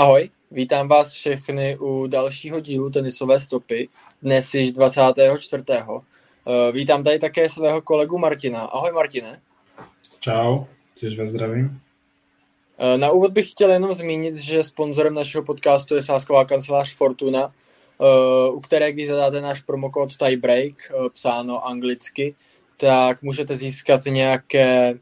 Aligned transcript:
Ahoj, 0.00 0.30
vítám 0.50 0.88
vás 0.88 1.12
všechny 1.12 1.78
u 1.78 2.06
dalšího 2.06 2.60
dílu 2.60 2.90
tenisové 2.90 3.40
stopy, 3.40 3.88
dnes 4.22 4.54
již 4.54 4.72
24. 4.72 5.64
Eh, 5.68 6.72
vítám 6.72 7.04
tady 7.04 7.18
také 7.18 7.48
svého 7.48 7.82
kolegu 7.82 8.18
Martina. 8.18 8.60
Ahoj 8.60 8.92
Martine. 8.92 9.40
Čau, 10.20 10.64
těž 10.94 11.18
vás 11.18 11.30
zdravím. 11.30 11.80
Eh, 12.78 12.98
na 12.98 13.10
úvod 13.10 13.32
bych 13.32 13.50
chtěl 13.50 13.70
jenom 13.70 13.94
zmínit, 13.94 14.34
že 14.34 14.64
sponzorem 14.64 15.14
našeho 15.14 15.44
podcastu 15.44 15.94
je 15.94 16.02
sásková 16.02 16.44
kancelář 16.44 16.94
Fortuna, 16.96 17.52
eh, 18.00 18.50
u 18.50 18.60
které 18.60 18.92
když 18.92 19.08
zadáte 19.08 19.40
náš 19.40 19.60
promokód 19.60 20.16
Tiebreak, 20.16 20.92
psáno 21.12 21.66
anglicky, 21.66 22.34
tak 22.76 23.22
můžete 23.22 23.56
získat 23.56 24.00
nějaké 24.04 24.98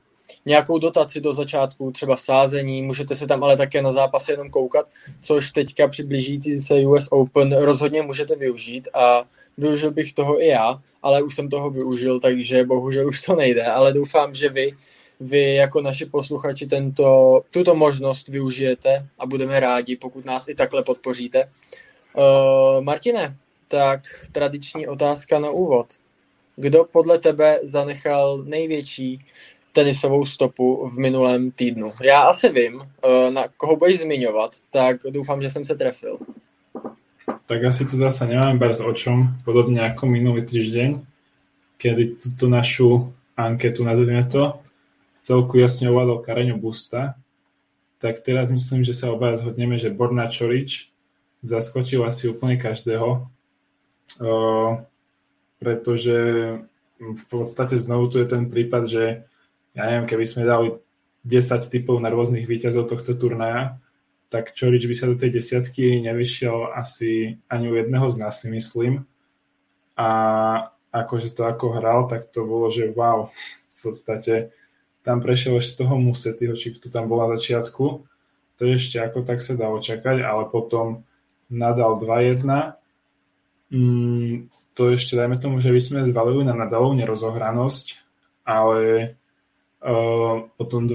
nějakou 0.47 0.79
dotaci 0.79 1.21
do 1.21 1.33
začátku, 1.33 1.91
třeba 1.91 2.17
sázení, 2.17 2.83
můžete 2.83 3.15
se 3.15 3.27
tam 3.27 3.45
ale 3.45 3.57
také 3.57 3.83
na 3.83 3.93
zápasy 3.93 4.33
jenom 4.33 4.51
koukat, 4.51 4.87
což 5.21 5.51
teďka 5.51 5.89
při 5.89 6.03
blížící 6.03 6.59
se 6.59 6.75
US 6.75 7.09
Open 7.11 7.57
rozhodně 7.57 8.03
můžete 8.03 8.37
využít 8.37 8.89
a 8.95 9.25
využil 9.59 9.91
bych 9.91 10.13
toho 10.13 10.43
i 10.43 10.47
já, 10.47 10.83
ale 11.03 11.23
už 11.23 11.35
jsem 11.35 11.49
toho 11.49 11.71
využil, 11.71 12.21
takže 12.21 12.65
bohužel 12.65 13.09
už 13.09 13.23
to 13.23 13.37
nejde, 13.37 13.65
ale 13.65 13.93
doufám, 13.93 14.35
že 14.35 14.49
vy, 14.49 14.71
vy 15.21 15.55
jako 15.55 15.81
naši 15.81 16.07
posluchači 16.07 16.67
tento, 16.67 17.41
tuto 17.51 17.75
možnost 17.75 18.29
využijete 18.29 19.07
a 19.19 19.27
budeme 19.27 19.61
rádi, 19.61 19.97
pokud 19.97 20.25
nás 20.25 20.49
i 20.49 20.55
takhle 20.55 20.83
podpoříte. 20.83 21.51
Uh, 22.17 22.85
Martine, 22.85 23.37
tak 23.69 24.01
tradiční 24.33 24.89
otázka 24.89 25.39
na 25.39 25.51
úvod. 25.51 25.87
Kdo 26.57 26.85
podle 26.85 27.19
tebe 27.19 27.61
zanechal 27.63 28.43
největší 28.45 29.27
tenisovou 29.73 30.25
stopu 30.25 30.89
v 30.89 30.99
minulém 30.99 31.51
týdnu. 31.51 31.93
Já 32.03 32.21
asi 32.21 32.49
vím, 32.49 32.83
eh, 32.83 33.31
na 33.31 33.49
koho 33.57 33.77
budeš 33.77 34.01
zmiňovat, 34.01 34.51
tak 34.71 34.97
doufám, 35.11 35.43
že 35.43 35.51
jsem 35.51 35.65
se 35.65 35.75
trefil. 35.75 36.19
Tak 37.47 37.65
asi 37.65 37.85
tu 37.85 37.97
zase 37.97 38.27
nemám 38.27 38.59
bez 38.59 38.81
o 38.81 38.93
čom, 38.93 39.29
podobně 39.45 39.81
jako 39.81 40.07
minulý 40.07 40.45
týždeň, 40.45 41.01
kedy 41.77 42.07
tuto 42.07 42.49
našu 42.49 43.15
anketu, 43.37 43.85
nazvime 43.85 44.25
to, 44.25 44.61
v 45.15 45.21
celku 45.23 45.59
jasne 45.59 45.91
ovládol 45.91 46.19
Kareňo 46.19 46.59
Busta, 46.59 47.15
tak 47.99 48.21
teraz 48.21 48.51
myslím, 48.51 48.87
že 48.87 48.95
sa 48.95 49.11
obaja 49.11 49.39
zhodneme, 49.39 49.79
že 49.79 49.95
Borna 49.95 50.31
Čorič 50.31 50.91
zaskočil 51.43 52.03
asi 52.07 52.31
úplne 52.31 52.59
každého, 52.59 53.27
uh, 54.23 54.73
pretože 55.59 56.17
v 56.99 57.23
podstate 57.31 57.79
znovu 57.79 58.11
tu 58.11 58.19
je 58.19 58.27
ten 58.27 58.51
prípad, 58.51 58.83
že 58.87 59.05
ja 59.79 59.83
neviem, 59.87 60.11
keby 60.11 60.27
sme 60.27 60.43
dali 60.43 60.75
10 61.23 61.71
typov 61.71 62.03
na 62.03 62.11
rôznych 62.11 62.51
výťazov 62.51 62.91
tohto 62.91 63.15
turnaja, 63.15 63.79
tak 64.29 64.53
Čorič 64.53 64.91
by 64.91 64.95
sa 64.99 65.07
do 65.07 65.15
tej 65.15 65.39
desiatky 65.39 66.03
nevyšiel 66.03 66.75
asi 66.75 67.39
ani 67.47 67.67
u 67.71 67.79
jedného 67.79 68.07
z 68.11 68.17
nás, 68.19 68.43
si 68.43 68.51
myslím. 68.51 69.07
A 69.95 70.09
akože 70.91 71.31
to 71.33 71.47
ako 71.47 71.79
hral, 71.79 72.11
tak 72.11 72.29
to 72.35 72.43
bolo, 72.43 72.69
že 72.69 72.91
wow, 72.93 73.31
v 73.73 73.79
podstate 73.79 74.51
tam 75.07 75.23
prešiel 75.23 75.57
ešte 75.57 75.87
toho 75.87 75.97
Musetyho, 75.97 76.53
či 76.59 76.75
kto 76.77 76.91
tam 76.93 77.09
bol 77.09 77.25
na 77.25 77.39
začiatku. 77.39 77.85
To 78.59 78.63
ešte 78.67 78.99
ako 78.99 79.23
tak 79.23 79.41
sa 79.41 79.55
dá 79.55 79.71
očakať, 79.71 80.27
ale 80.27 80.51
potom 80.51 81.07
nadal 81.49 81.97
2-1. 81.97 82.45
Mm, 83.73 84.53
to 84.77 84.83
ešte 84.93 85.17
dajme 85.17 85.41
tomu, 85.41 85.63
že 85.65 85.73
by 85.73 85.81
sme 85.81 86.09
zvalili 86.09 86.45
na 86.45 86.53
nadalov 86.53 86.93
nerozohranosť, 86.99 87.87
ale 88.45 89.15
potom 90.59 90.91
2-0 90.91 90.95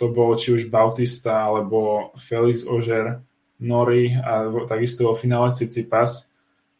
to 0.00 0.08
bol 0.08 0.32
či 0.32 0.56
už 0.56 0.72
Bautista 0.72 1.44
alebo 1.44 2.10
Felix 2.16 2.64
Ožer, 2.64 3.20
Nori 3.60 4.16
a 4.16 4.48
takisto 4.64 5.04
vo 5.04 5.12
finále 5.12 5.52
Cicipas. 5.52 6.32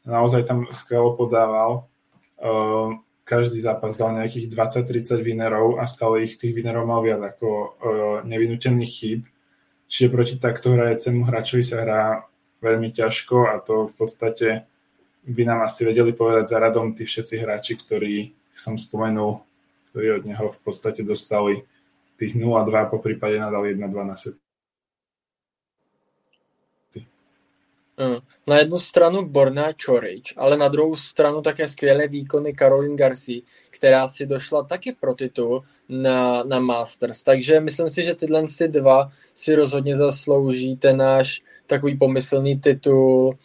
Naozaj 0.08 0.48
tam 0.48 0.64
skvelo 0.72 1.12
podával. 1.12 1.84
Každý 3.28 3.60
zápas 3.60 4.00
dal 4.00 4.16
nejakých 4.16 4.48
20-30 4.48 5.20
vinerov 5.20 5.76
a 5.76 5.84
stále 5.84 6.24
ich 6.24 6.40
tých 6.40 6.56
vinerov 6.56 6.88
mal 6.88 7.04
viac 7.04 7.20
ako 7.20 7.76
nevynutených 8.24 8.92
chýb. 8.96 9.28
Čiže 9.90 10.08
proti 10.08 10.34
takto 10.40 10.72
hrajecemu 10.72 11.20
hráčovi 11.26 11.60
sa 11.66 11.84
hrá 11.84 12.02
veľmi 12.64 12.88
ťažko 12.94 13.52
a 13.52 13.60
to 13.60 13.84
v 13.90 13.94
podstate 14.00 14.48
by 15.28 15.42
nám 15.44 15.68
asi 15.68 15.84
vedeli 15.84 16.16
povedať 16.16 16.48
za 16.48 16.56
radom 16.56 16.96
tí 16.96 17.04
všetci 17.04 17.34
hráči, 17.44 17.76
ktorí 17.76 18.32
som 18.56 18.80
spomenul 18.80 19.44
ktorí 19.90 20.06
od 20.10 20.24
neho 20.24 20.46
v 20.52 20.58
podstate 20.64 21.02
dostali 21.02 21.62
tých 22.16 22.36
0-2, 22.36 22.90
po 22.90 22.98
prípade 22.98 23.38
nadal 23.38 23.64
1-2 23.64 24.06
na 24.06 24.16
set. 24.16 24.36
Na 28.46 28.58
jednu 28.58 28.78
stranu 28.78 29.28
Borna 29.28 29.72
Čorič, 29.72 30.34
ale 30.36 30.56
na 30.56 30.68
druhou 30.68 30.96
stranu 30.96 31.42
také 31.42 31.68
skvělé 31.68 32.08
výkony 32.08 32.52
Karolin 32.52 32.96
Garci, 32.96 33.42
která 33.70 34.08
si 34.08 34.26
došla 34.26 34.62
taky 34.62 34.92
pro 34.92 35.14
titul 35.14 35.62
na, 35.88 36.42
na 36.42 36.60
Masters. 36.60 37.22
Takže 37.22 37.60
myslím 37.60 37.88
si, 37.88 38.04
že 38.04 38.14
tyhle 38.14 38.44
ty 38.58 38.68
dva 38.68 39.10
si 39.34 39.54
rozhodně 39.54 39.96
zaslouží 39.96 40.76
ten 40.76 40.96
náš 40.96 41.42
takový 41.66 41.98
pomyslný 41.98 42.60
titul 42.60 43.38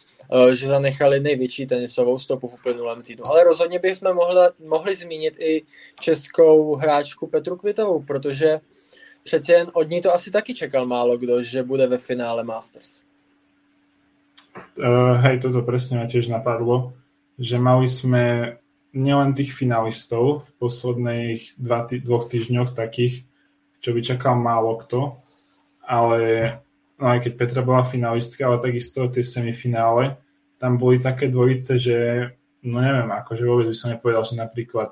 že 0.54 0.66
zanechali 0.66 1.20
největší 1.20 1.66
tenisovou 1.66 2.18
stopu 2.18 2.48
v 2.48 2.54
uplynulém 2.54 3.02
týdnu. 3.02 3.26
Ale 3.26 3.44
rozhodně 3.44 3.78
bychom 3.78 4.14
mohli, 4.14 4.40
mohli 4.66 4.94
zmínit 4.94 5.38
i 5.40 5.62
českou 6.00 6.74
hráčku 6.74 7.26
Petru 7.26 7.56
Kvitovou, 7.56 8.02
protože 8.02 8.60
přeci 9.22 9.52
jen 9.52 9.70
od 9.72 9.90
ní 9.90 10.00
to 10.00 10.14
asi 10.14 10.30
taky 10.30 10.54
čekal 10.54 10.86
málo 10.86 11.18
kdo, 11.18 11.42
že 11.42 11.62
bude 11.62 11.86
ve 11.86 11.98
finále 11.98 12.44
Masters. 12.44 13.02
Uh, 14.78 15.20
hej, 15.20 15.36
toto 15.44 15.60
presne 15.60 16.00
ma 16.00 16.08
tiež 16.08 16.32
napadlo, 16.32 16.96
že 17.36 17.60
mali 17.60 17.84
sme 17.84 18.56
nielen 18.96 19.36
tých 19.36 19.52
finalistov 19.52 20.48
v 20.48 20.50
posledných 20.56 21.60
dva 21.60 21.84
dvoch 21.84 22.24
týždňoch 22.32 22.72
takých, 22.72 23.28
čo 23.84 23.92
by 23.92 24.00
čakal 24.00 24.40
málo 24.40 24.80
kto, 24.80 25.20
ale 25.84 26.20
no 26.96 27.04
aj 27.12 27.28
keď 27.28 27.32
Petra 27.36 27.62
bola 27.64 27.84
finalistka, 27.84 28.48
ale 28.48 28.62
takisto 28.62 29.04
tie 29.08 29.24
semifinále, 29.24 30.16
tam 30.56 30.80
boli 30.80 30.96
také 30.96 31.28
dvojice, 31.28 31.72
že 31.76 31.96
no 32.64 32.80
neviem, 32.80 33.08
akože 33.12 33.42
vôbec 33.44 33.66
by 33.68 33.76
som 33.76 33.92
nepovedal, 33.92 34.24
že 34.24 34.34
napríklad 34.34 34.90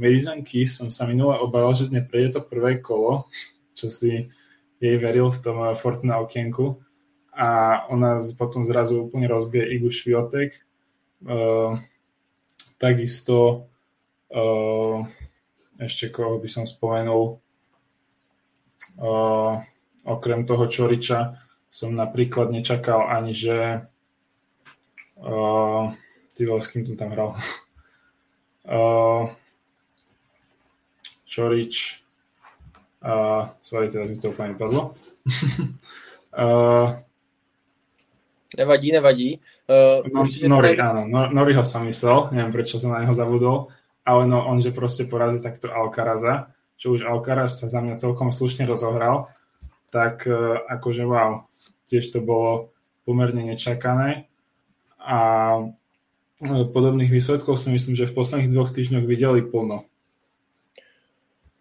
Madison 0.00 0.40
Keys 0.40 0.76
som 0.76 0.88
sa 0.88 1.04
minule 1.04 1.36
obával, 1.40 1.76
že 1.76 1.92
neprejde 1.92 2.38
to 2.38 2.40
prvé 2.44 2.80
kolo, 2.80 3.28
čo 3.76 3.88
si 3.88 4.28
jej 4.80 4.96
veril 4.96 5.28
v 5.28 5.40
tom 5.44 5.58
eh, 5.68 5.76
Fortuna 5.76 6.20
okienku 6.24 6.80
a 7.36 7.48
ona 7.88 8.20
potom 8.36 8.66
zrazu 8.66 9.06
úplne 9.06 9.24
rozbije 9.30 9.64
Igu 9.78 9.88
Šviotek. 9.88 10.50
Uh, 11.20 11.76
takisto 12.80 13.68
uh, 14.32 15.04
ešte 15.76 16.08
koho 16.08 16.40
by 16.40 16.48
som 16.48 16.64
spomenul 16.64 17.40
uh, 19.00 19.60
Okrem 20.04 20.48
toho 20.48 20.64
Čoriča 20.66 21.36
som 21.70 21.94
napríklad 21.94 22.50
nečakal 22.50 23.06
ani, 23.08 23.36
že 23.36 23.84
uh, 25.20 25.92
ty 26.34 26.40
vole, 26.48 26.60
s 26.60 26.68
kým 26.72 26.88
tu 26.88 26.96
tam 26.96 27.12
hral? 27.12 27.36
uh, 28.68 29.28
Čorič 31.28 32.00
uh, 33.04 33.42
sorry, 33.60 33.88
teraz 33.90 34.08
mi 34.08 34.16
to 34.20 34.30
úplne 34.32 34.54
padlo. 34.56 34.94
uh, 36.36 36.88
nevadí, 38.60 38.88
nevadí. 38.92 39.28
Uh, 39.66 40.04
no, 40.10 40.26
Nori, 40.26 40.76
pre... 40.76 40.82
áno, 40.82 41.02
no, 41.08 41.30
Noriho 41.30 41.64
som 41.64 41.86
myslel, 41.86 42.34
neviem 42.34 42.52
prečo 42.52 42.76
som 42.76 42.92
na 42.92 43.02
neho 43.04 43.14
zabudol, 43.16 43.72
ale 44.04 44.26
no 44.28 44.44
on, 44.48 44.60
že 44.60 44.74
proste 44.74 45.06
porazí 45.06 45.40
takto 45.40 45.70
Alcaraza, 45.72 46.52
čo 46.80 46.96
už 46.96 47.04
Alcaraz 47.04 47.60
sa 47.60 47.68
za 47.68 47.80
mňa 47.84 48.00
celkom 48.00 48.32
slušne 48.32 48.64
rozohral 48.64 49.28
tak 49.90 50.26
e, 50.26 50.34
akože 50.70 51.04
wow, 51.04 51.50
tiež 51.90 52.14
to 52.14 52.22
bolo 52.22 52.70
pomerne 53.04 53.42
nečakané 53.42 54.30
a 55.02 55.18
e, 56.38 56.64
podobných 56.64 57.10
výsledkov 57.10 57.58
si 57.58 57.70
myslím, 57.70 57.94
že 57.98 58.06
v 58.06 58.14
posledních 58.14 58.54
dvoch 58.54 58.70
týždňoch 58.70 59.04
viděli 59.04 59.42
plno. 59.42 59.84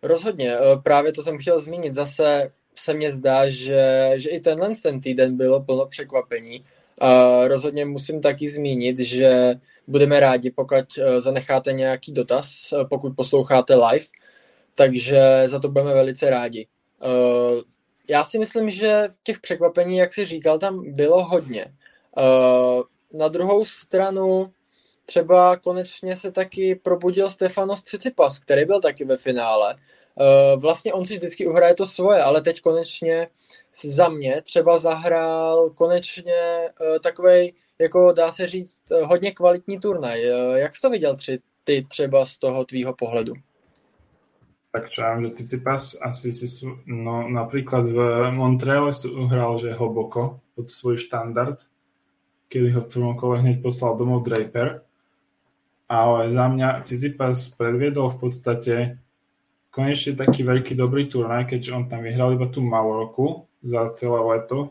Rozhodně, 0.04 0.54
e, 0.54 0.78
právě 0.84 1.12
to 1.12 1.24
jsem 1.24 1.38
chtěl 1.38 1.62
zmínit. 1.62 1.94
Zase 1.94 2.52
se 2.76 2.94
mně 2.94 3.12
zdá, 3.12 3.50
že, 3.50 4.14
že 4.16 4.30
i 4.30 4.40
tenhle 4.40 4.76
ten 4.84 5.02
týden 5.02 5.38
bylo 5.38 5.64
plno 5.64 5.86
překvapení. 5.86 6.66
Rozhodně 7.48 7.86
musím 7.86 8.22
taky 8.22 8.50
zmínit, 8.50 9.00
že 9.00 9.56
budeme 9.88 10.20
rádi, 10.20 10.52
pokud 10.52 10.86
zanecháte 11.18 11.74
nějaký 11.74 12.12
dotaz, 12.12 12.74
pokud 12.90 13.16
posloucháte 13.16 13.76
live, 13.76 14.06
takže 14.76 15.44
za 15.46 15.60
to 15.60 15.68
budeme 15.70 15.94
velice 15.94 16.30
rádi 16.30 16.68
já 18.10 18.24
si 18.24 18.40
myslím, 18.40 18.70
že 18.70 19.08
těch 19.24 19.40
překvapení, 19.40 19.98
jak 19.98 20.14
jsi 20.14 20.26
říkal, 20.26 20.60
tam 20.60 20.94
bylo 20.94 21.24
hodně. 21.24 21.66
Uh, 22.18 22.84
na 23.20 23.28
druhou 23.28 23.66
stranu 23.66 24.54
třeba 25.06 25.58
konečně 25.58 26.16
se 26.16 26.32
taky 26.32 26.76
probudil 26.76 27.30
Stefanos 27.30 27.84
Cicipas, 27.84 28.40
který 28.40 28.66
byl 28.66 28.82
taky 28.82 29.06
ve 29.06 29.18
finále. 29.18 29.76
Uh, 29.76 30.62
vlastně 30.62 30.94
on 30.94 31.06
si 31.06 31.18
vždycky 31.18 31.48
uhraje 31.48 31.76
to 31.76 31.86
svoje, 31.86 32.22
ale 32.22 32.42
teď 32.42 32.62
konečně 32.62 33.28
za 33.84 34.10
mě 34.10 34.42
třeba 34.42 34.78
zahrál 34.78 35.70
konečně 35.70 36.70
uh, 36.82 36.98
takovej, 37.04 37.54
jako 37.80 38.12
dá 38.12 38.32
se 38.32 38.48
říct, 38.48 38.82
hodně 39.04 39.32
kvalitní 39.32 39.80
turnaj. 39.80 40.24
Jak 40.56 40.76
jsi 40.76 40.82
to 40.82 40.90
viděl 40.90 41.16
tři, 41.16 41.40
ty 41.64 41.86
třeba 41.90 42.26
z 42.26 42.38
toho 42.38 42.66
tvýho 42.66 42.94
pohledu? 42.94 43.34
Tak 44.70 44.94
čo 44.94 45.02
viem, 45.02 45.26
že 45.26 45.42
Cicipas 45.42 45.98
asi 45.98 46.30
si, 46.30 46.46
no 46.86 47.26
napríklad 47.26 47.90
v 47.90 48.00
Montreale 48.30 48.94
hral, 49.26 49.58
že 49.58 49.74
hlboko 49.74 50.46
pod 50.54 50.70
svoj 50.70 51.02
štandard, 51.02 51.58
kedy 52.54 52.78
ho 52.78 52.82
v 52.86 52.92
prvom 52.94 53.16
kole 53.18 53.42
hneď 53.42 53.66
poslal 53.66 53.98
domov 53.98 54.30
Draper. 54.30 54.86
Ale 55.90 56.30
za 56.30 56.46
mňa 56.46 56.86
Cicipas 56.86 57.50
predviedol 57.58 58.14
v 58.14 58.18
podstate 58.22 58.76
konečne 59.74 60.14
taký 60.14 60.46
veľký 60.46 60.78
dobrý 60.78 61.10
turnaj, 61.10 61.50
keďže 61.50 61.74
on 61.74 61.90
tam 61.90 62.06
vyhral 62.06 62.38
iba 62.38 62.46
tú 62.46 62.62
Malorku 62.62 63.50
za 63.66 63.90
celé 63.98 64.22
leto 64.22 64.70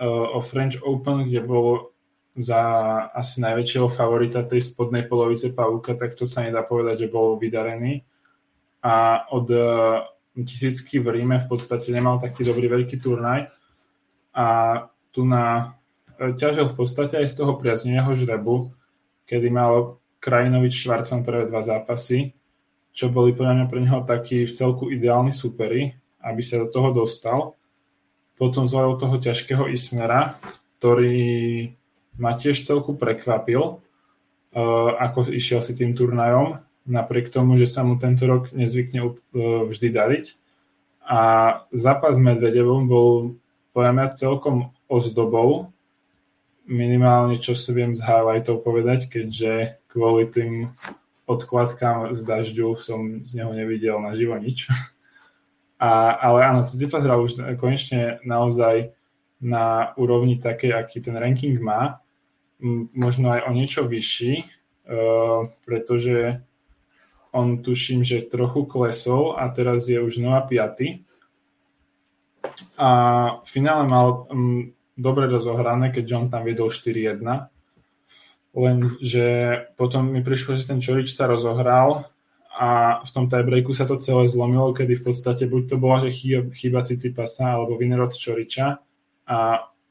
uh, 0.00 0.26
o 0.32 0.40
French 0.40 0.80
Open, 0.80 1.28
kde 1.28 1.44
bol 1.44 1.92
za 2.32 2.64
asi 3.12 3.44
najväčšieho 3.44 3.92
favorita 3.92 4.40
tej 4.48 4.64
spodnej 4.72 5.04
polovice 5.04 5.52
pavúka, 5.52 5.92
tak 6.00 6.16
to 6.16 6.24
sa 6.24 6.48
nedá 6.48 6.64
povedať, 6.64 7.04
že 7.04 7.12
bol 7.12 7.36
vydarený 7.36 8.07
a 8.82 9.26
od 9.34 9.46
e, 9.50 9.58
tisícky 10.44 11.02
v 11.02 11.18
Ríme 11.18 11.36
v 11.42 11.46
podstate 11.50 11.90
nemal 11.90 12.22
taký 12.22 12.46
dobrý 12.46 12.70
veľký 12.70 12.96
turnaj 13.02 13.50
a 14.34 14.46
tu 15.10 15.26
na 15.26 15.74
e, 16.14 16.34
ťažil 16.34 16.70
v 16.70 16.76
podstate 16.78 17.18
aj 17.18 17.26
z 17.30 17.34
toho 17.34 17.58
priaznivého 17.58 18.14
žrebu, 18.14 18.70
kedy 19.26 19.48
mal 19.50 19.98
Krajinovič 20.18 20.74
Švarcom 20.86 21.22
prvé 21.22 21.46
dva 21.46 21.62
zápasy, 21.62 22.34
čo 22.94 23.10
boli 23.10 23.34
podľa 23.34 23.54
mňa 23.62 23.66
pre 23.70 23.80
neho 23.82 24.00
taký 24.02 24.46
v 24.46 24.52
celku 24.54 24.90
ideálny 24.90 25.30
supery, 25.30 25.94
aby 26.22 26.42
sa 26.42 26.58
do 26.62 26.66
toho 26.70 26.90
dostal. 26.90 27.54
Potom 28.34 28.66
zvolil 28.66 28.98
toho 28.98 29.18
ťažkého 29.18 29.70
Isnera, 29.70 30.34
ktorý 30.78 31.18
ma 32.18 32.34
tiež 32.34 32.66
celku 32.66 32.98
prekvapil, 32.98 33.78
uh, 33.78 34.90
ako 34.98 35.30
išiel 35.30 35.62
si 35.62 35.78
tým 35.78 35.94
turnajom 35.94 36.58
napriek 36.88 37.28
tomu, 37.28 37.60
že 37.60 37.68
sa 37.68 37.84
mu 37.84 38.00
tento 38.00 38.24
rok 38.24 38.50
nezvykne 38.56 39.00
e, 39.04 39.10
vždy 39.68 39.88
dariť. 39.92 40.26
A 41.04 41.20
zápas 41.72 42.16
s 42.16 42.20
Medvedevom 42.20 42.88
bol 42.88 43.38
podľa 43.76 43.92
mňa 43.94 44.16
celkom 44.16 44.72
ozdobou, 44.88 45.70
minimálne 46.68 47.40
čo 47.40 47.52
si 47.52 47.70
viem 47.72 47.92
z 47.92 48.04
highlightov 48.04 48.64
povedať, 48.64 49.08
keďže 49.08 49.80
kvôli 49.88 50.28
tým 50.28 50.72
odkladkám 51.28 52.16
z 52.16 52.20
dažďu 52.24 52.76
som 52.76 53.24
z 53.24 53.40
neho 53.40 53.52
nevidel 53.52 54.00
na 54.00 54.16
živo 54.16 54.34
nič. 54.40 54.66
A, 55.78 56.10
ale 56.18 56.42
áno, 56.42 56.66
Tsitsipas 56.66 57.06
hral 57.06 57.22
už 57.22 57.38
konečne 57.54 58.18
naozaj 58.26 58.90
na 59.38 59.94
úrovni 59.94 60.34
takej, 60.34 60.74
aký 60.74 60.98
ten 60.98 61.14
ranking 61.14 61.54
má, 61.62 62.02
možno 62.98 63.30
aj 63.30 63.46
o 63.46 63.54
niečo 63.54 63.86
vyšší, 63.86 64.42
uh, 64.42 65.46
pretože 65.62 66.42
on 67.32 67.62
tuším, 67.62 68.04
že 68.04 68.24
trochu 68.24 68.64
klesol 68.64 69.36
a 69.36 69.48
teraz 69.52 69.88
je 69.88 70.00
už 70.00 70.18
0,5. 70.18 71.04
A 72.78 72.90
v 73.44 73.48
finále 73.48 73.84
mal 73.84 74.26
um, 74.30 74.72
dobre 74.96 75.28
rozohrané, 75.28 75.92
keď 75.92 76.04
John 76.08 76.26
tam 76.32 76.48
viedol 76.48 76.72
4-1. 76.72 77.20
Lenže 78.56 79.28
potom 79.76 80.10
mi 80.10 80.24
prišlo, 80.24 80.56
že 80.56 80.66
ten 80.66 80.80
Čorič 80.80 81.12
sa 81.12 81.28
rozohral 81.28 82.08
a 82.58 82.98
v 83.06 83.10
tom 83.14 83.30
tiebreaku 83.30 83.70
sa 83.70 83.86
to 83.86 84.02
celé 84.02 84.26
zlomilo, 84.26 84.74
kedy 84.74 84.98
v 84.98 85.04
podstate 85.06 85.46
buď 85.46 85.62
to 85.70 85.76
bola, 85.78 86.02
že 86.02 86.10
chyba 86.50 86.82
Cicipasa 86.82 87.54
alebo 87.54 87.78
viner 87.78 88.02
od 88.02 88.10
Čoriča 88.10 88.82
a 89.30 89.38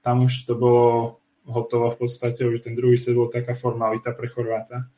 tam 0.03 0.27
už 0.27 0.43
to 0.43 0.59
bolo 0.59 1.21
hotovo 1.47 1.95
v 1.95 1.97
podstate, 2.03 2.43
už 2.43 2.59
ten 2.59 2.75
druhý 2.75 2.99
set 2.99 3.15
bol 3.15 3.31
taká 3.31 3.55
formalita 3.55 4.11
pre 4.11 4.27
Chorváta 4.27 4.91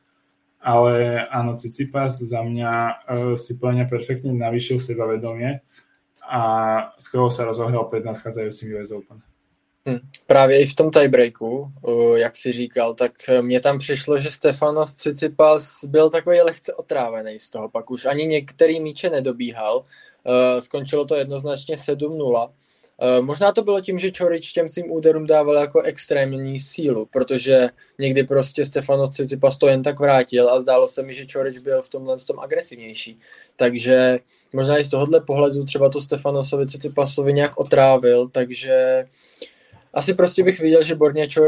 ale 0.62 1.24
áno, 1.28 1.56
Cicipas 1.56 2.20
za 2.20 2.44
mňa 2.44 2.72
uh, 2.72 3.34
si 3.34 3.56
plne 3.56 3.88
perfektne 3.88 4.36
navýšil 4.36 4.80
sebavedomie 4.80 5.64
a 6.30 6.42
skoro 7.00 7.32
sa 7.32 7.48
rozohral 7.48 7.88
pred 7.88 8.06
nadchádzajúcim 8.06 8.76
US 8.78 8.92
Open. 8.92 9.18
Hmm. 9.86 10.00
Právě 10.28 10.62
i 10.62 10.66
v 10.66 10.76
tom 10.76 10.92
tiebreaku, 10.92 11.72
uh, 11.82 12.18
jak 12.18 12.36
si 12.36 12.52
říkal, 12.52 12.94
tak 12.94 13.12
mně 13.42 13.60
tam 13.60 13.80
přišlo, 13.80 14.20
že 14.20 14.32
Stefanos 14.32 14.94
Cicipas 14.94 15.84
byl 15.84 16.10
takový 16.10 16.42
lehce 16.42 16.74
otrávený 16.74 17.40
z 17.40 17.50
toho, 17.50 17.70
pak 17.70 17.92
už 17.92 18.06
ani 18.06 18.26
některý 18.26 18.80
míče 18.80 19.10
nedobíhal. 19.10 19.84
Skončilo 20.60 21.06
to 21.06 21.16
jednoznačně 21.16 21.76
7-0 21.76 22.50
Eh, 22.50 22.52
možná 23.22 23.52
to 23.52 23.64
bylo 23.64 23.82
tím, 23.82 24.00
že 24.00 24.12
Čorič 24.12 24.54
těm 24.54 24.70
svým 24.70 24.92
úderům 24.92 25.26
dával 25.26 25.56
jako 25.56 25.82
extrémní 25.82 26.60
sílu, 26.60 27.06
protože 27.06 27.70
někdy 28.00 28.24
prostě 28.24 28.66
Stefano 28.66 29.08
Cicipas 29.08 29.58
to 29.58 29.68
jen 29.68 29.84
tak 29.84 30.00
vrátil 30.00 30.50
a 30.50 30.62
zdálo 30.62 30.88
se 30.88 31.04
mi, 31.04 31.16
že 31.16 31.26
Čorič 31.26 31.58
byl 31.58 31.82
v 31.82 31.90
tomhle 31.90 32.18
tom 32.18 32.40
agresivnější. 32.40 33.20
Takže 33.56 34.20
možná 34.54 34.78
i 34.78 34.86
z 34.86 34.90
tohohle 34.90 35.22
pohledu 35.22 35.64
třeba 35.64 35.90
to 35.90 36.02
Stefanosovi 36.02 36.68
Cicipasovi 36.68 37.34
nějak 37.34 37.58
otrávil, 37.58 38.28
takže 38.28 39.06
asi 39.94 40.14
prostě 40.14 40.44
bych 40.44 40.60
viděl, 40.60 40.84
že 40.84 40.98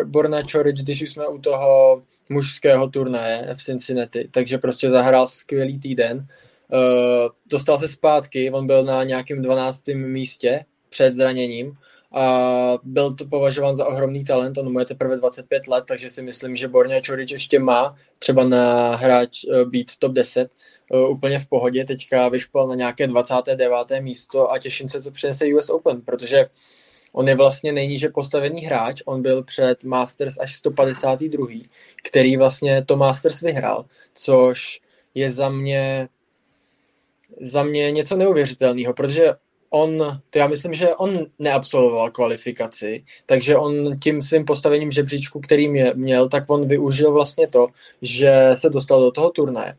Borna 0.05 0.43
Čorič, 0.43 0.81
když 0.81 1.01
už 1.01 1.09
jsme 1.09 1.27
u 1.27 1.37
toho 1.37 2.03
mužského 2.29 2.87
turnaje 2.89 3.47
v 3.55 3.63
Cincinnati, 3.63 4.27
takže 4.31 4.57
prostě 4.57 4.89
zahrál 4.89 5.27
skvělý 5.27 5.79
týden. 5.79 6.27
Uh, 6.73 7.29
dostal 7.51 7.77
se 7.77 7.87
zpátky, 7.87 8.51
on 8.51 8.67
byl 8.67 8.83
na 8.83 9.03
nějakém 9.03 9.41
12. 9.41 9.87
místě 9.87 10.65
před 10.91 11.13
zraněním 11.13 11.77
a 12.13 12.77
byl 12.83 13.13
to 13.13 13.25
považován 13.25 13.75
za 13.75 13.87
ohromný 13.87 14.23
talent, 14.23 14.57
on 14.57 14.71
mu 14.71 14.79
je 14.79 14.85
teprve 14.85 15.17
25 15.17 15.67
let, 15.67 15.83
takže 15.87 16.09
si 16.09 16.21
myslím, 16.21 16.55
že 16.55 16.67
Borňa 16.67 17.01
Čorič 17.01 17.31
ještě 17.31 17.59
má 17.59 17.95
třeba 18.19 18.43
na 18.43 18.95
hráč 18.95 19.39
eh, 19.43 19.65
být 19.65 19.91
top 19.99 20.11
10 20.11 20.51
eh, 20.93 20.97
úplně 21.07 21.39
v 21.39 21.47
pohodě, 21.47 21.85
teďka 21.85 22.29
vyšpal 22.29 22.67
na 22.67 22.75
nějaké 22.75 23.07
29. 23.07 23.71
místo 23.99 24.51
a 24.51 24.59
těším 24.59 24.89
se, 24.89 25.01
co 25.01 25.11
přinese 25.11 25.45
US 25.45 25.69
Open, 25.69 26.01
protože 26.01 26.45
on 27.13 27.27
je 27.27 27.35
vlastně 27.35 27.71
nejníže 27.71 28.09
postavený 28.09 28.61
hráč, 28.61 29.01
on 29.05 29.21
byl 29.21 29.43
před 29.43 29.83
Masters 29.83 30.37
až 30.39 30.55
152. 30.55 31.47
který 32.03 32.37
vlastně 32.37 32.85
to 32.85 32.97
Masters 32.97 33.41
vyhrál, 33.41 33.85
což 34.13 34.81
je 35.15 35.31
za 35.31 35.49
mě 35.49 36.09
za 37.41 37.63
mě 37.63 37.91
něco 37.91 38.17
neuvěřitelného, 38.17 38.93
protože 38.93 39.33
on, 39.73 40.19
to 40.29 40.39
já 40.39 40.47
myslím, 40.47 40.73
že 40.73 40.95
on 40.95 41.25
neabsolvoval 41.39 42.11
kvalifikaci, 42.11 43.03
takže 43.25 43.57
on 43.57 43.99
tím 43.99 44.21
svým 44.21 44.45
postavením 44.45 44.91
žebříčku, 44.91 45.39
který 45.39 45.67
mě, 45.67 45.91
měl, 45.95 46.29
tak 46.29 46.49
on 46.49 46.67
využil 46.67 47.11
vlastně 47.11 47.47
to, 47.47 47.67
že 48.01 48.49
se 48.55 48.69
dostal 48.69 49.01
do 49.01 49.11
toho 49.11 49.29
turnaje. 49.29 49.75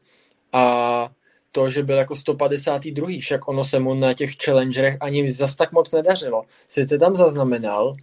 A 0.52 1.08
to, 1.52 1.70
že 1.70 1.82
byl 1.82 1.96
jako 1.96 2.16
152. 2.16 3.08
však 3.20 3.48
ono 3.48 3.64
se 3.64 3.78
mu 3.78 3.94
na 3.94 4.14
těch 4.14 4.30
challengerech 4.44 4.96
ani 5.00 5.32
zas 5.32 5.56
tak 5.56 5.72
moc 5.72 5.92
nedařilo. 5.92 6.42
Sice 6.68 6.98
tam 6.98 7.16
zaznamenal 7.16 7.86
uh, 7.88 7.94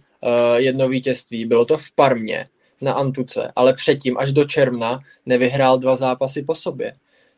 jedno 0.56 0.88
vítězství, 0.88 1.44
bylo 1.44 1.64
to 1.64 1.78
v 1.78 1.92
Parmě 1.94 2.46
na 2.80 2.92
Antuce, 2.92 3.52
ale 3.56 3.72
předtím 3.72 4.18
až 4.18 4.32
do 4.32 4.44
června 4.44 5.00
nevyhrál 5.26 5.78
dva 5.78 5.96
zápasy 5.96 6.42
po 6.42 6.54
sobě. 6.54 6.92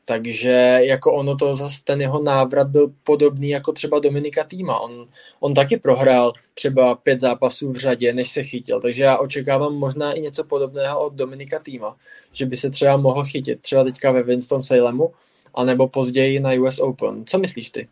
Takže 0.05 0.79
jako 0.83 1.13
ono 1.13 1.37
to 1.37 1.55
zase 1.55 1.85
ten 1.85 2.01
jeho 2.01 2.23
návrat 2.23 2.69
byl 2.69 2.93
podobný 3.03 3.49
jako 3.49 3.73
třeba 3.73 3.99
Dominika 3.99 4.45
Týma. 4.45 4.81
On, 4.81 5.07
on 5.41 5.55
taky 5.55 5.77
prohrál 5.77 6.33
třeba 6.55 6.95
pět 6.95 7.21
zápasů 7.21 7.73
v 7.73 7.77
řadě, 7.77 8.13
než 8.13 8.31
se 8.31 8.43
chytil. 8.43 8.81
Takže 8.81 9.03
já 9.03 9.19
očekávám 9.19 9.75
možná 9.75 10.13
i 10.13 10.21
něco 10.21 10.45
podobného 10.45 11.07
od 11.07 11.15
Dominika 11.15 11.59
Týma, 11.59 11.97
že 12.33 12.47
by 12.47 12.57
se 12.57 12.71
třeba 12.71 12.97
mohl 12.97 13.25
chytit 13.25 13.61
třeba 13.61 13.85
teďka 13.85 14.13
ve 14.13 14.23
Winston 14.23 14.63
Salemu, 14.63 15.13
anebo 15.55 15.89
později 15.89 16.41
na 16.41 16.51
US 16.61 16.79
Open. 16.79 17.25
Co 17.27 17.39
myslíš 17.39 17.71
ty? 17.71 17.89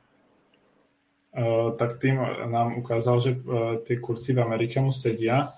Uh, 1.38 1.76
tak 1.76 1.98
tým 1.98 2.18
nám 2.46 2.78
ukázal, 2.78 3.20
že 3.20 3.30
uh, 3.30 3.76
ty 3.76 3.96
kurci 3.96 4.32
v 4.32 4.40
Amerike 4.40 4.80
mu 4.80 4.92
sedia 4.92 5.48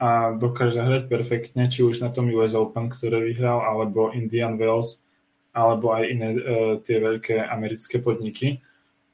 a 0.00 0.30
dokáže 0.30 0.78
zahrať 0.78 1.10
perfektne, 1.10 1.66
či 1.66 1.82
už 1.82 2.00
na 2.00 2.08
tom 2.08 2.30
US 2.30 2.54
Open, 2.54 2.88
ktoré 2.88 3.20
vyhral, 3.20 3.58
alebo 3.60 4.14
Indian 4.14 4.54
Wells, 4.54 5.02
alebo 5.50 5.92
aj 5.94 6.04
iné 6.06 6.28
uh, 6.34 6.38
tie 6.82 7.02
veľké 7.02 7.42
americké 7.42 7.98
podniky. 7.98 8.62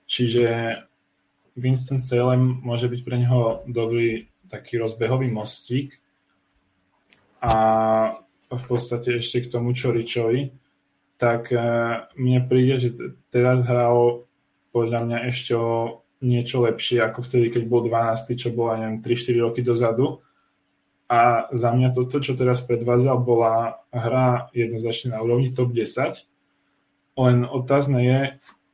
Čiže 0.06 0.76
Winston 1.56 1.98
Salem 1.98 2.60
môže 2.62 2.86
byť 2.86 3.00
pre 3.02 3.16
neho 3.16 3.64
dobrý 3.66 4.28
taký 4.46 4.78
rozbehový 4.78 5.32
mostík 5.32 5.98
a 7.42 7.54
v 8.46 8.62
podstate 8.70 9.18
ešte 9.18 9.46
k 9.46 9.50
tomu 9.50 9.74
Čoričovi, 9.74 10.54
tak 11.18 11.50
uh, 11.50 12.06
mne 12.14 12.44
príde, 12.46 12.74
že 12.78 12.90
teraz 13.32 13.64
hral 13.66 14.28
podľa 14.70 15.00
mňa 15.08 15.18
ešte 15.32 15.56
o 15.56 16.04
niečo 16.20 16.64
lepšie 16.64 17.00
ako 17.00 17.24
vtedy, 17.24 17.52
keď 17.52 17.62
bol 17.68 17.84
12, 17.84 18.36
čo 18.36 18.52
bolo, 18.52 18.76
neviem, 18.76 19.00
3-4 19.00 19.44
roky 19.44 19.60
dozadu. 19.60 20.20
A 21.06 21.46
za 21.54 21.70
mňa 21.70 21.94
toto, 21.94 22.18
čo 22.18 22.34
teraz 22.34 22.66
predvádzal, 22.66 23.22
bola 23.22 23.78
hra 23.94 24.50
jednoznačne 24.50 25.14
na 25.14 25.22
úrovni 25.22 25.54
top 25.54 25.70
10. 25.70 26.26
Len 27.16 27.36
otázne 27.46 27.98
je, 28.02 28.18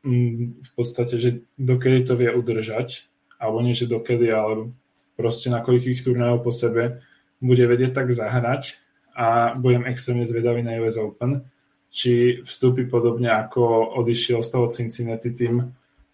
mm, 0.08 0.64
v 0.64 0.70
podstate, 0.72 1.20
že 1.20 1.44
dokedy 1.60 2.08
to 2.08 2.16
vie 2.16 2.32
udržať, 2.32 3.04
alebo 3.36 3.60
nie, 3.60 3.76
že 3.76 3.90
dokedy, 3.90 4.32
ale 4.32 4.72
proste 5.14 5.52
na 5.52 5.60
koľkých 5.60 6.00
turnajov 6.00 6.40
po 6.40 6.52
sebe 6.54 7.04
bude 7.42 7.64
vedieť 7.68 7.92
tak 7.92 8.08
zahrať 8.16 8.80
a 9.12 9.52
budem 9.58 9.84
extrémne 9.84 10.24
zvedavý 10.24 10.64
na 10.64 10.80
US 10.80 10.96
Open, 10.96 11.44
či 11.92 12.40
vstúpi 12.40 12.88
podobne 12.88 13.28
ako 13.28 13.92
odišiel 14.00 14.40
z 14.40 14.48
toho 14.48 14.66
Cincinnati 14.72 15.36
tým 15.36 15.68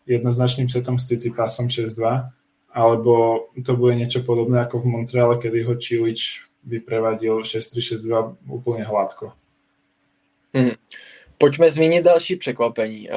jednoznačným 0.08 0.66
setom 0.66 0.98
s 0.98 1.06
Cicipasom 1.06 1.70
6-2, 1.70 2.37
alebo 2.72 3.46
to 3.64 3.76
bude 3.76 3.96
niečo 3.96 4.22
podobné 4.22 4.60
ako 4.60 4.78
v 4.78 4.84
Montreale, 4.84 5.38
kedy 5.38 5.62
ho 5.62 5.74
Čilič 5.74 6.44
vyprevadil 6.64 7.42
6-3-6-2 7.42 8.36
úplně 8.48 8.84
hladko. 8.84 9.32
Hmm. 10.54 10.70
Pojďme 11.38 11.70
zmínit 11.70 12.04
další 12.04 12.36
překvapení. 12.36 13.10
Uh, 13.10 13.16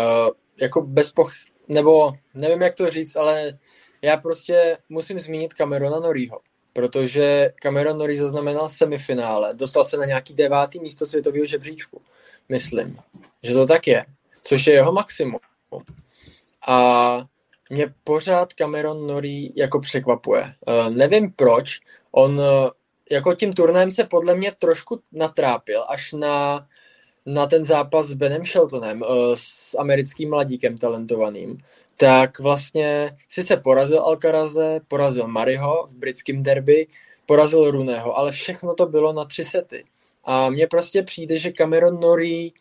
jako 0.61 0.81
bez 0.81 1.11
poch... 1.11 1.31
nebo 1.67 2.11
nevím, 2.33 2.61
jak 2.61 2.75
to 2.75 2.89
říct, 2.89 3.15
ale 3.15 3.59
já 4.01 4.17
prostě 4.17 4.77
musím 4.89 5.19
zmínit 5.19 5.53
Camerona 5.53 5.99
Norieho, 5.99 6.39
protože 6.73 7.51
Cameron 7.61 7.97
Norrie 7.97 8.21
zaznamenal 8.21 8.69
semifinále, 8.69 9.53
dostal 9.53 9.85
se 9.85 9.97
na 9.97 10.05
nějaký 10.05 10.33
devátý 10.33 10.79
místo 10.79 11.05
světového 11.05 11.45
žebříčku, 11.45 12.01
myslím, 12.49 12.97
že 13.43 13.53
to 13.53 13.65
tak 13.65 13.87
je, 13.87 14.05
což 14.43 14.67
je 14.67 14.73
jeho 14.73 14.91
maximum. 14.91 15.39
A 16.67 17.17
mě 17.71 17.93
pořád 18.03 18.53
Cameron 18.53 19.07
Norrie 19.07 19.49
jako 19.55 19.79
překvapuje. 19.79 20.41
Uh, 20.41 20.95
nevím 20.95 21.31
proč, 21.31 21.79
on 22.11 22.39
uh, 22.39 22.45
jako 23.11 23.35
tím 23.35 23.53
turnajem 23.53 23.91
se 23.91 24.03
podle 24.03 24.35
mě 24.35 24.51
trošku 24.59 24.99
natrápil 25.11 25.83
až 25.87 26.13
na, 26.13 26.67
na 27.25 27.47
ten 27.47 27.63
zápas 27.63 28.07
s 28.07 28.13
Benem 28.13 28.45
Sheltonem, 28.45 29.01
uh, 29.01 29.07
s 29.35 29.77
americkým 29.77 30.29
mladíkem 30.29 30.77
talentovaným, 30.77 31.57
tak 31.97 32.39
vlastně 32.39 33.17
sice 33.29 33.57
porazil 33.57 33.99
Alcaraze, 33.99 34.79
porazil 34.87 35.27
Mariho 35.27 35.87
v 35.89 35.95
britském 35.95 36.43
derby, 36.43 36.87
porazil 37.25 37.71
Runého, 37.71 38.17
ale 38.17 38.31
všechno 38.31 38.73
to 38.75 38.85
bylo 38.85 39.13
na 39.13 39.25
tři 39.25 39.43
sety. 39.43 39.83
A 40.23 40.49
mně 40.49 40.67
prostě 40.67 41.03
přijde, 41.03 41.37
že 41.37 41.51
Cameron 41.51 41.99
Norrie 41.99 42.51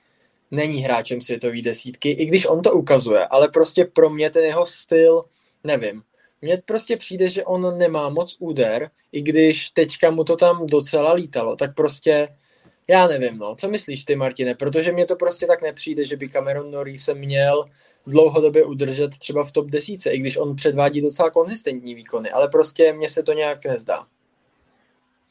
není 0.50 0.78
hráčem 0.78 1.21
světové 1.21 1.62
desítky, 1.62 2.11
i 2.11 2.26
když 2.26 2.47
on 2.47 2.62
to 2.62 2.73
ukazuje, 2.73 3.26
ale 3.26 3.49
prostě 3.49 3.85
pro 3.85 4.11
mě 4.11 4.30
ten 4.30 4.45
jeho 4.45 4.66
styl, 4.66 5.25
nevím. 5.64 6.02
Mně 6.42 6.62
prostě 6.64 6.97
přijde, 6.97 7.28
že 7.28 7.45
on 7.45 7.78
nemá 7.78 8.09
moc 8.09 8.37
úder, 8.38 8.90
i 9.12 9.23
když 9.23 9.71
teďka 9.71 10.11
mu 10.11 10.25
to 10.25 10.37
tam 10.37 10.66
docela 10.66 11.12
lítalo, 11.12 11.57
tak 11.57 11.75
prostě 11.75 12.28
já 12.88 13.07
nevím, 13.07 13.38
no. 13.38 13.54
Co 13.54 13.69
myslíš 13.69 14.04
ty, 14.04 14.16
Martine? 14.16 14.54
Protože 14.54 14.92
mně 14.92 15.07
to 15.07 15.16
prostě 15.16 15.47
tak 15.47 15.62
nepřijde, 15.62 16.04
že 16.04 16.16
by 16.16 16.28
Cameron 16.28 16.71
Norrie 16.71 16.99
se 16.99 17.14
měl 17.14 17.64
dlouhodobě 18.07 18.64
udržet 18.64 19.19
třeba 19.19 19.45
v 19.45 19.52
top 19.52 19.66
desíce, 19.66 20.11
i 20.11 20.19
když 20.19 20.37
on 20.37 20.57
předvádí 20.57 21.00
docela 21.00 21.30
konzistentní 21.30 21.95
výkony, 21.95 22.30
ale 22.30 22.49
prostě 22.49 22.92
mně 22.92 23.09
se 23.09 23.23
to 23.23 23.33
nějak 23.33 23.64
nezdá. 23.64 24.07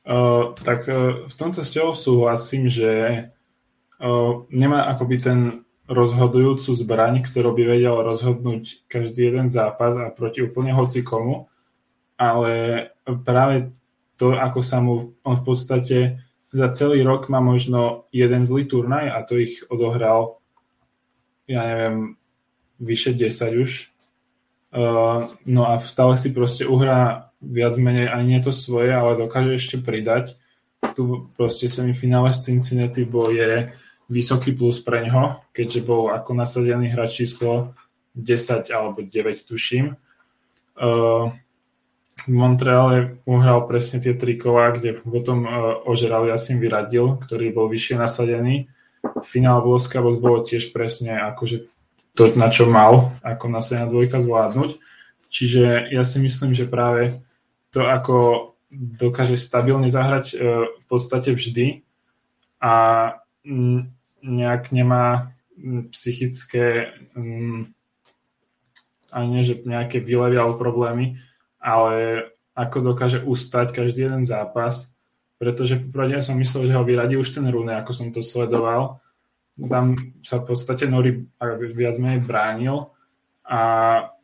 Uh, 0.10 0.54
tak 0.66 0.88
uh, 0.88 1.28
v 1.28 1.38
tomto 1.38 1.66
s 1.66 1.74
tebou 1.74 1.94
súhlasím, 1.94 2.70
že 2.70 3.10
nemá 4.50 4.88
akoby 4.90 5.16
ten 5.20 5.40
rozhodujúcu 5.90 6.70
zbraň, 6.72 7.26
ktorú 7.26 7.52
by 7.58 7.64
vedel 7.66 7.98
rozhodnúť 8.00 8.86
každý 8.86 9.34
jeden 9.34 9.50
zápas 9.50 9.98
a 9.98 10.14
proti 10.14 10.46
úplne 10.46 10.72
hoci 10.72 11.02
komu, 11.02 11.50
ale 12.16 12.86
práve 13.26 13.74
to, 14.16 14.38
ako 14.38 14.60
sa 14.62 14.80
mu 14.84 15.18
on 15.26 15.36
v 15.40 15.44
podstate 15.44 15.98
za 16.54 16.68
celý 16.74 17.02
rok 17.02 17.30
má 17.30 17.42
možno 17.42 18.10
jeden 18.14 18.46
zlý 18.46 18.70
turnaj 18.70 19.10
a 19.10 19.20
to 19.26 19.38
ich 19.38 19.66
odohral 19.70 20.40
ja 21.50 21.66
neviem, 21.66 22.14
vyše 22.78 23.18
10 23.18 23.58
už. 23.58 23.90
Uh, 24.70 25.26
no 25.50 25.66
a 25.66 25.82
stále 25.82 26.14
si 26.14 26.30
proste 26.30 26.70
uhrá 26.70 27.34
viac 27.42 27.74
menej 27.82 28.14
ani 28.14 28.38
nie 28.38 28.40
to 28.46 28.54
svoje, 28.54 28.94
ale 28.94 29.18
dokáže 29.18 29.58
ešte 29.58 29.82
pridať. 29.82 30.38
Tu 30.94 31.26
proste 31.34 31.66
semifinále 31.66 32.30
s 32.30 32.46
Cincinnati 32.46 33.02
bol 33.02 33.34
je 33.34 33.74
vysoký 34.10 34.58
plus 34.58 34.82
pre 34.82 35.06
ňo, 35.06 35.46
keďže 35.54 35.86
bol 35.86 36.10
ako 36.10 36.34
nasadený 36.34 36.90
hráč 36.90 37.24
číslo 37.24 37.78
10 38.18 38.66
alebo 38.74 39.06
9, 39.06 39.46
tuším. 39.46 39.96
Uh, 40.74 41.30
v 42.26 42.34
Montreale 42.36 43.22
uhral 43.24 43.64
presne 43.70 44.02
tie 44.02 44.18
tri 44.18 44.36
kola, 44.36 44.76
kde 44.76 44.98
potom 45.00 45.46
uh, 45.46 45.52
ožeral 45.86 46.28
Jasim 46.28 46.58
Vyradil, 46.58 47.22
ktorý 47.22 47.54
bol 47.54 47.70
vyššie 47.70 47.96
nasadený. 48.02 48.68
Finál 49.24 49.64
Vloska 49.64 50.04
bolo 50.04 50.44
tiež 50.44 50.76
presne 50.76 51.16
akože 51.16 51.70
to, 52.18 52.34
na 52.36 52.52
čo 52.52 52.68
mal 52.68 53.16
ako 53.24 53.46
nasadená 53.48 53.88
dvojka 53.88 54.20
zvládnuť. 54.20 54.82
Čiže 55.30 55.94
ja 55.94 56.04
si 56.04 56.18
myslím, 56.20 56.52
že 56.58 56.68
práve 56.68 57.22
to, 57.70 57.86
ako 57.86 58.50
dokáže 58.74 59.38
stabilne 59.38 59.88
zahrať 59.88 60.26
uh, 60.34 60.66
v 60.66 60.86
podstate 60.90 61.32
vždy 61.32 61.86
a 62.60 62.74
nejak 64.22 64.72
nemá 64.72 65.34
mm, 65.58 65.92
psychické 65.96 66.94
um, 67.16 67.72
ani 69.12 69.28
nie, 69.28 69.44
že 69.46 69.62
nejaké 69.66 70.00
výlevy 70.00 70.38
alebo 70.38 70.62
problémy, 70.62 71.18
ale 71.58 72.26
ako 72.54 72.94
dokáže 72.94 73.26
ustať 73.26 73.74
každý 73.74 74.06
jeden 74.06 74.24
zápas, 74.26 74.94
pretože 75.42 75.80
popravde 75.80 76.20
ja 76.20 76.24
som 76.24 76.38
myslel, 76.38 76.70
že 76.70 76.76
ho 76.78 76.84
vyradí 76.84 77.16
už 77.18 77.32
ten 77.32 77.46
Rune, 77.48 77.74
ako 77.74 77.92
som 77.96 78.08
to 78.14 78.22
sledoval. 78.22 79.02
Tam 79.60 79.96
sa 80.24 80.40
v 80.40 80.54
podstate 80.54 80.88
Nori 80.88 81.26
viac 81.76 81.96
menej 82.00 82.24
bránil 82.24 82.92
a 83.44 83.62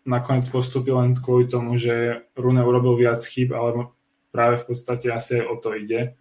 nakoniec 0.06 0.48
postupil 0.48 1.02
len 1.02 1.18
kvôli 1.18 1.50
tomu, 1.50 1.76
že 1.76 2.28
Rune 2.38 2.62
urobil 2.62 2.96
viac 3.00 3.20
chyb, 3.26 3.52
ale 3.52 3.90
práve 4.32 4.62
v 4.64 4.66
podstate 4.70 5.12
asi 5.12 5.42
o 5.42 5.56
to 5.60 5.76
ide. 5.76 6.16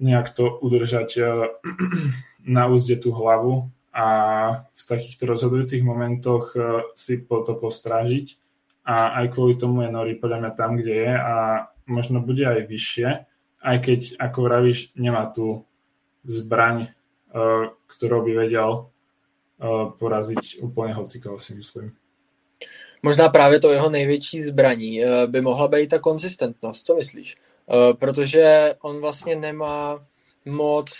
Nejak 0.00 0.32
to 0.32 0.58
udržať 0.58 1.08
eh, 1.20 1.28
na 2.56 2.66
úzde 2.66 2.96
tú 2.96 3.12
hlavu 3.12 3.68
a 3.90 4.06
v 4.70 4.82
takýchto 4.86 5.26
rozhodujúcich 5.26 5.82
momentoch 5.82 6.54
e, 6.54 6.58
si 6.94 7.18
po 7.18 7.42
to 7.42 7.58
postrážiť 7.58 8.38
a 8.86 9.18
aj 9.22 9.34
kvôli 9.34 9.58
tomu 9.58 9.82
je 9.82 9.90
Nori 9.90 10.14
podľa 10.14 10.38
mňa 10.46 10.52
tam, 10.54 10.78
kde 10.78 10.94
je 10.94 11.10
a 11.10 11.34
možno 11.90 12.22
bude 12.22 12.46
aj 12.46 12.70
vyššie, 12.70 13.08
aj 13.60 13.76
keď, 13.82 14.00
ako 14.22 14.38
vravíš, 14.46 14.94
nemá 14.94 15.26
tú 15.34 15.66
zbraň, 16.22 16.86
e, 16.86 16.88
ktorou 17.86 18.22
by 18.24 18.32
vedel 18.46 18.70
poraziť 20.00 20.64
úplne 20.64 20.96
hocikoho, 20.96 21.36
si 21.36 21.52
myslím. 21.52 21.92
Možná 23.02 23.28
právě 23.28 23.60
to 23.60 23.72
jeho 23.72 23.90
největší 23.90 24.42
zbraní 24.42 25.00
by 25.26 25.40
mohla 25.40 25.68
být 25.68 25.86
ta 25.86 25.98
konzistentnost, 25.98 26.86
co 26.86 26.94
myslíš? 26.94 27.36
Protože 27.98 28.74
on 28.82 29.00
vlastně 29.00 29.36
nemá 29.36 30.06
moc 30.44 30.90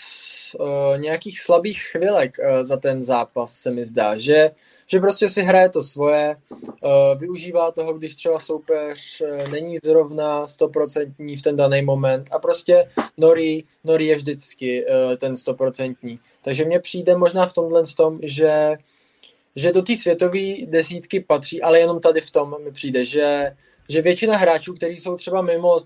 uh, 0.59 0.97
nějakých 0.97 1.39
slabých 1.41 1.83
chvilek 1.91 2.37
uh, 2.39 2.63
za 2.63 2.77
ten 2.77 3.01
zápas, 3.01 3.53
se 3.53 3.71
mi 3.71 3.85
zdá, 3.85 4.17
že, 4.17 4.51
že 4.87 4.99
prostě 4.99 5.29
si 5.29 5.41
hraje 5.41 5.69
to 5.69 5.83
svoje, 5.83 6.35
využívá 7.17 7.71
toho, 7.71 7.93
když 7.93 8.15
třeba 8.15 8.39
soupeř 8.39 9.21
není 9.51 9.77
zrovna 9.83 10.47
stoprocentní 10.47 11.37
v 11.37 11.41
ten 11.41 11.55
daný 11.55 11.81
moment 11.81 12.29
a 12.31 12.39
prostě 12.39 12.89
Nori, 13.17 13.63
Nori 13.83 14.05
je 14.05 14.15
vždycky 14.15 14.85
ten 15.17 15.37
stoprocentní. 15.37 16.19
Takže 16.43 16.65
mně 16.65 16.79
přijde 16.79 17.17
možná 17.17 17.45
v 17.45 17.53
tomhle 17.53 17.83
tom, 17.97 18.19
že 18.23 18.77
že 19.55 19.71
do 19.71 19.81
té 19.81 19.97
světové 19.97 20.39
desítky 20.65 21.19
patří, 21.19 21.61
ale 21.61 21.79
jenom 21.79 21.99
tady 21.99 22.21
v 22.21 22.31
tom 22.31 22.55
mi 22.63 22.71
přijde, 22.71 23.05
že, 23.05 23.55
že 23.89 24.01
většina 24.01 24.37
hráčů, 24.37 24.73
kteří 24.73 24.97
jsou 24.97 25.15
třeba 25.15 25.41
mimo 25.41 25.79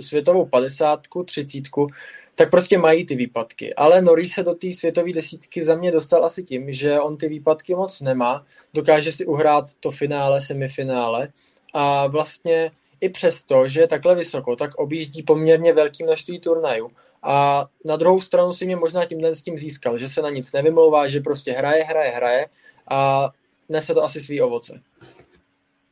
světovou 0.00 0.46
padesátku, 0.46 1.24
třicítku, 1.24 1.86
tak 2.34 2.50
prostě 2.50 2.78
mají 2.78 3.06
ty 3.06 3.16
výpadky. 3.16 3.74
Ale 3.74 4.02
Nori 4.02 4.28
se 4.28 4.42
do 4.42 4.54
té 4.54 4.72
světové 4.72 5.12
desítky 5.12 5.64
za 5.64 5.74
mě 5.74 5.90
dostal 5.92 6.24
asi 6.24 6.42
tím, 6.42 6.72
že 6.72 7.00
on 7.00 7.16
ty 7.16 7.28
výpadky 7.28 7.74
moc 7.74 8.00
nemá, 8.00 8.44
dokáže 8.74 9.12
si 9.12 9.26
uhrát 9.26 9.64
to 9.80 9.90
finále, 9.90 10.40
semifinále 10.40 11.28
a 11.74 12.06
vlastně 12.06 12.70
i 13.00 13.08
přesto, 13.08 13.68
že 13.68 13.80
je 13.80 13.86
takhle 13.86 14.14
vysoko, 14.14 14.56
tak 14.56 14.74
objíždí 14.74 15.22
poměrně 15.22 15.72
velké 15.72 16.04
množství 16.04 16.40
turnajů. 16.40 16.90
A 17.22 17.66
na 17.84 17.96
druhou 17.96 18.20
stranu 18.20 18.52
si 18.52 18.66
mě 18.66 18.76
možná 18.76 19.04
tímhle 19.04 19.34
s 19.34 19.42
tím 19.42 19.58
získal, 19.58 19.98
že 19.98 20.08
se 20.08 20.22
na 20.22 20.30
nic 20.30 20.52
nevymlouvá, 20.52 21.08
že 21.08 21.20
prostě 21.20 21.52
hraje, 21.52 21.84
hraje, 21.84 22.10
hraje 22.10 22.46
a 22.90 23.30
nese 23.68 23.94
to 23.94 24.02
asi 24.02 24.20
svý 24.20 24.40
ovoce. 24.40 24.80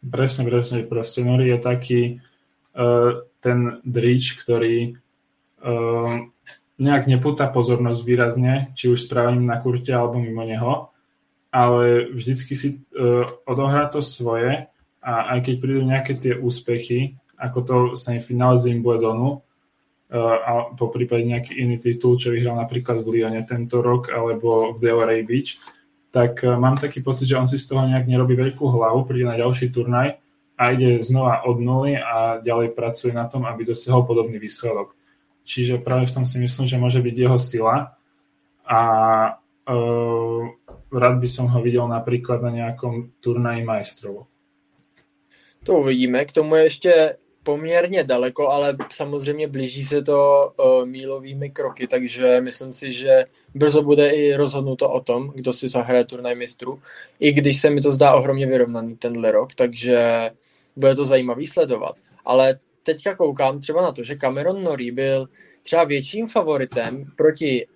Presne, 0.00 0.48
presne. 0.48 0.88
Proste 0.88 1.20
Nori 1.20 1.52
je 1.52 1.58
taký 1.60 2.00
uh, 2.72 3.20
ten 3.40 3.80
drič, 3.82 4.36
ktorý 4.36 4.94
uh, 5.64 6.28
nejak 6.80 7.04
nepúta 7.08 7.48
pozornosť 7.48 8.00
výrazne, 8.04 8.54
či 8.76 8.88
už 8.88 9.08
správaním 9.08 9.48
na 9.48 9.60
kurte 9.60 9.92
alebo 9.92 10.20
mimo 10.20 10.44
neho, 10.44 10.92
ale 11.52 12.08
vždycky 12.12 12.52
si 12.54 12.68
uh, 12.96 13.24
odohrá 13.48 13.88
to 13.88 14.04
svoje 14.04 14.68
a 15.00 15.12
aj 15.36 15.38
keď 15.48 15.54
prídu 15.56 15.82
nejaké 15.84 16.12
tie 16.20 16.36
úspechy, 16.36 17.16
ako 17.40 17.58
to 17.64 17.76
semifinále 17.96 18.60
z 18.60 18.72
Wimbledonu, 18.72 19.40
uh, 19.40 20.36
a 20.40 20.52
po 20.76 20.92
prípade 20.92 21.24
nejaký 21.24 21.56
iný 21.56 21.80
titul, 21.80 22.20
čo 22.20 22.36
vyhral 22.36 22.60
napríklad 22.60 23.00
v 23.00 23.08
Lyone 23.20 23.40
tento 23.48 23.80
rok 23.80 24.12
alebo 24.12 24.76
v 24.76 24.78
Delray 24.78 25.24
Beach, 25.24 25.56
tak 26.10 26.42
mám 26.42 26.74
taký 26.74 27.06
pocit, 27.06 27.30
že 27.30 27.38
on 27.38 27.46
si 27.46 27.54
z 27.54 27.70
toho 27.70 27.86
nejak 27.86 28.10
nerobí 28.10 28.34
veľkú 28.34 28.66
hlavu, 28.66 29.06
príde 29.06 29.30
na 29.30 29.38
ďalší 29.38 29.70
turnaj 29.70 30.18
a 30.60 30.76
ide 30.76 31.00
znova 31.00 31.48
od 31.48 31.56
nuly 31.56 31.96
a 31.96 32.36
ďalej 32.44 32.76
pracuje 32.76 33.16
na 33.16 33.24
tom, 33.24 33.48
aby 33.48 33.64
dosiahol 33.64 34.04
podobný 34.04 34.36
výsledok. 34.36 34.92
Čiže 35.40 35.80
práve 35.80 36.04
v 36.04 36.20
tom 36.20 36.28
si 36.28 36.36
myslím, 36.36 36.68
že 36.68 36.76
môže 36.76 37.00
byť 37.00 37.16
jeho 37.16 37.38
sila 37.40 37.96
a 38.68 38.80
uh, 39.64 40.42
rád 40.92 41.16
by 41.16 41.28
som 41.32 41.48
ho 41.48 41.64
videl 41.64 41.88
napríklad 41.88 42.44
na 42.44 42.52
nejakom 42.52 43.16
turnaji 43.24 43.64
majstrov. 43.64 44.28
To 45.64 45.80
uvidíme. 45.80 46.24
K 46.24 46.32
tomu 46.32 46.54
je 46.54 46.62
ještě 46.62 47.16
poměrně 47.42 48.04
daleko, 48.04 48.48
ale 48.48 48.76
samozřejmě 48.88 49.48
blíží 49.48 49.84
se 49.84 50.02
to 50.02 50.52
uh, 50.56 50.86
mílovými 50.86 51.50
kroky, 51.50 51.86
takže 51.86 52.40
myslím 52.40 52.72
si, 52.72 52.92
že 52.92 53.24
brzo 53.54 53.82
bude 53.82 54.10
i 54.10 54.36
rozhodnuto 54.36 54.90
o 54.90 55.00
tom, 55.00 55.32
kdo 55.34 55.52
si 55.52 55.68
zahraje 55.68 56.04
turnaj 56.04 56.34
mistrů, 56.34 56.82
i 57.20 57.32
když 57.32 57.60
se 57.60 57.70
mi 57.70 57.80
to 57.80 57.92
zdá 57.92 58.12
ohromně 58.14 58.46
vyrovnaný 58.46 58.96
tenhle 58.96 59.32
rok, 59.32 59.54
takže 59.54 60.30
bude 60.76 60.94
to 60.94 61.04
zajímavý 61.04 61.46
sledovat. 61.46 61.96
Ale 62.24 62.58
teďka 62.82 63.16
koukám 63.16 63.60
třeba 63.60 63.82
na 63.82 63.92
to, 63.92 64.04
že 64.04 64.16
Cameron 64.16 64.64
Norrie 64.64 64.92
byl 64.92 65.28
třeba 65.62 65.84
větším 65.84 66.28
favoritem 66.28 67.04
proti 67.16 67.66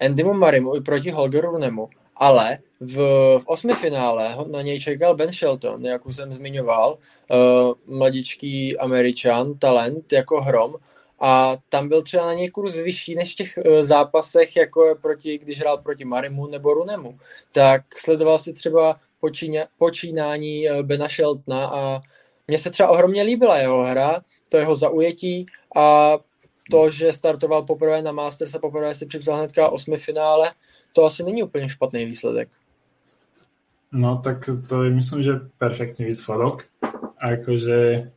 Andymu 0.00 0.32
Marimu 0.32 0.76
i 0.76 0.80
proti 0.80 1.10
Holgeru 1.10 1.50
Runemu, 1.50 1.88
ale 2.16 2.58
v, 2.80 2.96
v 3.38 3.42
osmi 3.46 3.72
finále 3.72 4.36
na 4.50 4.62
něj 4.62 4.80
čekal 4.80 5.16
Ben 5.16 5.32
Shelton, 5.32 5.84
jak 5.84 6.06
už 6.06 6.16
jsem 6.16 6.32
zmiňoval, 6.32 6.98
uh, 6.98 7.96
mladičký 7.96 8.78
američan, 8.78 9.58
talent 9.58 10.12
jako 10.12 10.40
hrom, 10.40 10.74
a 11.20 11.56
tam 11.68 11.88
byl 11.88 12.02
třeba 12.02 12.26
na 12.26 12.34
něj 12.34 12.48
kurz 12.48 12.76
vyšší 12.76 13.14
než 13.14 13.32
v 13.32 13.36
těch 13.36 13.58
uh, 13.58 13.82
zápasech, 13.82 14.56
jako 14.56 14.84
je 14.84 14.94
proti, 14.94 15.38
když 15.38 15.60
hrál 15.60 15.78
proti 15.78 16.04
Marimu 16.04 16.46
nebo 16.46 16.74
Runemu. 16.74 17.18
Tak 17.52 17.82
sledoval 17.96 18.38
si 18.38 18.52
třeba 18.52 19.00
počíně, 19.20 19.66
počínání 19.78 20.70
uh, 20.70 20.82
Bena 20.82 21.08
Sheltona 21.08 21.66
a 21.66 22.00
mně 22.48 22.58
se 22.58 22.70
třeba 22.70 22.88
ohromně 22.88 23.22
líbila 23.22 23.58
jeho 23.58 23.84
hra, 23.84 24.20
to 24.48 24.56
jeho 24.56 24.76
zaujetí 24.76 25.44
a 25.76 26.18
to, 26.70 26.90
že 26.90 27.12
startoval 27.12 27.62
poprvé 27.62 28.02
na 28.02 28.12
Masters 28.12 28.54
a 28.54 28.58
poprvé 28.58 28.94
si 28.94 29.06
připsal 29.06 29.36
hnedka 29.36 29.68
osmi 29.68 29.98
finále, 29.98 30.52
to 30.92 31.04
asi 31.04 31.22
není 31.22 31.42
úplně 31.42 31.68
špatný 31.68 32.04
výsledek. 32.04 32.48
No 33.92 34.20
tak 34.24 34.50
to 34.68 34.84
je 34.84 34.90
myslím, 34.90 35.22
že 35.22 35.40
perfektný 35.58 36.06
výsledok. 36.06 36.68
Akože 37.24 38.12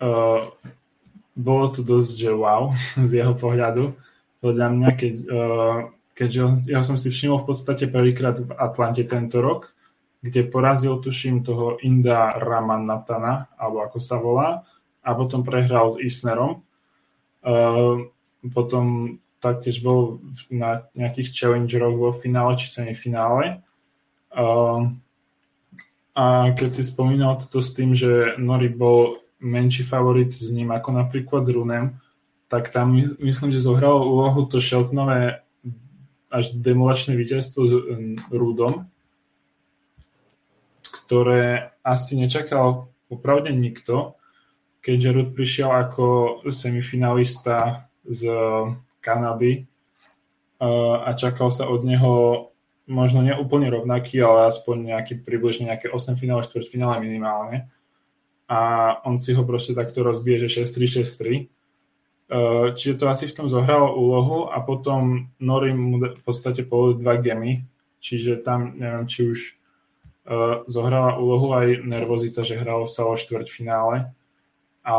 uh, 0.00 0.40
bolo 1.36 1.66
to 1.68 1.84
dosť, 1.84 2.12
že 2.16 2.30
wow, 2.32 2.72
z 3.08 3.20
jeho 3.20 3.34
pohľadu. 3.36 3.92
Podľa 4.40 4.68
mňa, 4.72 4.90
keď, 4.96 5.14
uh, 5.28 5.76
keďže 6.16 6.64
ja 6.72 6.80
si 6.80 7.08
všimol 7.12 7.44
v 7.44 7.48
podstate 7.52 7.92
prvýkrát 7.92 8.40
v 8.40 8.56
Atlante 8.56 9.04
tento 9.04 9.44
rok, 9.44 9.76
kde 10.20 10.44
porazil, 10.52 11.00
tuším, 11.00 11.42
toho 11.42 11.80
Inda 11.80 12.36
Ramanatana, 12.36 13.48
alebo 13.56 13.80
ako 13.84 13.98
sa 14.00 14.16
volá, 14.20 14.62
a 15.00 15.10
potom 15.16 15.40
prehral 15.40 15.88
s 15.88 15.96
Isnerom. 15.96 16.60
Uh, 17.40 18.12
potom 18.52 19.16
taktiež 19.40 19.80
bol 19.80 20.20
na 20.52 20.84
nejakých 20.92 21.32
challengeroch 21.32 21.96
vo 21.96 22.10
finále 22.12 22.60
či 22.60 22.68
semifinále. 22.68 23.64
Uh, 24.28 24.92
a 26.12 26.52
keď 26.52 26.68
si 26.76 26.82
spomínal 26.84 27.40
toto 27.40 27.64
s 27.64 27.72
tým, 27.72 27.96
že 27.96 28.36
Nori 28.36 28.68
bol 28.68 29.24
menší 29.40 29.88
favorit 29.88 30.28
s 30.36 30.52
ním 30.52 30.68
ako 30.68 31.00
napríklad 31.00 31.48
s 31.48 31.50
Runem, 31.56 31.96
tak 32.52 32.68
tam 32.68 32.92
myslím, 33.24 33.48
že 33.48 33.64
zohralo 33.64 34.04
úlohu 34.04 34.44
to 34.44 34.60
Sheltonové 34.60 35.40
až 36.28 36.52
demolačné 36.54 37.16
víťazstvo 37.16 37.60
s 37.64 37.72
Rudom, 38.28 38.90
ktoré 41.10 41.74
asi 41.82 42.14
nečakal 42.14 42.94
opravde 43.10 43.50
nikto, 43.50 44.14
keďže 44.78 45.10
Rud 45.10 45.28
prišiel 45.34 45.66
ako 45.66 46.06
semifinalista 46.46 47.90
z 48.06 48.30
Kanady 49.02 49.66
a 50.62 51.10
čakal 51.18 51.50
sa 51.50 51.66
od 51.66 51.82
neho 51.82 52.46
možno 52.86 53.26
neúplne 53.26 53.66
rovnaký, 53.74 54.22
ale 54.22 54.54
aspoň 54.54 54.94
nejaký 54.94 55.18
približne 55.18 55.74
nejaké 55.74 55.90
8 55.90 56.14
finále, 56.14 56.46
4 56.46 56.62
finále 56.70 57.02
minimálne. 57.02 57.66
A 58.46 58.94
on 59.02 59.18
si 59.18 59.34
ho 59.34 59.42
proste 59.42 59.74
takto 59.74 60.06
rozbije, 60.06 60.46
že 60.46 60.62
6-3, 60.62 61.50
6-3. 62.30 62.74
Čiže 62.78 62.94
to 63.02 63.10
asi 63.10 63.26
v 63.26 63.34
tom 63.34 63.50
zohralo 63.50 63.98
úlohu 63.98 64.46
a 64.46 64.62
potom 64.62 65.34
Nori 65.42 65.74
mu 65.74 65.98
v 65.98 66.22
podstate 66.22 66.62
povedal 66.62 67.02
dva 67.02 67.14
gemy, 67.18 67.66
čiže 67.98 68.46
tam 68.46 68.78
neviem, 68.78 69.10
či 69.10 69.26
už 69.26 69.58
zohrala 70.70 71.18
úlohu 71.18 71.58
aj 71.58 71.82
nervozita, 71.82 72.46
že 72.46 72.60
hralo 72.60 72.86
sa 72.86 73.02
o 73.06 73.18
štvrťfinále 73.18 74.14
a, 74.86 74.98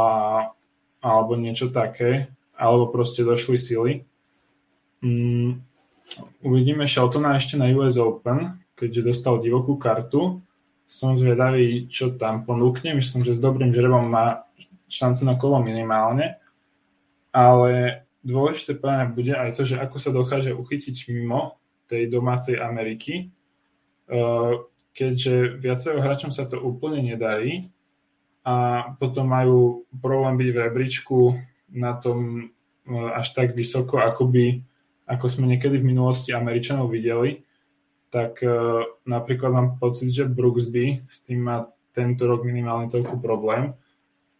alebo 1.00 1.34
niečo 1.40 1.72
také, 1.72 2.28
alebo 2.60 2.92
proste 2.92 3.24
došli 3.24 3.58
sily. 3.58 3.94
Mm, 5.02 5.64
uvidíme 6.44 6.84
Sheltona 6.84 7.40
ešte 7.40 7.56
na 7.56 7.72
US 7.72 7.96
Open, 7.96 8.60
keďže 8.76 9.08
dostal 9.16 9.40
divokú 9.40 9.80
kartu. 9.80 10.44
Som 10.84 11.16
zvedavý, 11.16 11.88
čo 11.88 12.20
tam 12.20 12.44
ponúkne. 12.44 12.92
Myslím, 12.92 13.24
že 13.24 13.32
s 13.32 13.40
dobrým 13.40 13.72
žrebom 13.72 14.04
má 14.04 14.44
šancu 14.92 15.24
na 15.24 15.40
kolo 15.40 15.64
minimálne. 15.64 16.36
Ale 17.32 18.04
dôležité 18.28 18.76
práve 18.76 19.16
bude 19.16 19.32
aj 19.32 19.56
to, 19.56 19.64
že 19.64 19.80
ako 19.80 19.96
sa 19.96 20.12
dokáže 20.12 20.52
uchytiť 20.52 21.08
mimo 21.16 21.56
tej 21.88 22.12
domácej 22.12 22.60
Ameriky, 22.60 23.32
eh, 24.12 24.54
keďže 24.92 25.62
viacero 25.62 26.04
hráčom 26.04 26.32
sa 26.32 26.48
to 26.48 26.60
úplne 26.60 27.04
nedarí 27.04 27.72
a 28.44 28.90
potom 28.98 29.30
majú 29.32 29.88
problém 30.02 30.36
byť 30.40 30.50
v 30.52 30.62
rebríčku 30.68 31.20
na 31.72 31.96
tom 31.96 32.50
e, 32.84 32.94
až 33.16 33.32
tak 33.32 33.54
vysoko, 33.56 34.02
ako 34.02 34.28
by 34.28 34.46
ako 35.12 35.28
sme 35.28 35.46
niekedy 35.52 35.84
v 35.84 35.90
minulosti 35.92 36.32
Američanov 36.32 36.88
videli, 36.88 37.44
tak 38.08 38.40
uh, 38.44 38.84
napríklad 39.04 39.52
mám 39.52 39.70
pocit, 39.76 40.08
že 40.08 40.28
Brooksby 40.28 41.04
s 41.04 41.24
tým 41.28 41.48
má 41.48 41.68
tento 41.92 42.28
rok 42.28 42.48
minimálne 42.48 42.88
celku 42.88 43.20
problém. 43.20 43.76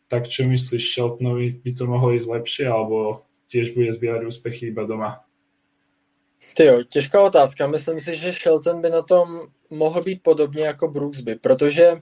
Tak 0.08 0.28
čo 0.28 0.48
myslíš, 0.48 0.92
Sheltonovi 0.92 1.60
by 1.60 1.72
to 1.76 1.84
mohlo 1.88 2.16
ísť 2.16 2.28
lepšie, 2.28 2.66
alebo 2.68 3.28
tiež 3.48 3.76
bude 3.76 3.92
zbierať 3.92 4.28
úspechy 4.28 4.72
iba 4.72 4.88
doma? 4.88 5.24
Ty 6.56 6.66
jo, 6.66 6.84
těžká 6.84 7.22
otázka. 7.22 7.68
Myslím 7.68 8.00
si, 8.00 8.16
že 8.16 8.34
Shelton 8.34 8.82
by 8.82 8.90
na 8.90 9.02
tom 9.02 9.42
mohl 9.70 10.02
být 10.02 10.24
podobně 10.24 10.64
jako 10.64 10.88
Brooksby, 10.88 11.36
protože 11.36 12.02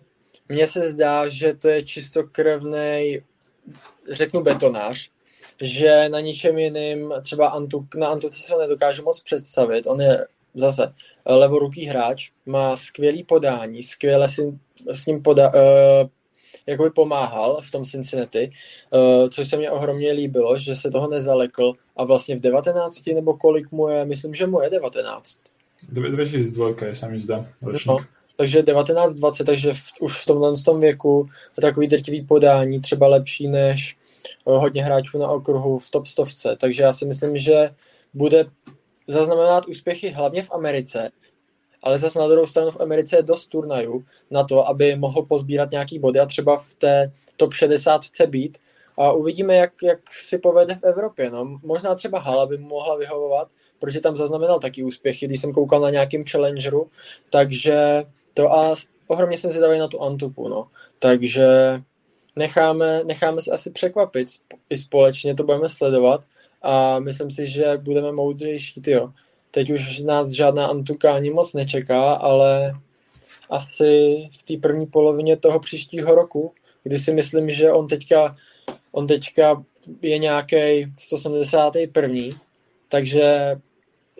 mně 0.49 0.67
se 0.67 0.87
zdá, 0.87 1.29
že 1.29 1.53
to 1.53 1.67
je 1.67 1.83
čistokrevný, 1.83 3.21
řeknu 4.11 4.41
betonář, 4.41 5.09
že 5.61 6.09
na 6.09 6.19
ničem 6.19 6.57
jiným, 6.57 7.13
třeba 7.21 7.47
Antuk, 7.47 7.95
na 7.95 8.07
Antuci 8.07 8.41
se 8.41 8.57
nedokážu 8.57 9.03
moc 9.03 9.21
představit. 9.21 9.87
On 9.87 10.01
je 10.01 10.25
zase 10.53 10.93
levoruký 11.25 11.85
hráč, 11.85 12.31
má 12.45 12.77
skvělý 12.77 13.23
podání, 13.23 13.83
skvěle 13.83 14.29
si 14.29 14.59
s 14.93 15.05
ním 15.05 15.23
poda, 15.23 15.53
uh, 15.53 16.09
jakoby 16.69 16.89
pomáhal 16.89 17.61
v 17.61 17.71
tom 17.71 17.85
Cincinnati, 17.85 18.51
uh, 18.91 19.29
což 19.29 19.47
se 19.47 19.57
mě 19.57 19.71
ohromně 19.71 20.11
líbilo, 20.11 20.57
že 20.57 20.75
se 20.75 20.91
toho 20.91 21.09
nezalekl 21.09 21.73
a 21.97 22.03
vlastně 22.03 22.35
v 22.35 22.39
19 22.39 23.07
nebo 23.07 23.37
kolik 23.37 23.71
mu 23.71 23.87
je, 23.87 24.05
myslím, 24.05 24.33
že 24.33 24.47
mu 24.47 24.61
je 24.61 24.69
19. 24.69 25.37
2002 25.91 26.85
je, 26.85 26.95
se 26.95 27.09
mi 27.09 27.19
zdá, 27.19 27.45
no, 27.85 27.97
takže 28.35 28.61
19-20, 28.61 29.45
takže 29.45 29.73
v, 29.73 29.91
už 29.99 30.21
v 30.21 30.25
tomhle 30.25 30.53
tom 30.65 30.79
věku 30.79 31.29
takový 31.61 31.87
drtivý 31.87 32.21
podání, 32.21 32.81
třeba 32.81 33.07
lepší 33.07 33.47
než 33.47 33.97
Eh, 34.47 34.57
hodně 34.57 34.83
hráčů 34.83 35.17
na 35.17 35.27
okruhu 35.27 35.79
v 35.79 35.89
top 35.89 36.07
stovce, 36.07 36.57
takže 36.59 36.83
já 36.83 36.93
si 36.93 37.05
myslím, 37.05 37.37
že 37.37 37.69
bude 38.13 38.45
zaznamenat 39.07 39.67
úspěchy 39.67 40.09
hlavně 40.09 40.43
v 40.43 40.51
Americe, 40.51 41.09
ale 41.83 41.97
zase 41.97 42.19
na 42.19 42.27
druhou 42.27 42.47
stranu 42.47 42.71
v 42.71 42.81
Americe 42.81 43.15
je 43.15 43.23
dost 43.23 43.45
turnajů 43.45 44.05
na 44.31 44.43
to, 44.43 44.67
aby 44.67 44.95
mohl 44.95 45.25
pozbírat 45.25 45.71
nějaký 45.71 45.99
body 45.99 46.19
a 46.19 46.25
třeba 46.25 46.57
v 46.57 46.73
té 46.73 47.11
top 47.37 47.53
60 47.53 48.01
být 48.27 48.57
a 48.97 49.11
uvidíme, 49.11 49.55
jak, 49.55 49.71
jak 49.83 49.99
si 50.11 50.37
povede 50.37 50.75
v 50.75 50.83
Evropě. 50.83 51.31
No. 51.31 51.59
Možná 51.63 51.95
třeba 51.95 52.19
Hala 52.19 52.45
by 52.45 52.57
mu 52.57 52.67
mohla 52.67 52.97
vyhovovat, 52.97 53.47
protože 53.79 54.01
tam 54.01 54.15
zaznamenal 54.15 54.59
taky 54.59 54.83
úspěchy, 54.83 55.27
když 55.27 55.41
jsem 55.41 55.53
koukal 55.53 55.81
na 55.81 55.89
nějakým 55.89 56.25
challengeru, 56.25 56.89
takže 57.29 58.03
to 58.33 58.53
a 58.53 58.75
ohromně 59.07 59.37
jsem 59.37 59.53
si 59.53 59.59
na 59.59 59.87
tu 59.87 60.01
Antupu, 60.01 60.47
no. 60.47 60.67
Takže 60.99 61.47
necháme, 62.35 63.03
necháme 63.03 63.41
se 63.41 63.51
asi 63.51 63.71
překvapit. 63.71 64.27
I 64.69 64.77
společně 64.77 65.35
to 65.35 65.43
budeme 65.43 65.69
sledovat 65.69 66.21
a 66.61 66.99
myslím 66.99 67.31
si, 67.31 67.47
že 67.47 67.77
budeme 67.77 68.11
moudřejší, 68.11 68.81
tyjo. 68.81 69.13
Teď 69.51 69.69
už 69.69 69.99
nás 69.99 70.29
žádná 70.29 70.65
Antuka 70.65 71.13
ani 71.13 71.29
moc 71.29 71.53
nečeká, 71.53 72.13
ale 72.13 72.73
asi 73.49 74.23
v 74.39 74.43
té 74.43 74.57
první 74.61 74.85
polovině 74.85 75.37
toho 75.37 75.59
příštího 75.59 76.15
roku, 76.15 76.53
kdy 76.83 76.99
si 76.99 77.13
myslím, 77.13 77.51
že 77.51 77.71
on 77.71 77.87
teďka, 77.87 78.35
on 78.91 79.07
teďka 79.07 79.63
je 80.01 80.17
nějaký 80.17 80.85
171. 80.99 82.15
Takže 82.89 83.55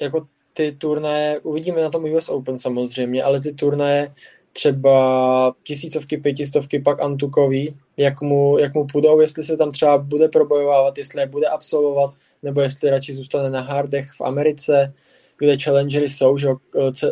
jako 0.02 0.28
ty 0.54 0.72
turnaje, 0.72 1.40
uvidíme 1.40 1.82
na 1.82 1.90
tom 1.90 2.04
US 2.04 2.30
Open 2.30 2.60
samozřejmě, 2.60 3.24
ale 3.24 3.40
ty 3.40 3.54
turnaje 3.54 4.14
třeba 4.54 5.56
tisícovky, 5.64 6.18
pětistovky, 6.18 6.80
pak 6.80 7.02
Antukový, 7.02 7.76
jak 7.98 8.22
mu, 8.22 8.58
jak 8.58 8.74
mu 8.74 8.88
půjdou, 8.88 9.20
jestli 9.20 9.44
se 9.44 9.58
tam 9.58 9.72
třeba 9.72 9.98
bude 9.98 10.28
probojovávat, 10.28 10.98
jestli 10.98 11.22
je 11.22 11.28
bude 11.28 11.48
absolvovat, 11.48 12.14
nebo 12.44 12.62
jestli 12.62 12.90
radši 12.90 13.14
zůstane 13.14 13.50
na 13.50 13.62
hardech 13.62 14.12
v 14.18 14.22
Americe, 14.22 14.94
kde 15.40 15.58
challengery 15.58 16.10
jsou, 16.10 16.38
že 16.38 16.48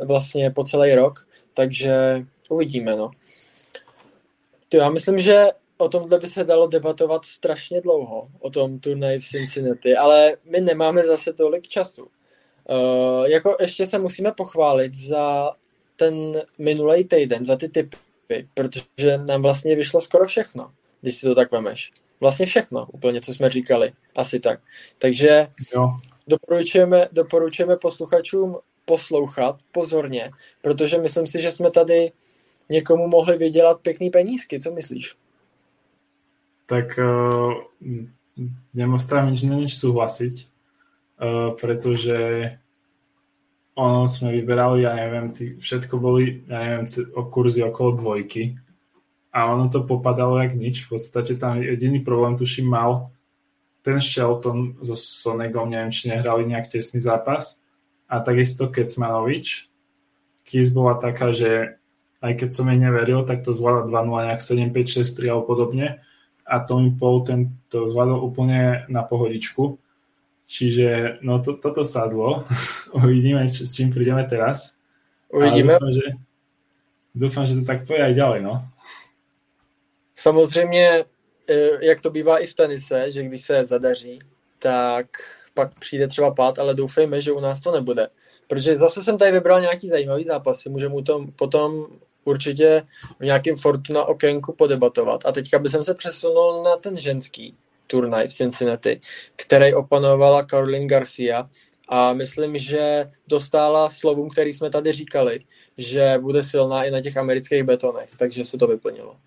vlastně 0.05 0.51
po 0.51 0.63
celý 0.63 0.95
rok, 0.95 1.27
takže 1.53 2.25
uvidíme, 2.49 2.95
no. 2.95 3.11
Ty, 4.69 4.77
já 4.77 4.89
myslím, 4.89 5.19
že 5.19 5.45
o 5.77 5.89
tomhle 5.89 6.19
by 6.19 6.27
se 6.27 6.43
dalo 6.43 6.67
debatovat 6.67 7.25
strašně 7.25 7.81
dlouho, 7.81 8.27
o 8.39 8.49
tom 8.49 8.79
turnaji 8.79 9.19
v 9.19 9.27
Cincinnati, 9.27 9.95
ale 9.95 10.37
my 10.43 10.61
nemáme 10.61 11.03
zase 11.03 11.33
tolik 11.33 11.67
času. 11.67 12.07
Uh, 12.69 13.25
jako 13.25 13.57
ještě 13.59 13.85
se 13.85 13.99
musíme 13.99 14.31
pochválit 14.31 14.95
za 14.95 15.51
ten 15.95 16.41
minulý 16.57 17.03
týden, 17.03 17.45
za 17.45 17.55
ty 17.55 17.69
typy, 17.69 18.47
protože 18.53 19.17
nám 19.29 19.41
vlastně 19.41 19.75
vyšlo 19.75 20.01
skoro 20.01 20.25
všechno, 20.25 20.71
když 21.01 21.15
si 21.15 21.25
to 21.25 21.35
tak 21.35 21.51
vemeš. 21.51 21.91
Vlastně 22.19 22.45
všechno, 22.45 22.87
úplně, 22.93 23.21
co 23.21 23.33
jsme 23.33 23.49
říkali. 23.49 23.91
Asi 24.15 24.39
tak. 24.39 24.59
Takže 24.97 25.47
jo. 25.75 25.89
Doporučujeme, 26.27 27.07
doporučujeme 27.11 27.77
posluchačům 27.77 28.57
poslouchat 28.85 29.55
pozorně, 29.71 30.31
protože 30.61 30.97
myslím 30.97 31.27
si, 31.27 31.41
že 31.41 31.51
jsme 31.51 31.71
tady 31.71 32.11
někomu 32.69 33.07
mohli 33.07 33.37
vydělat 33.37 33.81
pěkný 33.81 34.09
penízky. 34.09 34.59
Co 34.59 34.71
myslíš? 34.71 35.15
Tak 36.65 36.99
uh, 36.99 37.53
nemusím 38.73 39.25
nič 39.31 39.41
nič 39.43 39.71
súhlasiť, 39.79 40.35
uh, 40.43 41.55
pretože 41.55 42.17
ono 43.77 44.09
sme 44.09 44.33
vyberali, 44.41 44.83
ja 44.83 44.97
neviem, 44.97 45.29
tí, 45.31 45.53
všetko 45.55 45.95
boli, 46.01 46.43
ja 46.49 46.59
neviem, 46.59 46.85
o 47.13 47.29
kurzy 47.29 47.61
okolo 47.61 47.91
dvojky 47.93 48.57
a 49.29 49.53
ono 49.53 49.69
to 49.69 49.85
popadalo 49.85 50.41
jak 50.41 50.57
nič. 50.57 50.89
V 50.89 50.97
podstate 50.97 51.37
tam 51.37 51.61
jediný 51.61 52.01
problém, 52.01 52.35
tuším, 52.35 52.67
mal 52.67 53.13
ten 53.88 54.04
Shelton 54.04 54.76
so 54.84 55.00
Sonegom, 55.00 55.71
neviem, 55.71 55.95
či 55.95 56.12
nehrali 56.12 56.43
nejak 56.43 56.67
tesný 56.67 57.00
zápas 57.00 57.56
a 58.12 58.19
takisto 58.19 58.67
Kecmanovič. 58.67 59.71
Keys 60.43 60.76
bola 60.76 61.00
taká, 61.00 61.32
že 61.32 61.80
aj 62.19 62.34
keď 62.36 62.50
som 62.52 62.67
jej 62.67 62.76
neveril, 62.76 63.23
tak 63.23 63.47
to 63.47 63.56
zvládla 63.56 63.88
2-0, 63.88 64.28
nejak 64.28 64.43
7-5-6-3 64.43 65.32
alebo 65.32 65.47
podobne 65.47 66.04
a 66.43 66.60
Tommy 66.60 66.91
Paul 67.00 67.23
ten 67.23 67.60
to 67.71 67.88
zvládol 67.88 68.23
úplne 68.28 68.84
na 68.91 69.08
pohodičku. 69.08 69.80
Čiže 70.47 71.19
no 71.23 71.43
to, 71.43 71.60
toto 71.60 71.84
sadlo. 71.84 72.43
Uvidíme, 72.95 73.47
či, 73.47 73.63
s 73.63 73.76
čím 73.76 73.91
prídeme 73.91 74.23
teraz. 74.28 74.80
Uvidíme. 75.32 75.76
dúfam, 75.76 75.91
že, 75.91 76.08
dúfam, 77.12 77.43
že 77.43 77.60
to 77.60 77.63
tak 77.67 77.84
pôjde 77.88 78.12
aj 78.12 78.15
ďalej, 78.15 78.39
no. 78.43 78.56
Samozřejmě, 80.15 81.06
jak 81.79 82.01
to 82.01 82.10
bývá 82.10 82.38
i 82.38 82.47
v 82.47 82.53
tenise, 82.53 83.12
že 83.12 83.23
když 83.23 83.41
se 83.41 83.65
zadaří, 83.65 84.19
tak 84.60 85.07
pak 85.53 85.79
přijde 85.79 86.07
třeba 86.07 86.33
pád, 86.33 86.60
ale 86.60 86.75
doufejme, 86.75 87.21
že 87.21 87.31
u 87.31 87.39
nás 87.39 87.62
to 87.62 87.71
nebude. 87.71 88.07
Protože 88.47 88.77
zase 88.77 89.03
jsem 89.03 89.17
tady 89.17 89.31
vybral 89.31 89.62
nějaký 89.62 89.89
zajímavý 89.89 90.23
zápasy, 90.23 90.69
můžeme 90.69 90.93
mu 90.93 91.01
tom 91.01 91.31
potom 91.31 91.88
určitě 92.23 92.83
v 93.19 93.25
nějakém 93.25 93.55
Fortuna 93.55 94.05
okénku 94.05 94.53
podebatovat. 94.53 95.25
A 95.25 95.31
teďka 95.31 95.60
bych 95.60 95.71
se 95.81 95.93
přesunul 95.93 96.63
na 96.63 96.77
ten 96.77 96.97
ženský 96.97 97.55
turnaj 97.88 98.27
v 98.27 98.33
Cincinnati, 98.33 99.01
který 99.36 99.73
opanovala 99.73 100.45
Caroline 100.45 100.86
Garcia 100.86 101.49
a 101.89 102.13
myslím, 102.13 102.57
že 102.57 103.12
dostala 103.27 103.89
slovům, 103.89 104.29
který 104.29 104.53
jsme 104.53 104.69
tady 104.69 104.91
říkali, 104.91 105.39
že 105.77 106.17
bude 106.21 106.43
silná 106.43 106.83
i 106.83 106.91
na 106.91 107.01
těch 107.01 107.17
amerických 107.17 107.63
betonech, 107.63 108.10
takže 108.19 108.45
se 108.45 108.57
to 108.57 108.67
vyplnilo. 108.67 109.17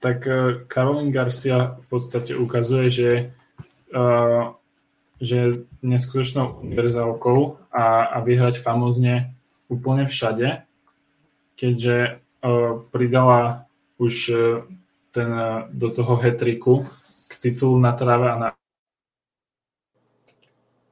Tak 0.00 0.26
uh, 0.26 0.34
Caroline 0.68 1.10
Garcia 1.10 1.76
v 1.80 1.86
podstatě 1.86 2.36
ukazuje, 2.36 2.90
že, 2.90 3.32
uh, 3.94 4.54
že 5.20 5.36
je 5.36 5.52
neskutočnou 5.82 6.60
univerzálkou 6.60 7.56
a, 7.72 8.04
a 8.04 8.20
vyhrať 8.20 8.58
famozně 8.58 9.34
úplně 9.68 10.04
všade 10.06 10.62
keďže 11.60 12.20
uh, 12.44 12.82
pridala 12.90 13.66
už 13.98 14.28
uh, 14.28 14.38
ten 15.10 15.32
uh, 15.32 15.66
do 15.70 15.90
toho 15.90 16.16
hetriku 16.16 16.86
k 17.28 17.32
titulu 17.42 17.78
na 17.78 17.92
tráve 17.92 18.30
a 18.30 18.38
na 18.38 18.48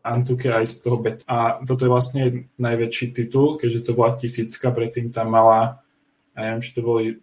Antuke 0.07 0.55
aj 0.55 0.67
z 0.67 0.77
toho 0.87 1.03
bet. 1.03 1.27
A 1.27 1.59
toto 1.67 1.83
je 1.83 1.91
vlastne 1.91 2.23
najväčší 2.63 3.11
titul, 3.11 3.59
keďže 3.59 3.91
to 3.91 3.93
bola 3.99 4.15
tisícka, 4.15 4.71
predtým 4.71 5.11
tam 5.11 5.35
mala, 5.35 5.83
neviem, 6.39 6.63
či 6.63 6.71
to 6.79 6.81
boli 6.87 7.19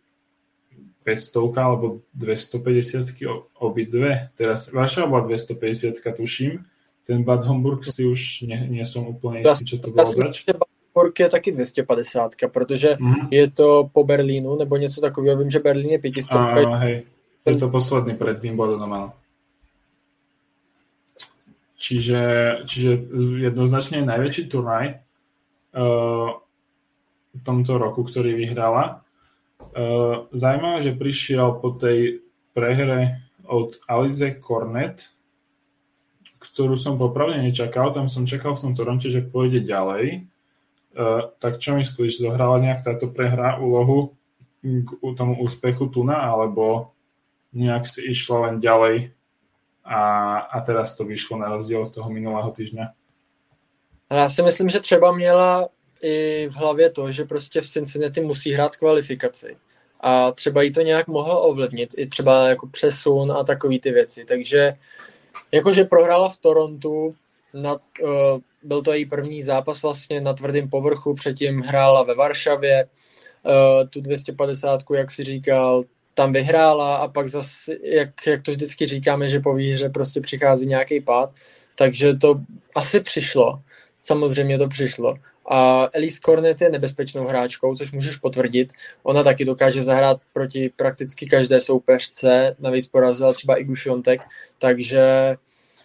500 1.03 1.57
alebo 1.59 2.01
250 2.15 3.59
obidve. 3.59 4.31
Teraz 4.39 4.71
Varšava 4.71 5.07
bola 5.07 5.23
250 5.27 5.99
tuším. 5.99 6.63
Ten 7.03 7.27
Bad 7.27 7.43
Homburg 7.43 7.83
si 7.83 8.07
už 8.07 8.47
nie, 8.47 8.79
nie 8.79 8.85
som 8.87 9.03
úplne 9.03 9.43
istý, 9.43 9.75
čo 9.75 9.77
to 9.83 9.91
bolo 9.91 10.07
zač. 10.07 10.47
York 10.95 11.19
je 11.19 11.29
taky 11.29 11.51
250, 11.51 12.31
protože 12.53 12.97
mm. 12.99 13.27
je 13.31 13.49
to 13.49 13.89
po 13.93 14.03
Berlínu 14.03 14.55
nebo 14.55 14.77
něco 14.77 15.01
takového. 15.01 15.37
Vím, 15.37 15.51
že 15.51 15.59
Berlín 15.59 15.89
je 15.89 15.99
500. 15.99 16.31
Áno, 16.31 16.77
hej. 16.77 17.03
Je 17.45 17.55
to 17.59 17.67
posledný 17.67 18.15
pred 18.15 18.39
Wimbledonom, 18.39 18.93
áno. 18.93 19.11
Čiže, 21.75 22.21
čiže 22.63 23.03
jednoznačne 23.43 24.07
najväčší 24.07 24.47
turnaj 24.47 25.03
uh, 25.75 26.39
v 27.35 27.41
tomto 27.43 27.75
roku, 27.75 28.07
ktorý 28.07 28.39
vyhrala. 28.39 29.03
Uh, 29.73 30.29
zaujímavé, 30.29 30.85
že 30.85 30.93
prišiel 30.93 31.57
po 31.57 31.73
tej 31.73 32.21
prehre 32.53 33.25
od 33.43 33.75
Alize 33.89 34.37
Cornet, 34.37 35.09
ktorú 36.37 36.77
som 36.77 37.01
popravde 37.01 37.41
nečakal. 37.41 37.89
Tam 37.89 38.05
som 38.05 38.29
čakal 38.29 38.53
v 38.53 38.69
tom 38.69 38.73
Toronte, 38.77 39.09
že 39.09 39.25
pôjde 39.25 39.65
ďalej. 39.65 40.29
Eh, 40.93 41.21
tak 41.39 41.57
čo 41.57 41.73
myslíš, 41.73 42.21
zohrala 42.21 42.61
nejak 42.61 42.85
táto 42.85 43.09
prehra 43.09 43.57
úlohu 43.57 44.13
k 44.61 44.89
tomu 45.17 45.41
úspechu 45.41 45.89
Tuna, 45.89 46.21
alebo 46.21 46.93
nejak 47.49 47.89
si 47.89 48.05
išla 48.13 48.47
len 48.47 48.55
ďalej 48.61 49.09
a, 49.83 50.01
a 50.53 50.57
teraz 50.61 50.93
to 50.93 51.03
vyšlo 51.03 51.41
na 51.41 51.49
rozdíl 51.49 51.81
od 51.81 51.89
toho 51.89 52.09
minulého 52.13 52.51
týždňa? 52.51 52.93
Já 54.11 54.29
si 54.29 54.41
myslím, 54.41 54.69
že 54.69 54.79
třeba 54.79 55.11
měla 55.11 55.67
i 56.01 56.47
v 56.49 56.55
hlavě 56.55 56.89
to, 56.89 57.11
že 57.11 57.25
prostě 57.25 57.61
v 57.61 57.69
Cincinnati 57.69 58.21
musí 58.21 58.51
hrát 58.51 58.75
kvalifikaci. 58.75 59.57
A 60.05 60.31
třeba 60.31 60.61
jí 60.61 60.71
to 60.71 60.81
nějak 60.81 61.07
mohlo 61.07 61.41
ovlivnit, 61.41 61.89
i 61.97 62.07
třeba 62.07 62.47
jako 62.47 62.67
přesun 62.67 63.31
a 63.31 63.43
takové 63.43 63.79
ty 63.79 63.91
věci. 63.91 64.25
Takže 64.25 64.73
jakože 65.51 65.83
prohrála 65.83 66.29
v 66.29 66.37
Torontu, 66.37 67.15
na, 67.53 67.73
uh, 67.73 68.39
byl 68.63 68.81
to 68.81 68.93
její 68.93 69.05
první 69.05 69.43
zápas 69.43 69.81
vlastně 69.81 70.21
na 70.21 70.33
tvrdém 70.33 70.69
povrchu, 70.69 71.13
předtím 71.13 71.61
hrála 71.61 72.03
ve 72.03 72.15
Varšavě, 72.15 72.87
uh, 73.43 73.89
tu 73.89 74.01
250, 74.01 74.81
jak 74.95 75.11
si 75.11 75.23
říkal, 75.23 75.83
tam 76.13 76.33
vyhrála 76.33 76.95
a 76.95 77.07
pak 77.07 77.27
zase, 77.27 77.77
jak, 77.83 78.09
jak 78.27 78.41
to 78.41 78.51
vždycky 78.51 78.85
říkáme, 78.85 79.29
že 79.29 79.39
po 79.39 79.53
výhře 79.53 79.89
prostě 79.89 80.21
přichází 80.21 80.65
nějaký 80.65 81.01
pád, 81.01 81.31
takže 81.75 82.13
to 82.13 82.35
asi 82.75 82.99
přišlo, 82.99 83.61
samozřejmě 83.99 84.57
to 84.57 84.67
přišlo. 84.67 85.15
A 85.45 85.89
Elise 85.93 86.19
Cornet 86.25 86.61
je 86.61 86.69
nebezpečnou 86.69 87.27
hráčkou, 87.27 87.75
což 87.75 87.91
můžeš 87.91 88.15
potvrdit. 88.15 88.73
Ona 89.03 89.23
taky 89.23 89.45
dokáže 89.45 89.83
zahrát 89.83 90.17
proti 90.33 90.71
prakticky 90.75 91.25
každé 91.25 91.61
soupeřce, 91.61 92.55
navíc 92.59 92.87
porazila 92.87 93.33
třeba 93.33 93.55
i 93.55 93.63
Gušiontek, 93.63 94.21
takže 94.59 95.35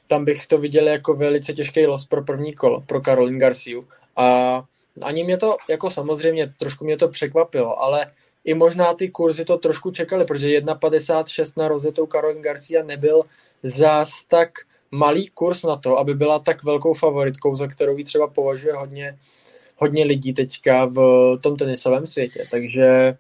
tam 0.09 0.25
bych 0.25 0.47
to 0.47 0.59
viděl 0.59 0.89
jako 0.89 1.15
velice 1.15 1.53
těžký 1.53 1.87
los 1.87 2.07
pro 2.07 2.25
první 2.25 2.55
kolo, 2.55 2.81
pro 2.81 3.01
Karolin 3.01 3.39
Garciu. 3.39 3.89
A 4.17 4.63
ani 5.03 5.25
mě 5.25 5.37
to, 5.37 5.57
jako 5.69 5.91
samozřejmě, 5.91 6.55
trošku 6.59 6.85
mě 6.85 6.97
to 6.97 7.09
překvapilo, 7.09 7.83
ale 7.83 8.07
i 8.45 8.55
možná 8.55 8.95
ty 8.95 9.09
kurzy 9.09 9.45
to 9.45 9.59
trošku 9.59 9.91
čekali, 9.91 10.25
protože 10.25 10.49
1,56 10.49 11.53
na 11.57 11.69
rozetou 11.69 12.07
Karolin 12.07 12.43
Garcia 12.43 12.85
nebyl 12.85 13.23
zás 13.63 14.25
tak 14.29 14.51
malý 14.91 15.29
kurz 15.29 15.63
na 15.63 15.77
to, 15.77 15.99
aby 15.99 16.15
byla 16.15 16.39
tak 16.39 16.65
velkou 16.65 16.95
favoritkou, 16.95 17.55
za 17.55 17.67
kterou 17.67 17.97
ji 17.97 18.05
třeba 18.05 18.27
považuje 18.27 18.75
hodně, 18.75 19.19
hodně 19.79 20.05
lidí 20.05 20.33
teďka 20.33 20.85
v 20.87 21.39
tom 21.41 21.57
tenisovém 21.57 22.07
světě. 22.07 22.47
Takže, 22.51 23.17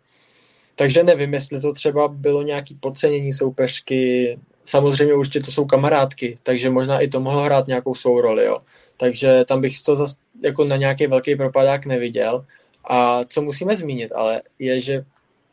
takže 0.74 1.02
nevím, 1.02 1.34
jestli 1.34 1.60
to 1.60 1.72
třeba 1.72 2.08
bylo 2.08 2.42
nějaký 2.42 2.74
podcenění 2.74 3.32
soupeřky, 3.32 4.38
samozřejmě 4.64 5.14
určitě 5.14 5.40
to 5.40 5.52
jsou 5.52 5.64
kamarádky, 5.64 6.36
takže 6.42 6.70
možná 6.70 7.00
i 7.00 7.08
to 7.08 7.20
mohlo 7.20 7.42
hrát 7.42 7.66
nějakou 7.66 7.94
svou 7.94 8.20
roli, 8.20 8.44
jo. 8.44 8.58
Takže 8.96 9.44
tam 9.44 9.60
bych 9.60 9.82
to 9.82 9.96
zase 9.96 10.14
jako 10.42 10.64
na 10.64 10.76
nějaký 10.76 11.06
velký 11.06 11.36
propadák 11.36 11.86
neviděl. 11.86 12.44
A 12.90 13.24
co 13.24 13.42
musíme 13.42 13.76
zmínit, 13.76 14.12
ale 14.14 14.42
je, 14.58 14.80
že 14.80 15.04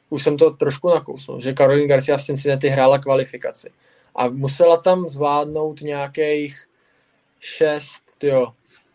už 0.09 0.23
jsem 0.23 0.37
to 0.37 0.51
trošku 0.51 0.89
nakousnul, 0.89 1.41
že 1.41 1.53
Caroline 1.53 1.87
Garcia 1.87 2.17
v 2.17 2.23
Cincinnati 2.23 2.67
hrála 2.67 2.99
kvalifikaci 2.99 3.69
a 4.15 4.29
musela 4.29 4.77
tam 4.77 5.07
zvládnout 5.07 5.81
nějakých 5.81 6.65
šest, 7.39 8.23
jo, 8.23 8.47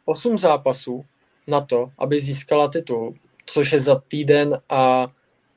8 0.04 0.38
zápasů 0.38 1.04
na 1.50 1.60
to, 1.60 1.90
aby 1.98 2.20
získala 2.20 2.68
titul, 2.68 3.14
což 3.46 3.72
je 3.72 3.80
za 3.80 4.02
týden 4.08 4.58
a 4.68 5.08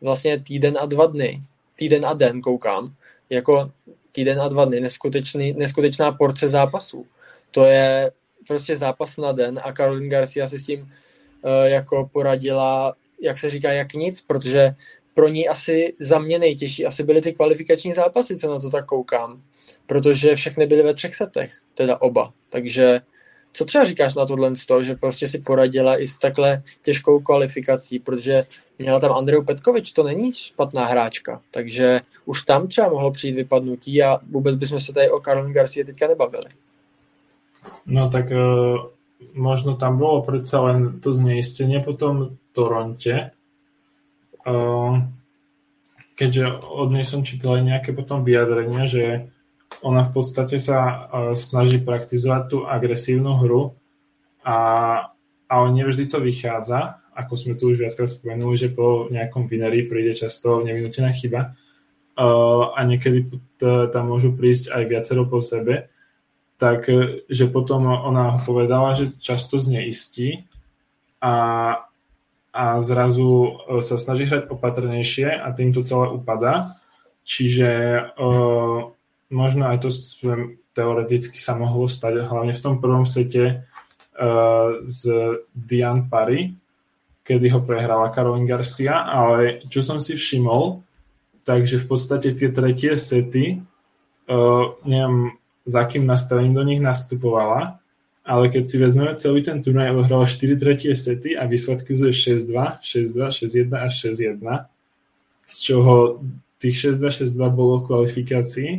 vlastně 0.02 0.40
týden 0.40 0.78
a 0.82 0.86
dva 0.86 1.06
dny. 1.06 1.42
Týden 1.76 2.06
a 2.06 2.14
den 2.14 2.42
koukám. 2.42 2.96
Jako 3.30 3.72
týden 4.12 4.42
a 4.42 4.48
dva 4.48 4.66
dny, 4.66 4.80
neskutečný, 4.80 5.54
neskutečná 5.54 6.12
porce 6.12 6.50
zápasů. 6.50 7.06
To 7.52 7.66
je 7.66 8.12
prostě 8.48 8.78
zápas 8.78 9.18
na 9.18 9.32
den 9.32 9.60
a 9.64 9.74
Caroline 9.74 10.10
Garcia 10.10 10.48
si 10.48 10.60
s 10.60 10.66
tím 10.66 10.82
uh, 10.82 10.90
jako 11.64 12.10
poradila, 12.14 12.96
jak 13.22 13.38
se 13.38 13.50
říká, 13.50 13.72
jak 13.72 13.94
nic, 13.94 14.22
protože 14.22 14.76
pro 15.14 15.28
ní 15.28 15.48
asi 15.48 15.94
za 16.00 16.20
mě 16.20 16.40
nejtěžší 16.40 16.86
asi 16.86 17.04
byly 17.04 17.22
ty 17.22 17.34
kvalifikační 17.34 17.94
zápasy, 17.94 18.38
co 18.38 18.52
na 18.52 18.60
to 18.60 18.70
tak 18.70 18.86
koukám. 18.86 19.42
Protože 19.86 20.36
všechny 20.36 20.66
byly 20.66 20.84
ve 20.84 20.94
třech 20.94 21.16
setech, 21.16 21.54
teda 21.74 22.02
oba. 22.02 22.34
Takže 22.50 23.02
co 23.54 23.66
třeba 23.66 23.84
říkáš 23.84 24.16
na 24.16 24.26
tohle 24.26 24.52
že 24.82 24.96
prostě 24.96 25.28
si 25.28 25.40
poradila 25.40 25.98
i 25.98 26.08
s 26.08 26.18
takhle 26.18 26.64
těžkou 26.82 27.20
kvalifikací, 27.20 28.00
protože 28.00 28.44
měla 28.80 29.00
tam 29.00 29.12
Andreu 29.12 29.44
Petkovič, 29.44 29.92
to 29.92 30.04
není 30.04 30.34
špatná 30.34 30.86
hráčka, 30.86 31.42
takže 31.52 32.02
už 32.26 32.42
tam 32.42 32.68
třeba 32.68 32.90
mohlo 32.90 33.12
přijít 33.12 33.36
vypadnutí 33.36 34.04
a 34.04 34.20
vůbec 34.30 34.56
bychom 34.56 34.80
se 34.80 34.94
tady 34.94 35.10
o 35.10 35.20
Karolín 35.20 35.54
Garcia 35.54 35.86
teďka 35.86 36.08
nebavili. 36.08 36.46
No 37.86 38.10
tak 38.10 38.26
uh, 38.32 38.78
možno 39.34 39.76
tam 39.76 39.98
bylo 39.98 40.22
přece 40.22 40.58
len 40.58 41.00
to 41.00 41.14
zneistenie 41.14 41.80
po 41.80 41.94
tom 41.94 42.38
Toronte, 42.52 43.32
uh, 44.48 44.98
keďže 46.16 46.52
od 46.54 46.92
nej 46.92 47.06
som 47.06 47.26
čítal 47.26 47.58
aj 47.58 47.64
nejaké 47.64 47.90
potom 47.96 48.22
vyjadrenia, 48.22 48.86
že 48.86 49.34
ona 49.82 50.06
v 50.06 50.12
podstate 50.14 50.62
sa 50.62 51.10
snaží 51.34 51.82
praktizovať 51.82 52.44
tú 52.52 52.58
agresívnu 52.68 53.34
hru 53.40 53.74
a, 54.46 54.58
ale 55.50 55.66
nevždy 55.74 56.12
to 56.12 56.22
vychádza, 56.22 57.02
ako 57.14 57.34
sme 57.34 57.54
tu 57.58 57.74
už 57.74 57.82
viackrát 57.82 58.10
spomenuli, 58.10 58.56
že 58.58 58.70
po 58.74 59.10
nejakom 59.10 59.46
vineri 59.50 59.86
príde 59.86 60.14
často 60.18 60.62
nevinútená 60.62 61.14
chyba. 61.14 61.54
A 62.74 62.80
niekedy 62.86 63.26
tam 63.90 64.04
môžu 64.10 64.38
prísť 64.38 64.70
aj 64.70 64.84
viacero 64.86 65.26
po 65.26 65.42
sebe, 65.42 65.90
tak 66.62 66.86
že 67.26 67.46
potom 67.50 67.90
ona 67.90 68.38
povedala, 68.42 68.94
že 68.94 69.18
často 69.18 69.58
zneistí 69.58 70.46
a, 71.22 71.36
a 72.54 72.64
zrazu 72.82 73.58
sa 73.82 73.98
snaží 73.98 74.30
hrať 74.30 74.50
opatrnejšie 74.50 75.34
a 75.34 75.50
tým 75.54 75.74
to 75.74 75.82
celé 75.82 76.14
upadá. 76.14 76.78
Čiže 77.24 77.70
uh, 78.20 78.93
možno 79.34 79.68
aj 79.68 79.82
to 79.82 79.90
teoreticky 80.74 81.42
sa 81.42 81.58
mohlo 81.58 81.90
stať, 81.90 82.26
hlavne 82.26 82.54
v 82.54 82.64
tom 82.64 82.78
prvom 82.78 83.06
sete 83.06 83.66
uh, 84.18 84.86
z 84.86 85.02
Diane 85.54 86.06
Parry, 86.10 86.54
kedy 87.26 87.48
ho 87.54 87.60
prehrala 87.66 88.14
Caroline 88.14 88.50
Garcia, 88.50 89.06
ale 89.06 89.66
čo 89.70 89.82
som 89.82 89.98
si 89.98 90.14
všimol, 90.14 90.82
takže 91.46 91.82
v 91.82 91.86
podstate 91.90 92.34
tie 92.38 92.50
tretie 92.54 92.94
sety, 92.98 93.62
uh, 94.30 94.66
neviem, 94.86 95.38
za 95.64 95.88
akým 95.88 96.04
nastavením 96.04 96.54
do 96.54 96.64
nich 96.68 96.82
nastupovala, 96.84 97.80
ale 98.24 98.48
keď 98.48 98.64
si 98.64 98.76
vezmeme 98.80 99.14
celý 99.16 99.44
ten 99.44 99.60
turnaj, 99.60 99.92
odohrala 99.92 100.28
4 100.28 100.56
tretie 100.60 100.96
sety 100.96 101.36
a 101.36 101.44
výsledky 101.48 101.96
sú 101.96 102.12
6-2, 102.12 102.80
6-2, 102.80 103.72
6-1 103.72 103.72
a 103.76 103.88
6-1, 103.88 104.40
z 105.44 105.56
čoho 105.60 106.24
tých 106.60 106.96
6-2, 106.96 107.36
6-2 107.36 107.52
bolo 107.52 107.84
v 107.84 107.88
kvalifikácii 107.88 108.70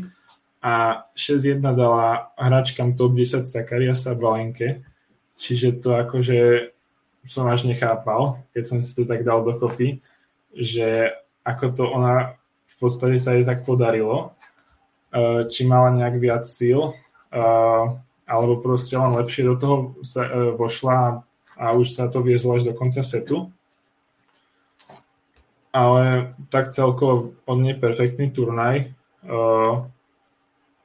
a 0.64 1.04
6-1 1.12 1.60
dala 1.60 2.32
hračkám 2.40 2.96
top 2.96 3.12
10 3.12 3.44
Sakariasa 3.44 4.16
Balenke, 4.16 4.80
čiže 5.36 5.76
to 5.76 5.92
akože 5.92 6.72
som 7.28 7.44
až 7.52 7.68
nechápal, 7.68 8.40
keď 8.56 8.64
som 8.64 8.78
si 8.80 8.96
to 8.96 9.04
tak 9.04 9.28
dal 9.28 9.44
dokopy, 9.44 10.00
že 10.56 11.12
ako 11.44 11.64
to 11.76 11.84
ona 11.84 12.40
v 12.64 12.74
podstate 12.80 13.20
sa 13.20 13.36
jej 13.36 13.44
tak 13.44 13.68
podarilo, 13.68 14.32
e, 15.12 15.44
či 15.52 15.68
mala 15.68 15.92
nejak 15.92 16.16
viac 16.16 16.48
síl, 16.48 16.96
e, 17.28 17.40
alebo 18.24 18.60
proste 18.64 18.96
len 18.96 19.20
lepšie 19.20 19.44
do 19.44 19.54
toho 19.60 19.76
sa, 20.00 20.24
e, 20.24 20.56
vošla 20.56 21.20
a 21.60 21.66
už 21.76 21.92
sa 21.92 22.08
to 22.08 22.24
viezlo 22.24 22.56
až 22.56 22.68
do 22.68 22.72
konca 22.72 23.04
setu. 23.04 23.52
Ale 25.76 26.32
tak 26.48 26.72
celkovo 26.72 27.36
on 27.44 27.60
je 27.68 27.74
perfektný 27.76 28.30
turnaj 28.30 28.94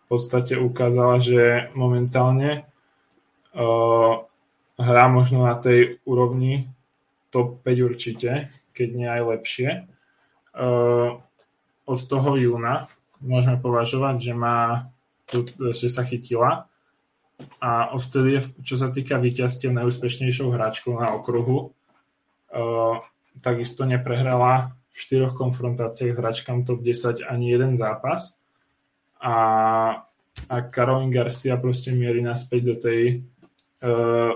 podstate 0.09 0.57
ukázala, 0.57 1.21
že 1.21 1.69
momentálne 1.77 2.65
uh, 3.53 4.25
hrá 4.81 5.05
možno 5.07 5.45
na 5.45 5.53
tej 5.53 6.01
úrovni 6.01 6.65
top 7.29 7.61
5 7.61 7.87
určite, 7.93 8.49
keď 8.73 8.87
nie 8.89 9.05
aj 9.05 9.21
lepšie. 9.37 9.69
Uh, 10.57 11.21
od 11.85 11.99
toho 12.09 12.33
júna 12.41 12.89
môžeme 13.21 13.61
považovať, 13.61 14.15
že 14.17 14.33
má 14.33 14.89
že 15.69 15.93
sa 15.93 16.01
chytila 16.01 16.65
a 17.61 17.93
odtedy 17.93 18.41
čo 18.65 18.81
sa 18.81 18.89
týka 18.89 19.21
víťazstiev 19.21 19.69
najúspešnejšou 19.69 20.49
hráčkou 20.49 20.97
na 20.97 21.13
okruhu. 21.13 21.69
Uh, 22.49 22.97
takisto 23.45 23.85
neprehrala 23.85 24.73
v 24.89 24.97
štyroch 24.97 25.37
konfrontáciách 25.37 26.17
s 26.17 26.19
hračkám 26.19 26.65
top 26.65 26.81
10 26.81 27.29
ani 27.29 27.53
jeden 27.53 27.77
zápas 27.77 28.38
a, 29.19 29.35
a 30.49 30.55
Caroline 30.71 31.11
Garcia 31.11 31.57
proste 31.57 31.91
mierí 31.91 32.23
naspäť 32.23 32.61
do 32.63 32.75
tej 32.79 33.01
uh, 33.83 34.31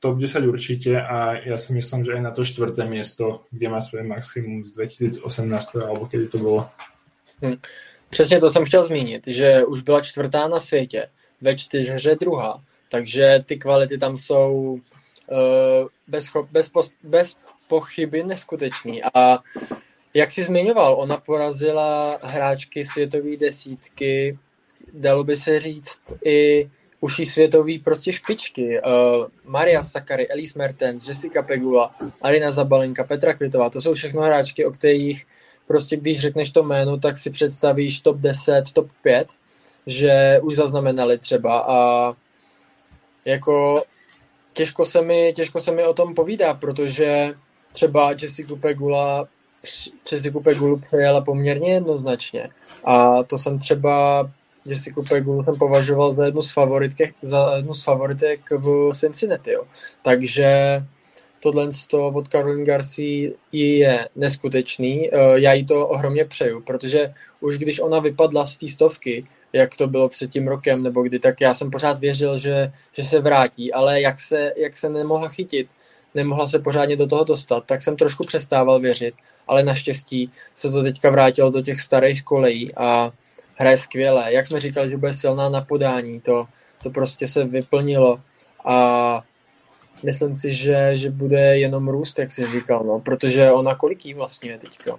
top 0.00 0.18
10 0.18 0.44
určite 0.44 1.00
a 1.00 1.40
ja 1.40 1.56
si 1.56 1.72
myslím, 1.72 2.04
že 2.04 2.12
aj 2.12 2.22
na 2.22 2.30
to 2.30 2.44
čtvrté 2.44 2.84
miesto, 2.84 3.48
kde 3.50 3.66
má 3.68 3.80
svoje 3.80 4.04
maximum 4.04 4.64
z 4.66 4.70
2018 4.76 5.76
alebo 5.80 6.06
kedy 6.06 6.28
to 6.28 6.38
bylo. 6.38 6.70
Hmm. 7.42 7.56
Přesně 8.10 8.40
to 8.40 8.50
jsem 8.50 8.64
chtěl 8.64 8.84
zmínit, 8.84 9.26
že 9.26 9.64
už 9.64 9.80
byla 9.80 10.00
čtvrtá 10.00 10.48
na 10.48 10.60
světě, 10.60 11.08
ve 11.40 11.56
čtyřhře 11.56 12.16
druhá, 12.20 12.62
takže 12.88 13.40
ty 13.46 13.56
kvality 13.56 13.98
tam 13.98 14.16
jsou 14.16 14.80
uh, 15.30 15.88
bez, 16.08 16.26
bez, 16.50 16.70
bez 17.02 17.36
pochyby 17.68 18.22
neskutečný 18.22 19.02
a 19.14 19.38
jak 20.14 20.30
jsi 20.30 20.42
zmiňoval, 20.42 20.94
ona 20.94 21.16
porazila 21.16 22.18
hráčky 22.22 22.84
světové 22.84 23.36
desítky, 23.36 24.38
dalo 24.92 25.24
by 25.24 25.36
se 25.36 25.60
říct 25.60 26.00
i 26.24 26.70
uší 27.00 27.26
světový 27.26 27.78
prostě 27.78 28.12
špičky. 28.12 28.80
Uh, 28.80 29.26
Maria 29.44 29.82
Sakary, 29.82 30.28
Elise 30.28 30.58
Mertens, 30.58 31.08
Jessica 31.08 31.42
Pegula, 31.42 31.94
Arina 32.22 32.52
Zabalenka, 32.52 33.04
Petra 33.04 33.34
Kvitová, 33.34 33.70
to 33.70 33.80
jsou 33.80 33.94
všechno 33.94 34.22
hráčky, 34.22 34.66
o 34.66 34.70
kterých 34.70 35.26
prostě 35.66 35.96
když 35.96 36.20
řekneš 36.20 36.50
to 36.50 36.62
jméno, 36.62 36.98
tak 36.98 37.18
si 37.18 37.30
představíš 37.30 38.00
top 38.00 38.16
10, 38.16 38.62
top 38.72 38.88
5, 39.02 39.28
že 39.86 40.40
už 40.42 40.54
zaznamenali 40.54 41.18
třeba. 41.18 41.58
A 41.58 42.12
jako 43.24 43.82
těžko 44.52 44.84
se 44.84 45.02
mi, 45.02 45.32
těžko 45.36 45.60
se 45.60 45.72
mi 45.72 45.84
o 45.84 45.94
tom 45.94 46.14
povídá, 46.14 46.54
protože 46.54 47.34
třeba 47.72 48.12
Jessica 48.22 48.56
Pegula 48.56 49.28
Jessica 50.12 50.40
Pegulu 50.40 50.80
přejela 50.86 51.20
poměrně 51.20 51.72
jednoznačně. 51.72 52.48
A 52.84 53.22
to 53.22 53.38
jsem 53.38 53.58
třeba 53.58 54.30
Jessica 54.66 55.02
Pegulu 55.08 55.44
jsem 55.44 55.56
považoval 55.56 56.14
za 56.14 56.24
jednu 56.24 56.42
z 56.42 56.52
favoritek, 56.52 57.14
za 57.22 57.56
jednu 57.56 57.74
z 57.74 57.84
favoritek 57.84 58.40
v 58.50 58.90
Cincinnati. 58.94 59.52
Jo. 59.52 59.64
Takže 60.02 60.80
tohle 61.40 61.72
z 61.72 61.86
toho 61.86 62.08
od 62.08 62.28
Caroline 62.28 62.64
Garcia 62.64 63.30
je 63.52 64.08
neskutečný. 64.16 65.10
Eh, 65.12 65.18
já 65.34 65.52
jí 65.52 65.66
to 65.66 65.88
ohromně 65.88 66.24
přeju, 66.24 66.60
protože 66.60 67.14
už 67.40 67.58
když 67.58 67.80
ona 67.80 68.00
vypadla 68.00 68.46
z 68.46 68.56
té 68.56 68.68
stovky, 68.68 69.26
jak 69.52 69.76
to 69.76 69.86
bylo 69.86 70.08
před 70.08 70.30
tím 70.30 70.48
rokem, 70.48 70.82
nebo 70.82 71.02
kdy, 71.02 71.18
tak 71.18 71.40
já 71.40 71.54
jsem 71.54 71.70
pořád 71.70 71.98
věřil, 71.98 72.38
že, 72.38 72.72
že 72.92 73.04
se 73.04 73.20
vrátí, 73.20 73.72
ale 73.72 74.00
jak 74.00 74.20
se, 74.20 74.52
jak 74.56 74.76
se 74.76 74.88
nemohla 74.88 75.28
chytit, 75.28 75.68
nemohla 76.14 76.46
se 76.46 76.58
pořádně 76.58 76.96
do 76.96 77.06
toho 77.06 77.24
dostat, 77.24 77.64
tak 77.66 77.82
jsem 77.82 77.96
trošku 77.96 78.24
přestával 78.24 78.80
věřit 78.80 79.14
ale 79.48 79.62
naštěstí 79.62 80.30
se 80.54 80.70
to 80.70 80.82
teďka 80.82 81.10
vrátilo 81.10 81.50
do 81.50 81.62
těch 81.62 81.80
starých 81.80 82.22
kolejí 82.22 82.74
a 82.76 83.12
hraje 83.54 83.76
skvěle. 83.76 84.32
Jak 84.32 84.46
jsme 84.46 84.60
říkali, 84.60 84.90
že 84.90 84.96
bude 84.96 85.14
silná 85.14 85.48
na 85.48 85.60
podání, 85.60 86.20
to, 86.20 86.46
to 86.82 86.90
prostě 86.90 87.28
se 87.28 87.44
vyplnilo 87.44 88.20
a 88.64 89.20
myslím 90.02 90.36
si, 90.36 90.52
že, 90.52 90.90
že 90.94 91.10
bude 91.10 91.58
jenom 91.58 91.88
růst, 91.88 92.18
jak 92.18 92.30
jsi 92.30 92.46
říkal, 92.52 92.84
no, 92.84 93.00
protože 93.00 93.52
ona 93.52 93.74
koliký 93.74 94.14
vlastně 94.14 94.50
je 94.50 94.58
teďka? 94.58 94.98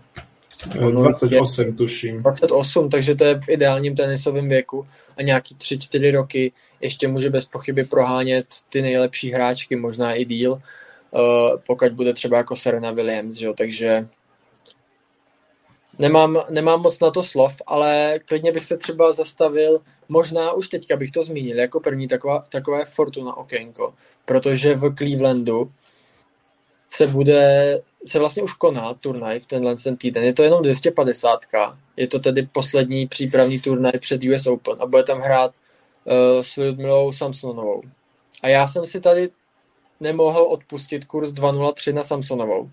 28 0.66 1.76
tuším. 1.76 2.22
28, 2.22 2.90
takže 2.90 3.16
to 3.16 3.24
je 3.24 3.40
v 3.42 3.50
ideálním 3.50 3.96
tenisovém 3.96 4.50
věku 4.50 4.88
a 5.18 5.22
nějaký 5.22 5.56
3-4 5.56 6.12
roky 6.12 6.52
ještě 6.82 7.08
může 7.08 7.30
bez 7.30 7.46
pochyby 7.46 7.84
prohánět 7.84 8.46
ty 8.70 8.82
nejlepší 8.82 9.32
hráčky, 9.32 9.76
možná 9.76 10.14
i 10.14 10.26
díl, 10.26 10.52
uh, 10.52 10.60
pokud 11.68 11.92
bude 11.92 12.14
třeba 12.14 12.38
jako 12.38 12.56
Serena 12.56 12.92
Williams, 12.92 13.36
že 13.36 13.46
jo? 13.46 13.54
takže 13.58 14.08
Nemám, 16.00 16.38
nemám 16.50 16.82
moc 16.82 17.00
na 17.00 17.12
to 17.12 17.24
slov, 17.24 17.62
ale 17.68 18.20
klidně 18.28 18.52
bych 18.52 18.66
se 18.66 18.78
třeba 18.78 19.12
zastavil 19.12 19.82
možná 20.10 20.54
už 20.54 20.70
teďka 20.70 20.96
bych 20.96 21.12
to 21.12 21.24
zmínil 21.24 21.60
jako 21.60 21.80
první 21.80 22.08
taková, 22.08 22.46
takové 22.50 22.86
Fortuna 22.86 23.38
okénko, 23.38 23.94
protože 24.26 24.76
v 24.76 24.96
Clevelandu 24.96 25.72
se 26.90 27.08
bude, 27.08 27.82
se 28.06 28.20
vlastně 28.20 28.44
už 28.44 28.54
koná 28.54 28.94
turnaj 28.94 29.40
v 29.40 29.46
tenhle 29.46 29.76
ten 29.76 29.98
týden. 29.98 30.24
Je 30.24 30.34
to 30.34 30.44
jenom 30.44 30.64
250. 30.64 31.40
Je 31.98 32.08
to 32.08 32.20
tedy 32.20 32.48
poslední 32.52 33.08
přípravný 33.08 33.60
turnaj 33.60 33.94
před 34.00 34.22
US 34.24 34.48
Open 34.48 34.76
a 34.80 34.86
bude 34.86 35.04
tam 35.04 35.20
hrát 35.20 35.52
uh, 35.52 36.42
s 36.42 36.58
Ludmilou 36.58 37.14
Samsonovou. 37.14 37.82
A 38.42 38.48
já 38.48 38.68
jsem 38.68 38.88
si 38.88 39.02
tady 39.02 39.30
nemohl 40.00 40.42
odpustit 40.42 41.06
kurz 41.06 41.30
2.03 41.32 41.94
na 41.94 42.04
Samsonovou. 42.04 42.70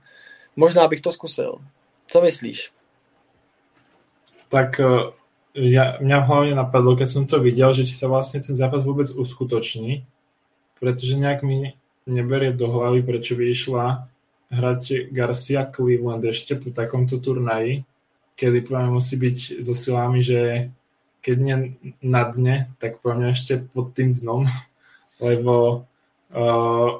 Možná 0.56 0.88
bych 0.88 1.00
to 1.00 1.12
zkusil. 1.12 1.58
Co 2.06 2.22
myslíš? 2.22 2.70
Tak 4.52 4.76
eh, 4.76 5.16
ja, 5.56 5.96
mňa 5.96 6.18
hlavne 6.28 6.54
napadlo, 6.56 6.92
keď 6.92 7.08
som 7.08 7.24
to 7.24 7.40
videl, 7.40 7.72
že 7.72 7.88
či 7.88 7.96
sa 7.96 8.12
vlastne 8.12 8.44
ten 8.44 8.52
zápas 8.52 8.84
vôbec 8.84 9.08
uskutoční, 9.08 10.04
pretože 10.76 11.16
nejak 11.16 11.40
mi 11.40 11.72
neberie 12.04 12.52
do 12.52 12.68
hlavy, 12.68 13.00
prečo 13.00 13.32
by 13.32 13.44
išla 13.48 13.84
hrať 14.52 15.08
Garcia 15.08 15.64
Cleveland 15.64 16.24
ešte 16.28 16.60
po 16.60 16.68
takomto 16.68 17.16
turnaji, 17.16 17.88
kedy 18.36 18.68
poviem 18.68 19.00
musí 19.00 19.16
byť 19.16 19.64
so 19.64 19.72
silami, 19.72 20.20
že 20.20 20.68
keď 21.22 21.36
nie 21.38 21.56
na 22.02 22.26
dne, 22.28 22.56
tak 22.76 23.00
poviem 23.00 23.32
ešte 23.32 23.62
pod 23.62 23.96
tým 23.96 24.12
dnom, 24.12 24.44
lebo 25.26 25.86
uh, 26.34 26.90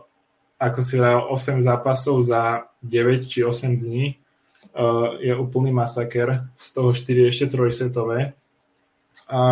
ako 0.57 0.81
si 0.81 0.95
hral 0.97 1.27
8 1.29 1.59
zápasov 1.61 2.23
za 2.23 2.71
9 2.87 3.27
či 3.27 3.43
8 3.43 3.83
dní, 3.83 4.22
uh, 4.75 5.17
je 5.21 5.33
úplný 5.37 5.73
masaker, 5.73 6.49
z 6.57 6.67
toho 6.73 6.91
4 6.93 7.29
ešte 7.29 7.47
trojsetové 7.53 8.33
a, 9.29 9.45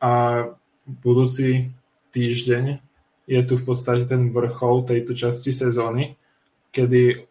a 0.00 0.12
budúci 0.86 1.72
týždeň 2.12 2.64
je 3.26 3.40
tu 3.42 3.54
v 3.58 3.64
podstate 3.66 4.06
ten 4.06 4.30
vrchol 4.30 4.86
tejto 4.86 5.12
časti 5.18 5.50
sezóny, 5.50 6.14
kedy 6.70 7.26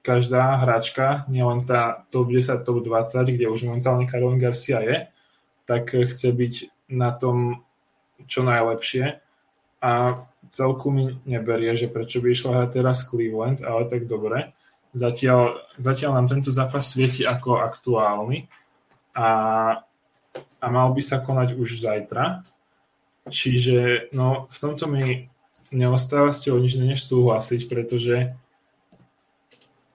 každá 0.00 0.60
hráčka, 0.60 1.28
nielen 1.28 1.64
tá 1.64 2.04
top 2.08 2.32
10, 2.32 2.64
top 2.64 2.84
20, 2.84 3.36
kde 3.36 3.46
už 3.48 3.68
momentálne 3.68 4.08
Karolín 4.08 4.40
Garcia 4.40 4.80
je, 4.84 5.08
tak 5.64 5.92
chce 5.92 6.28
byť 6.32 6.54
na 6.92 7.12
tom 7.12 7.64
čo 8.28 8.44
najlepšie 8.44 9.20
a 9.80 9.92
celku 10.52 10.92
mi 10.92 11.16
neberie, 11.24 11.72
že 11.76 11.88
prečo 11.88 12.20
by 12.20 12.28
išla 12.32 12.50
hrať 12.52 12.70
teraz 12.80 13.04
Cleveland, 13.08 13.64
ale 13.64 13.88
tak 13.88 14.04
dobre. 14.04 14.52
Zatiaľ, 14.90 15.70
zatiaľ 15.78 16.18
nám 16.18 16.26
tento 16.26 16.50
zápas 16.50 16.82
svieti 16.82 17.22
ako 17.22 17.62
aktuálny 17.62 18.50
a, 19.14 19.30
a 20.58 20.66
mal 20.66 20.88
by 20.90 21.02
sa 21.02 21.22
konať 21.22 21.54
už 21.54 21.78
zajtra. 21.78 22.42
Čiže 23.30 24.10
no, 24.10 24.50
v 24.50 24.56
tomto 24.58 24.90
mi 24.90 25.30
neostáva 25.70 26.34
s 26.34 26.42
nič 26.42 26.74
než 26.74 27.06
súhlasiť, 27.06 27.60
pretože 27.70 28.34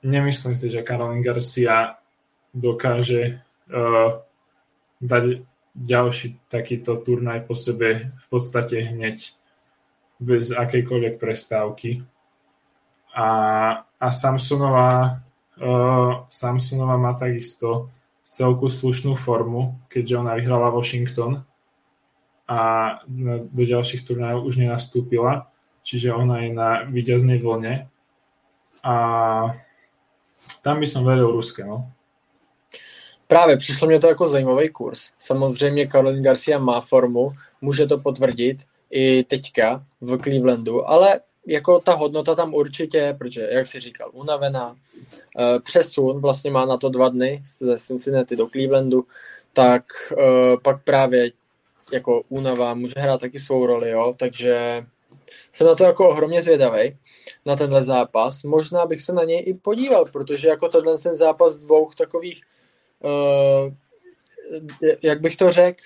nemyslím 0.05 0.55
si, 0.55 0.71
že 0.71 0.85
Karolín 0.85 1.19
Garcia 1.19 1.99
dokáže 2.55 3.43
uh, 3.67 4.23
dať 5.03 5.43
ďalší 5.75 6.47
takýto 6.47 7.03
turnaj 7.03 7.43
po 7.43 7.51
sebe 7.51 8.15
v 8.15 8.25
podstate 8.31 8.95
hneď 8.95 9.35
bez 10.23 10.55
akejkoľvek 10.55 11.19
prestávky. 11.19 12.07
A, 13.11 13.27
a 13.99 14.11
Samsonová, 14.11 15.23
uh, 15.61 16.25
Samsonová 16.27 16.97
má 16.97 17.13
takisto 17.13 17.89
v 18.23 18.29
celku 18.29 18.69
slušnú 18.69 19.15
formu, 19.15 19.79
keďže 19.87 20.17
ona 20.17 20.35
vyhrala 20.35 20.69
Washington 20.69 21.45
a 22.47 22.59
do 23.49 23.63
ďalších 23.65 24.05
turnajov 24.05 24.45
už 24.45 24.61
nenastúpila, 24.61 25.49
čiže 25.81 26.13
ona 26.13 26.45
je 26.45 26.53
na 26.53 26.69
víťaznej 26.85 27.41
vlne. 27.41 27.89
A 28.85 28.95
tam 30.61 30.79
by 30.79 30.87
som 30.87 31.05
veril 31.05 31.33
Ruske, 31.33 31.65
no. 31.65 31.89
Právě 33.27 33.57
přišlo 33.57 33.87
mě 33.87 33.99
to 33.99 34.07
jako 34.07 34.27
zajímavý 34.27 34.69
kurz. 34.69 35.09
Samozřejmě 35.19 35.85
Karolín 35.85 36.23
Garcia 36.23 36.59
má 36.59 36.81
formu, 36.81 37.31
může 37.61 37.85
to 37.85 37.97
potvrdit 37.97 38.57
i 38.89 39.23
teďka 39.23 39.83
v 40.01 40.17
Clevelandu, 40.17 40.89
ale 40.89 41.19
jako 41.47 41.79
ta 41.79 41.93
hodnota 41.93 42.35
tam 42.35 42.53
určitě, 42.53 43.15
protože, 43.17 43.47
jak 43.51 43.67
si 43.67 43.79
říkal, 43.79 44.09
unavená, 44.13 44.75
eh, 45.39 45.59
přesun 45.59 46.21
vlastně 46.21 46.51
má 46.51 46.65
na 46.65 46.77
to 46.77 46.89
dva 46.89 47.09
dny 47.09 47.43
ze 47.57 47.77
Cincinnati 47.77 48.35
do 48.35 48.47
Clevelandu, 48.47 49.05
tak 49.53 49.83
eh, 50.11 50.57
pak 50.63 50.83
právě 50.83 51.31
jako 51.91 52.21
únava 52.29 52.73
může 52.73 52.93
hrát 52.97 53.21
taky 53.21 53.39
svou 53.39 53.65
roli, 53.65 53.89
jo, 53.89 54.15
takže 54.19 54.85
jsem 55.51 55.67
na 55.67 55.75
to 55.75 55.83
jako 55.83 56.09
ohromně 56.09 56.41
zvědavý 56.41 56.97
na 57.45 57.55
tenhle 57.55 57.83
zápas. 57.83 58.43
Možná 58.43 58.85
bych 58.85 59.01
se 59.01 59.13
na 59.13 59.23
něj 59.23 59.43
i 59.45 59.53
podíval, 59.53 60.05
protože 60.05 60.47
jako 60.47 60.69
tenhle 60.69 60.97
ten 60.97 61.17
zápas 61.17 61.57
dvou 61.57 61.89
takových, 61.97 62.41
uh, 63.03 63.73
jak 65.03 65.21
bych 65.21 65.35
to 65.35 65.51
řekl, 65.51 65.83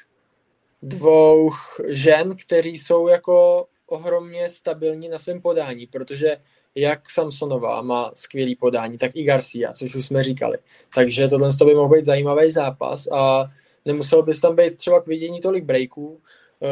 dvou 0.81 1.51
žen, 1.87 2.35
který 2.35 2.77
jsou 2.77 3.07
jako 3.07 3.67
ohromně 3.91 4.49
stabilní 4.49 5.09
na 5.09 5.19
svém 5.19 5.41
podání, 5.41 5.87
protože 5.87 6.37
jak 6.75 7.09
Samsonová 7.09 7.81
má 7.81 8.11
skvělý 8.13 8.55
podání, 8.55 8.97
tak 8.97 9.15
i 9.15 9.23
Garcia, 9.23 9.73
což 9.73 9.95
už 9.95 10.05
jsme 10.05 10.23
říkali. 10.23 10.57
Takže 10.95 11.27
tohle 11.27 11.49
by 11.65 11.75
mohl 11.75 11.95
být 11.95 12.05
zajímavý 12.05 12.51
zápas 12.51 13.07
a 13.11 13.51
nemuselo 13.85 14.23
bys 14.23 14.39
tam 14.39 14.55
být 14.55 14.75
třeba 14.75 15.01
k 15.01 15.07
vidění 15.07 15.41
tolik 15.41 15.63
breaků, 15.63 16.21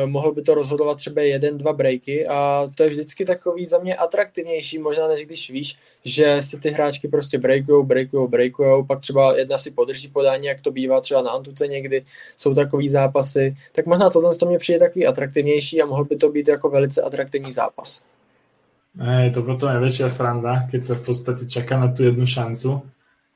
mohl 0.06 0.32
by 0.34 0.41
to 0.41 0.54
rozhodovat 0.54 0.97
třeba 0.97 1.21
jeden, 1.21 1.58
dva 1.58 1.73
breaky 1.73 2.28
a 2.28 2.69
to 2.76 2.84
je 2.84 2.89
vždycky 2.89 3.26
takový 3.26 3.65
za 3.65 3.78
mě 3.78 3.95
atraktivnější, 3.95 4.78
možná 4.78 5.08
než 5.08 5.26
když 5.26 5.50
víš, 5.50 5.78
že 6.06 6.41
si 6.41 6.60
ty 6.60 6.69
hráčky 6.69 7.08
prostě 7.08 7.38
breakujou, 7.38 7.84
breakujou, 7.84 8.28
breakujou, 8.28 8.84
pak 8.84 9.00
třeba 9.00 9.38
jedna 9.38 9.58
si 9.58 9.71
podrží 9.71 10.08
podání, 10.08 10.45
jak 10.45 10.62
to 10.62 10.71
bývá 10.71 11.02
třeba 11.02 11.21
na 11.21 11.32
Antuce 11.32 11.67
někdy, 11.67 12.06
jsou 12.38 12.54
takový 12.54 12.89
zápasy, 12.89 13.56
tak 13.71 13.86
možná 13.86 14.10
tohle 14.10 14.36
to 14.36 14.45
mě 14.45 14.58
přijde 14.58 14.80
takový 14.80 15.08
atraktivnější 15.08 15.82
a 15.82 15.86
mohl 15.86 16.06
by 16.06 16.15
to 16.15 16.30
být 16.30 16.47
jako 16.47 16.69
velice 16.69 17.02
atraktivní 17.02 17.52
zápas. 17.52 18.02
Je 18.97 19.30
to 19.30 19.45
je 19.45 19.78
väčšia 19.78 20.10
sranda, 20.10 20.65
keď 20.73 20.82
sa 20.82 20.95
v 20.97 21.06
podstate 21.06 21.45
čaká 21.45 21.78
na 21.78 21.93
tú 21.93 22.02
jednu 22.02 22.26
šancu, 22.26 22.82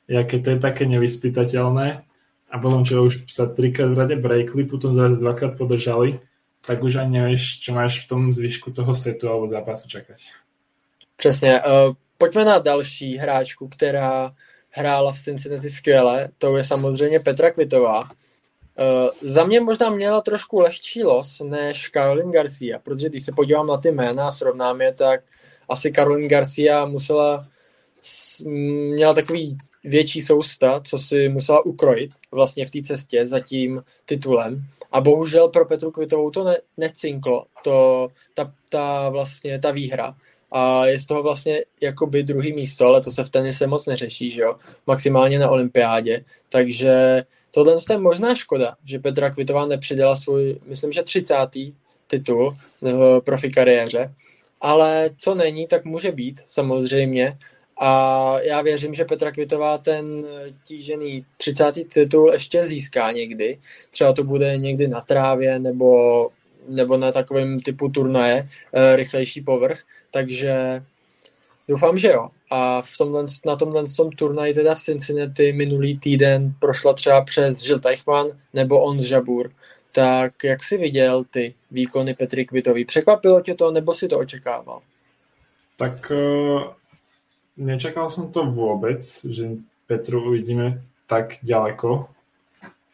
jaké 0.09 0.41
to 0.41 0.57
je 0.57 0.59
také 0.59 0.89
nevyspytateľné 0.89 2.01
a 2.49 2.55
potom 2.57 2.81
čo 2.81 3.05
už 3.05 3.29
sa 3.29 3.45
trikrát 3.45 3.93
v 3.93 3.99
rade 4.01 4.17
breakli, 4.17 4.65
potom 4.65 4.97
zase 4.97 5.21
dvakrát 5.21 5.53
podržali, 5.61 6.17
tak 6.65 6.83
už 6.83 6.95
ani 6.95 7.19
nevíš, 7.19 7.59
čo 7.59 7.73
máš 7.73 8.05
v 8.05 8.07
tom 8.07 8.33
zvyšku 8.33 8.71
toho 8.71 8.93
setu 8.93 9.29
alebo 9.29 9.49
zápasu 9.49 9.87
čakať. 9.87 10.21
Přesně. 11.15 11.61
Uh, 11.61 11.93
pojďme 12.17 12.45
na 12.45 12.59
další 12.59 13.17
hráčku, 13.17 13.67
která 13.67 14.35
hrála 14.69 15.11
v 15.11 15.19
Cincinnati 15.19 15.69
skvěle. 15.69 16.29
To 16.37 16.57
je 16.57 16.63
samozřejmě 16.63 17.19
Petra 17.19 17.51
Kvitová. 17.51 18.03
Uh, 18.03 18.09
za 19.21 19.43
mě 19.43 19.61
možná 19.61 19.89
měla 19.89 20.21
trošku 20.21 20.59
lehčí 20.59 21.03
los 21.03 21.41
než 21.43 21.89
Caroline 21.89 22.31
Garcia, 22.31 22.79
protože 22.79 23.09
když 23.09 23.23
se 23.23 23.31
podívám 23.31 23.67
na 23.67 23.77
ty 23.77 23.91
jména 23.91 24.27
a 24.27 24.31
srovnám 24.31 24.81
je, 24.81 24.93
tak 24.93 25.21
asi 25.69 25.91
Caroline 25.91 26.27
Garcia 26.27 26.85
musela 26.85 27.47
měla 28.45 29.13
takový 29.13 29.57
větší 29.83 30.21
sousta, 30.21 30.81
co 30.81 30.99
si 30.99 31.29
musela 31.29 31.65
ukrojit 31.65 32.11
vlastně 32.31 32.65
v 32.65 32.69
té 32.69 32.81
cestě 32.81 33.25
za 33.25 33.39
tím 33.39 33.83
titulem. 34.05 34.65
A 34.91 35.01
bohužel 35.01 35.47
pro 35.47 35.65
Petru 35.65 35.91
Kvitovou 35.91 36.29
to 36.29 36.43
ne, 36.43 36.57
necinklo, 36.77 37.45
to, 37.63 38.07
ta, 38.33 38.53
ta 38.69 39.09
vlastně 39.09 39.59
ta 39.59 39.71
výhra. 39.71 40.15
A 40.51 40.85
je 40.85 40.99
z 40.99 41.05
toho 41.05 41.23
vlastně 41.23 41.63
jakoby 41.81 42.23
druhý 42.23 42.53
místo, 42.53 42.85
ale 42.85 43.01
to 43.01 43.11
se 43.11 43.23
v 43.23 43.29
tenise 43.29 43.67
moc 43.67 43.85
neřeší, 43.85 44.29
že 44.29 44.41
jo? 44.41 44.55
Maximálně 44.87 45.39
na 45.39 45.49
olympiádě. 45.49 46.25
Takže 46.49 47.23
tohle 47.51 47.77
je 47.89 47.97
možná 47.97 48.35
škoda, 48.35 48.75
že 48.85 48.99
Petra 48.99 49.29
Kvitová 49.29 49.65
nepřidala 49.65 50.15
svůj, 50.15 50.59
myslím, 50.65 50.91
že 50.91 51.03
30. 51.03 51.35
titul 52.07 52.57
v 52.81 53.21
profi 53.25 53.49
kariéře. 53.49 54.13
Ale 54.61 55.09
co 55.17 55.35
není, 55.35 55.67
tak 55.67 55.85
může 55.85 56.11
být, 56.11 56.39
samozřejmě. 56.47 57.37
A 57.83 58.39
já 58.41 58.61
věřím, 58.61 58.93
že 58.93 59.05
Petra 59.05 59.31
Kvitová 59.31 59.77
ten 59.77 60.25
tížený 60.63 61.25
30. 61.37 61.71
titul 61.71 62.33
ještě 62.33 62.63
získá 62.63 63.11
někdy. 63.11 63.59
Třeba 63.91 64.13
to 64.13 64.23
bude 64.23 64.57
někdy 64.57 64.87
na 64.87 65.01
trávě 65.01 65.59
nebo, 65.59 66.29
nebo 66.67 66.97
na 66.97 67.11
takovém 67.11 67.59
typu 67.59 67.89
turnaje, 67.89 68.49
eh, 68.73 68.95
rychlejší 68.95 69.41
povrch. 69.41 69.79
Takže 70.11 70.83
doufám, 71.67 71.97
že 71.97 72.07
jo. 72.07 72.29
A 72.49 72.81
v 72.81 72.97
tomhle, 72.97 73.25
na 73.45 73.55
tomhle 73.55 73.83
tom 73.97 74.09
turnaji 74.09 74.53
teda 74.53 74.75
v 74.75 74.79
Cincinnati 74.79 75.53
minulý 75.53 75.97
týden 75.97 76.53
prošla 76.59 76.93
třeba 76.93 77.21
přes 77.21 77.61
Žil 77.61 77.79
Teichmann 77.79 78.27
nebo 78.53 78.81
On 78.83 78.99
z 78.99 79.03
Žabur. 79.03 79.51
Tak 79.91 80.43
jak 80.43 80.63
jsi 80.63 80.77
viděl 80.77 81.23
ty 81.23 81.53
výkony 81.71 82.13
Petry 82.13 82.45
Kvitový? 82.45 82.85
Překvapilo 82.85 83.41
tě 83.41 83.53
to, 83.53 83.71
nebo 83.71 83.93
si 83.93 84.07
to 84.07 84.19
očekával? 84.19 84.81
Tak 85.77 86.11
uh 86.11 86.80
Nečakal 87.61 88.09
som 88.09 88.33
to 88.33 88.49
vôbec, 88.49 89.05
že 89.05 89.61
Petru 89.85 90.33
uvidíme 90.33 90.81
tak 91.05 91.37
ďaleko 91.45 92.09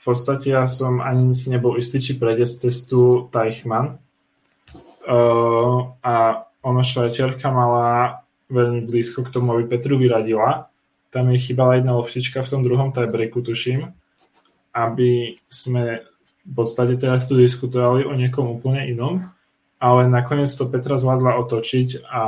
v 0.07 0.15
podstate 0.15 0.55
ja 0.55 0.63
som 0.71 1.03
ani 1.03 1.35
si 1.35 1.51
nebol 1.51 1.75
istý, 1.75 1.99
či 1.99 2.15
prejde 2.15 2.47
z 2.47 2.71
cestu 2.71 3.27
Teichmann. 3.27 3.99
Uh, 5.03 5.91
a 5.99 6.47
ono 6.63 6.79
Švajčiarka 6.79 7.51
mala 7.51 8.23
veľmi 8.47 8.87
blízko 8.87 9.27
k 9.27 9.33
tomu, 9.35 9.51
aby 9.51 9.67
Petru 9.67 9.99
vyradila. 9.99 10.71
Tam 11.11 11.27
jej 11.27 11.51
chýbala 11.51 11.75
jedna 11.75 11.99
loptička 11.99 12.39
v 12.39 12.51
tom 12.55 12.63
druhom 12.63 12.95
tiebreaku, 12.95 13.43
tuším, 13.43 13.91
aby 14.71 15.35
sme 15.51 16.07
v 16.47 16.51
podstate 16.55 16.95
teraz 16.95 17.27
tu 17.27 17.35
diskutovali 17.35 18.07
o 18.07 18.15
niekom 18.15 18.47
úplne 18.47 18.87
inom, 18.87 19.27
ale 19.75 20.07
nakoniec 20.07 20.47
to 20.55 20.71
Petra 20.71 20.95
zvládla 20.95 21.35
otočiť 21.35 22.07
a 22.07 22.23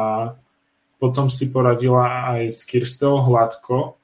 potom 0.99 1.31
si 1.31 1.47
poradila 1.47 2.35
aj 2.35 2.51
s 2.51 2.59
Kirstou 2.67 3.23
hladko 3.23 3.95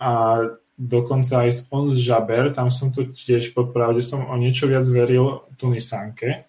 a 0.00 0.40
dokonca 0.78 1.44
aj 1.44 1.50
s 1.52 1.60
Ons 1.68 2.00
Žaber, 2.00 2.56
tam 2.56 2.72
som 2.72 2.88
to 2.88 3.12
tiež 3.12 3.52
popravde 3.52 4.00
som 4.00 4.24
o 4.24 4.34
niečo 4.40 4.64
viac 4.70 4.88
veril 4.88 5.44
Tunisanke, 5.60 6.48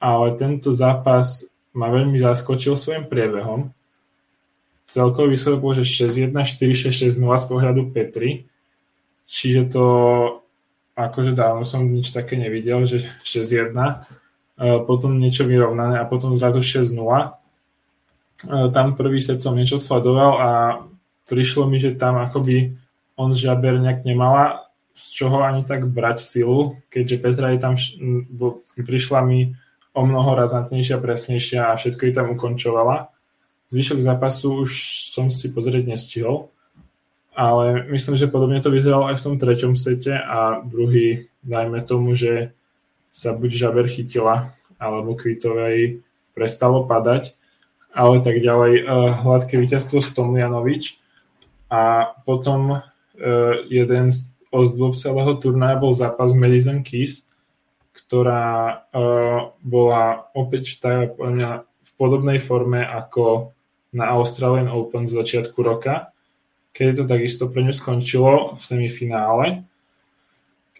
ale 0.00 0.26
tento 0.40 0.72
zápas 0.72 1.52
ma 1.76 1.92
veľmi 1.92 2.16
zaskočil 2.16 2.74
svojim 2.74 3.04
priebehom. 3.06 3.70
Celkový 4.88 5.38
výsledok 5.38 5.60
bol, 5.62 5.74
že 5.76 5.86
6-1, 5.86 6.34
4-6, 6.34 6.90
6-0 6.90 7.22
z 7.22 7.46
pohľadu 7.46 7.94
Petry, 7.94 8.48
čiže 9.28 9.70
to 9.70 9.84
akože 10.98 11.36
dávno 11.36 11.62
som 11.62 11.86
nič 11.86 12.10
také 12.10 12.34
nevidel, 12.34 12.86
že 12.86 13.06
6-1, 13.22 13.76
potom 14.84 15.16
niečo 15.16 15.48
vyrovnané 15.48 15.96
a 15.98 16.04
potom 16.04 16.36
zrazu 16.36 16.60
6-0. 16.60 16.92
Tam 18.48 18.96
prvý 18.96 19.20
set 19.20 19.44
som 19.44 19.52
niečo 19.52 19.76
sledoval 19.76 20.32
a 20.40 20.50
prišlo 21.28 21.68
mi, 21.68 21.76
že 21.76 21.98
tam 21.98 22.16
akoby 22.16 22.72
on 23.20 23.36
Žaber 23.36 23.84
nejak 23.84 24.08
nemala 24.08 24.70
z 24.96 25.06
čoho 25.16 25.40
ani 25.44 25.64
tak 25.64 25.88
brať 25.88 26.20
silu, 26.20 26.76
keďže 26.92 27.20
Petra 27.20 27.52
je 27.52 27.58
tam, 27.60 27.74
prišla 28.76 29.20
mi 29.24 29.52
o 29.96 30.02
mnoho 30.04 30.36
razantnejšia, 30.36 31.00
presnejšia 31.00 31.72
a 31.72 31.76
všetko 31.78 32.02
ju 32.04 32.12
tam 32.12 32.28
ukončovala. 32.36 33.08
Zvyšok 33.70 34.02
zápasu 34.02 34.66
už 34.66 34.70
som 35.14 35.30
si 35.30 35.48
pozrieť 35.54 35.88
nestihol, 35.88 36.50
ale 37.32 37.86
myslím, 37.94 38.18
že 38.18 38.28
podobne 38.28 38.58
to 38.60 38.68
vyzeralo 38.68 39.08
aj 39.08 39.16
v 39.20 39.24
tom 39.24 39.34
treťom 39.38 39.72
sete 39.78 40.12
a 40.12 40.60
druhý, 40.60 41.30
dajme 41.46 41.80
tomu, 41.86 42.12
že 42.12 42.52
sa 43.14 43.32
buď 43.32 43.50
Žaber 43.50 43.86
chytila, 43.88 44.52
alebo 44.76 45.16
Kvitovej 45.16 46.02
prestalo 46.34 46.84
padať, 46.84 47.39
ale 47.94 48.22
tak 48.22 48.38
ďalej. 48.38 48.72
Eh, 48.80 48.86
hladké 49.24 49.58
víťazstvo 49.58 50.02
z 50.02 50.08
Tomljanovič 50.14 50.98
a 51.70 52.14
potom 52.26 52.78
eh, 52.78 52.82
jeden 53.68 54.14
z 54.14 54.30
ozdôb 54.50 54.98
celého 54.98 55.38
turnaja 55.38 55.78
bol 55.78 55.94
zápas 55.94 56.34
Madison 56.34 56.82
Keys, 56.82 57.26
ktorá 57.94 58.82
eh, 58.90 59.54
bola 59.62 60.30
opäť 60.34 60.82
tá, 60.82 61.06
v 61.10 61.90
podobnej 61.98 62.38
forme 62.38 62.82
ako 62.82 63.54
na 63.90 64.14
Australian 64.14 64.70
Open 64.70 65.10
z 65.10 65.18
začiatku 65.18 65.58
roka 65.62 66.10
keď 66.72 67.02
to 67.02 67.04
takisto 67.06 67.44
pre 67.50 67.66
ňu 67.66 67.74
skončilo 67.74 68.54
v 68.54 68.62
semifinále, 68.62 69.46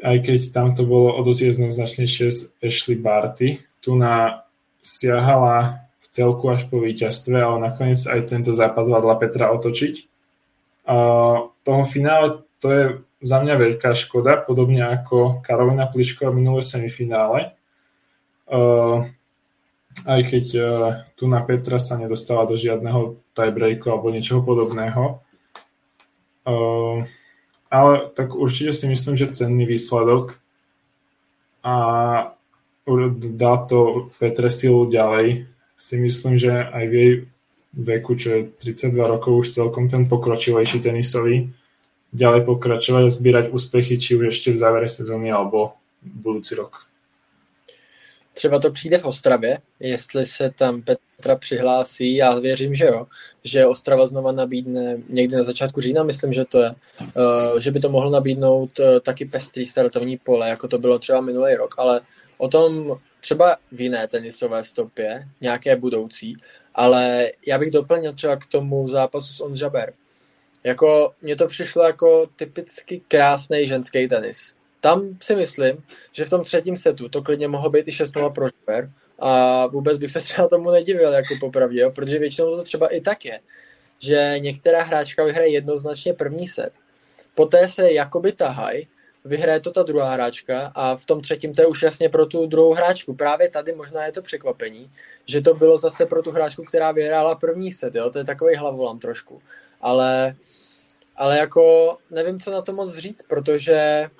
aj 0.01 0.17
keď 0.25 0.41
tam 0.55 0.73
to 0.73 0.87
bolo 0.87 1.19
o 1.19 1.21
dosť 1.21 1.61
z 1.61 2.35
Ashley 2.63 2.97
Barty. 2.97 3.61
Tu 3.85 3.93
na 3.99 4.47
siahala 4.81 5.90
celku 6.11 6.51
až 6.51 6.67
po 6.67 6.83
víťazstve, 6.83 7.39
ale 7.39 7.71
nakoniec 7.71 8.03
aj 8.03 8.27
tento 8.27 8.51
zápas 8.51 8.85
vládla 8.85 9.15
Petra 9.17 9.55
otočiť. 9.55 9.95
A 10.91 10.97
toho 11.63 11.83
finále 11.87 12.43
to 12.59 12.67
je 12.69 12.85
za 13.23 13.39
mňa 13.39 13.55
veľká 13.55 13.95
škoda, 13.95 14.43
podobne 14.43 14.83
ako 14.91 15.39
Karolina 15.45 15.87
Plišková 15.87 16.35
minulé 16.35 16.67
semifinále. 16.67 17.55
Uh, 18.51 19.07
aj 20.03 20.21
keď 20.27 20.47
uh, 20.59 20.67
tu 21.15 21.31
na 21.31 21.45
Petra 21.47 21.79
sa 21.79 21.95
nedostala 21.95 22.49
do 22.51 22.59
žiadneho 22.59 23.23
tiebreaku 23.37 23.87
alebo 23.93 24.11
niečoho 24.11 24.43
podobného. 24.43 25.23
Uh, 26.43 27.07
ale 27.71 28.11
tak 28.19 28.35
určite 28.35 28.75
si 28.75 28.91
myslím, 28.91 29.15
že 29.15 29.31
cenný 29.31 29.63
výsledok 29.69 30.41
a 31.63 31.77
dá 33.15 33.55
to 33.69 34.11
Petre 34.19 34.51
silu 34.51 34.91
ďalej. 34.91 35.47
Si 35.81 35.97
myslím, 35.97 36.37
že 36.37 36.53
aj 36.53 36.85
v 36.85 36.93
jej 36.93 37.13
veku, 37.73 38.13
čo 38.21 38.29
je 38.37 38.41
32 38.77 39.01
rokov, 39.01 39.33
už 39.33 39.57
celkom 39.57 39.89
ten 39.89 40.05
pokročilejší 40.05 40.85
tenisový, 40.85 41.49
ďalej 42.13 42.45
pokračovať 42.45 43.03
a 43.07 43.15
zbierať 43.15 43.47
úspechy, 43.49 43.97
či 43.97 44.19
už 44.19 44.29
ešte 44.29 44.53
v 44.53 44.61
závere 44.61 44.89
sezóny 44.93 45.33
alebo 45.33 45.81
budúci 46.03 46.55
rok. 46.55 46.91
Třeba 48.33 48.59
to 48.59 48.71
přijde 48.71 48.99
v 48.99 49.05
Ostravě, 49.05 49.59
jestli 49.81 50.27
se 50.27 50.51
tam 50.51 50.83
Petra 50.83 51.37
přihlásí, 51.37 52.15
já 52.15 52.39
věřím, 52.39 52.75
že 52.75 52.85
jo, 52.85 53.07
že 53.45 53.67
Ostrava 53.67 54.07
znova 54.07 54.33
nabídne 54.33 54.99
někdy 55.09 55.37
na 55.37 55.43
začátku 55.43 55.81
října, 55.81 56.03
myslím, 56.03 56.33
že 56.33 56.45
to 56.45 56.61
je, 56.61 56.75
eh, 57.01 57.61
že 57.61 57.71
by 57.71 57.81
to 57.81 57.89
mohlo 57.89 58.11
nabídnout 58.11 58.81
eh, 58.81 59.01
taky 59.01 59.25
pestrý 59.25 59.67
startovní 59.67 60.19
pole, 60.19 60.49
jako 60.49 60.69
to 60.69 60.79
bylo 60.79 60.99
třeba 60.99 61.21
minulý 61.21 61.55
rok, 61.55 61.75
ale 61.79 62.01
o 62.39 62.49
tom 62.49 62.99
třeba 63.31 63.57
v 63.73 63.81
jiné 63.81 64.09
tenisové 64.09 64.65
stopě, 64.65 65.29
nějaké 65.41 65.77
budoucí, 65.77 66.37
ale 66.75 67.31
já 67.47 67.59
bych 67.59 67.71
doplnil 67.71 68.13
třeba 68.13 68.37
k 68.37 68.47
tomu 68.47 68.89
zápasu 68.89 69.33
s 69.33 69.41
On 69.41 69.53
Jaber. 69.63 69.93
Jako, 70.65 71.15
mně 71.23 71.37
to 71.37 71.47
přišlo 71.47 71.83
jako 71.83 72.27
typicky 72.37 73.03
krásný 73.09 73.67
ženský 73.67 74.09
tenis 74.09 74.61
tam 74.81 75.17
si 75.23 75.37
myslím, 75.37 75.85
že 76.13 76.25
v 76.25 76.31
tom 76.31 76.45
třetím 76.45 76.77
setu 76.77 77.09
to 77.09 77.23
klidně 77.23 77.49
mohlo 77.49 77.71
být 77.71 77.89
i 77.89 77.91
6-0 77.91 78.33
pro 78.33 78.49
Žber 78.49 78.91
a 79.19 79.67
vůbec 79.67 79.99
bych 79.99 80.11
se 80.11 80.21
třeba 80.21 80.49
tomu 80.49 80.71
nedivil, 80.71 81.13
jako 81.13 81.35
popravdě, 81.41 81.81
jo, 81.81 81.91
protože 81.91 82.19
většinou 82.19 82.57
to 82.57 82.63
třeba 82.63 82.87
i 82.87 83.01
tak 83.01 83.25
je, 83.25 83.41
že 83.99 84.35
některá 84.39 84.83
hráčka 84.83 85.25
vyhraje 85.25 85.53
jednoznačně 85.53 86.13
první 86.13 86.47
set, 86.47 86.73
poté 87.35 87.69
se 87.69 87.93
jakoby 87.93 88.33
tahaj, 88.33 88.83
vyhraje 89.25 89.61
to 89.61 89.71
ta 89.71 89.83
druhá 89.83 90.13
hráčka 90.13 90.73
a 90.75 90.97
v 90.97 91.07
tom 91.07 91.21
třetím 91.21 91.55
to 91.55 91.63
je 91.63 91.67
už 91.67 91.83
jasně 91.83 92.09
pro 92.09 92.27
tu 92.27 92.47
druhou 92.47 92.75
hráčku. 92.75 93.15
Právě 93.15 93.49
tady 93.49 93.73
možná 93.73 94.07
je 94.07 94.13
to 94.13 94.23
překvapení, 94.23 94.91
že 95.27 95.41
to 95.41 95.55
bylo 95.55 95.79
zase 95.79 96.07
pro 96.07 96.23
tu 96.23 96.31
hráčku, 96.31 96.65
která 96.65 96.93
vyhrála 96.93 97.35
první 97.35 97.73
set, 97.73 97.95
jo? 97.95 98.11
to 98.11 98.19
je 98.19 98.25
takový 98.25 98.57
hlavolam 98.57 98.99
trošku. 98.99 99.43
Ale, 99.81 100.37
ale 101.17 101.39
jako 101.39 101.97
nevím, 102.11 102.41
co 102.41 102.51
na 102.51 102.63
to 102.63 102.73
moc 102.73 102.97
říct, 102.97 103.23
protože 103.23 104.11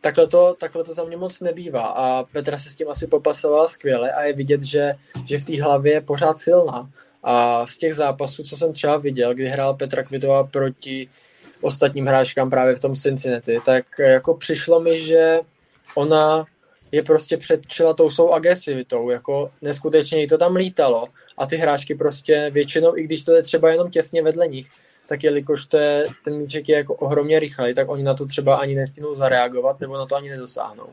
takhle 0.00 0.26
to, 0.26 0.56
takhle 0.60 0.84
to 0.84 0.94
za 0.94 1.04
mě 1.04 1.16
moc 1.16 1.40
nebývá 1.40 1.86
a 1.86 2.24
Petra 2.24 2.58
se 2.58 2.70
s 2.70 2.76
tím 2.76 2.88
asi 2.88 3.06
popasovala 3.06 3.68
skvěle 3.68 4.12
a 4.12 4.22
je 4.22 4.32
vidět, 4.32 4.62
že, 4.62 4.94
že 5.26 5.38
v 5.38 5.44
té 5.44 5.62
hlavě 5.62 5.92
je 5.92 6.00
pořád 6.00 6.38
silná. 6.38 6.90
A 7.22 7.66
z 7.66 7.78
těch 7.78 7.94
zápasů, 7.94 8.42
co 8.42 8.56
jsem 8.56 8.72
třeba 8.72 8.96
viděl, 8.96 9.34
kdy 9.34 9.44
hrál 9.44 9.74
Petra 9.74 10.02
Kvitová 10.02 10.44
proti 10.44 11.08
ostatním 11.60 12.06
hráčkám 12.06 12.50
právě 12.50 12.76
v 12.76 12.80
tom 12.80 12.94
Cincinnati, 12.94 13.60
tak 13.64 13.84
jako 13.98 14.34
přišlo 14.34 14.80
mi, 14.80 14.96
že 14.96 15.40
ona 15.94 16.44
je 16.92 17.02
prostě 17.02 17.36
předčila 17.36 17.94
tou 17.94 18.10
svou 18.10 18.32
agresivitou, 18.32 19.10
jako 19.10 19.50
neskutečně 19.62 20.20
jí 20.20 20.26
to 20.26 20.38
tam 20.38 20.56
lítalo 20.56 21.06
a 21.38 21.46
ty 21.46 21.56
hráčky 21.56 21.94
prostě 21.94 22.50
většinou, 22.52 22.96
i 22.96 23.02
když 23.02 23.24
to 23.24 23.32
je 23.32 23.42
třeba 23.42 23.70
jenom 23.70 23.90
těsně 23.90 24.22
vedle 24.22 24.48
nich, 24.48 24.68
tak 25.08 25.24
jelikož 25.24 25.66
to 25.66 25.76
je, 25.76 26.06
ten 26.24 26.36
míček 26.36 26.68
je 26.68 26.76
jako 26.76 26.94
ohromně 26.94 27.38
rychlej, 27.38 27.74
tak 27.74 27.88
oni 27.88 28.02
na 28.02 28.14
to 28.14 28.26
třeba 28.26 28.56
ani 28.56 28.74
nestinou 28.74 29.14
zareagovat, 29.14 29.80
nebo 29.80 29.96
na 29.96 30.06
to 30.06 30.16
ani 30.16 30.30
nedosáhnou. 30.30 30.86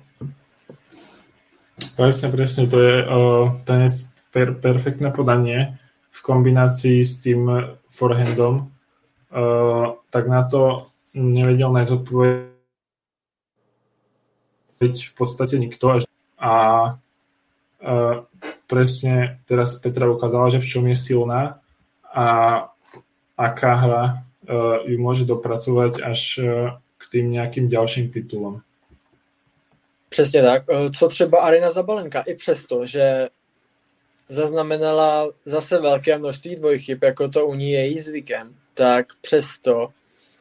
Presne, 1.95 2.31
presne, 2.31 2.67
to 2.67 2.81
je 2.81 3.05
uh, 3.05 3.61
ten 3.61 3.85
per, 4.33 4.57
perfektné 4.57 5.13
podanie 5.13 5.77
v 6.09 6.19
kombinácii 6.21 7.05
s 7.05 7.21
tým 7.21 7.45
forehandom, 7.85 8.73
uh, 9.31 9.93
tak 10.09 10.27
na 10.27 10.43
to 10.47 10.87
nevedel 11.15 11.71
odpoveď 11.71 12.51
v 14.81 15.13
podstate 15.17 15.59
nikto. 15.59 15.99
A 16.37 16.53
uh, 17.81 18.15
presne 18.67 19.39
teraz 19.47 19.79
Petra 19.79 20.11
ukázala, 20.11 20.49
že 20.49 20.59
v 20.59 20.69
čom 20.69 20.87
je 20.87 20.95
silná 20.95 21.59
a 22.13 22.27
aká 23.37 23.73
hra 23.73 24.03
uh, 24.05 24.85
ju 24.85 24.97
môže 25.01 25.25
dopracovať 25.25 26.01
až 26.01 26.21
uh, 26.39 26.47
k 26.97 27.03
tým 27.11 27.31
nějakým 27.31 27.69
dalším 27.69 28.11
titulům. 28.11 28.61
Přesně 30.09 30.41
tak. 30.41 30.63
Eh, 30.69 30.89
co 30.89 31.07
třeba 31.07 31.39
Arina 31.39 31.71
Zabalenka, 31.71 32.21
i 32.21 32.33
přesto, 32.33 32.85
že 32.85 33.27
zaznamenala 34.29 35.27
zase 35.45 35.79
velké 35.79 36.17
množství 36.17 36.55
dvojchyb, 36.55 37.03
jako 37.03 37.27
to 37.29 37.47
u 37.47 37.53
ní 37.53 37.71
je 37.71 37.79
její 37.79 37.99
zvykem, 37.99 38.55
tak 38.77 39.05
přesto 39.21 39.89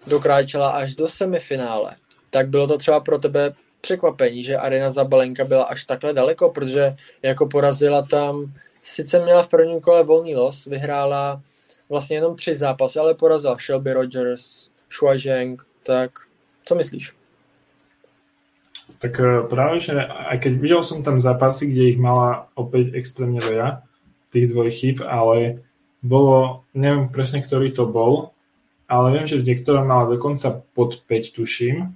dokráčela 0.06 0.70
až 0.70 0.94
do 0.94 1.08
semifinále. 1.08 1.96
Tak 2.30 2.48
bylo 2.48 2.66
to 2.66 2.78
třeba 2.78 3.00
pro 3.00 3.18
tebe 3.18 3.52
překvapení, 3.80 4.44
že 4.44 4.56
Arina 4.56 4.90
Zabalenka 4.90 5.44
byla 5.44 5.64
až 5.64 5.84
takhle 5.84 6.12
daleko, 6.12 6.50
protože 6.50 6.96
jako 7.22 7.46
porazila 7.46 8.02
tam, 8.02 8.52
sice 8.82 9.24
měla 9.24 9.42
v 9.42 9.48
prvním 9.48 9.80
kole 9.80 10.04
volný 10.04 10.34
los, 10.34 10.66
vyhrála 10.66 11.42
vlastně 11.88 12.16
jenom 12.16 12.36
tři 12.36 12.54
zápasy, 12.54 12.98
ale 12.98 13.14
porazil 13.14 13.56
Shelby 13.58 13.92
Rogers, 13.92 14.70
Shuai 14.90 15.18
Zheng, 15.18 15.62
tak 15.82 16.10
co 16.64 16.74
myslíš? 16.74 17.12
Tak 18.98 19.20
e, 19.20 19.42
práve, 19.50 19.80
že 19.80 19.92
aj 20.08 20.38
keď 20.40 20.52
videl 20.56 20.80
som 20.80 21.02
tam 21.02 21.20
zápasy, 21.20 21.68
kde 21.68 21.92
ich 21.92 21.98
mala 22.00 22.48
opäť 22.56 22.96
extrémne 22.96 23.42
veľa, 23.44 23.84
tých 24.32 24.46
dvojchyb, 24.50 25.04
ale 25.04 25.65
bolo, 26.06 26.64
neviem 26.72 27.10
presne, 27.10 27.42
ktorý 27.42 27.74
to 27.74 27.84
bol, 27.84 28.32
ale 28.86 29.18
viem, 29.18 29.26
že 29.26 29.42
niektorá 29.42 29.82
mala 29.82 30.06
dokonca 30.14 30.62
pod 30.72 31.02
5, 31.04 31.34
tuším, 31.34 31.90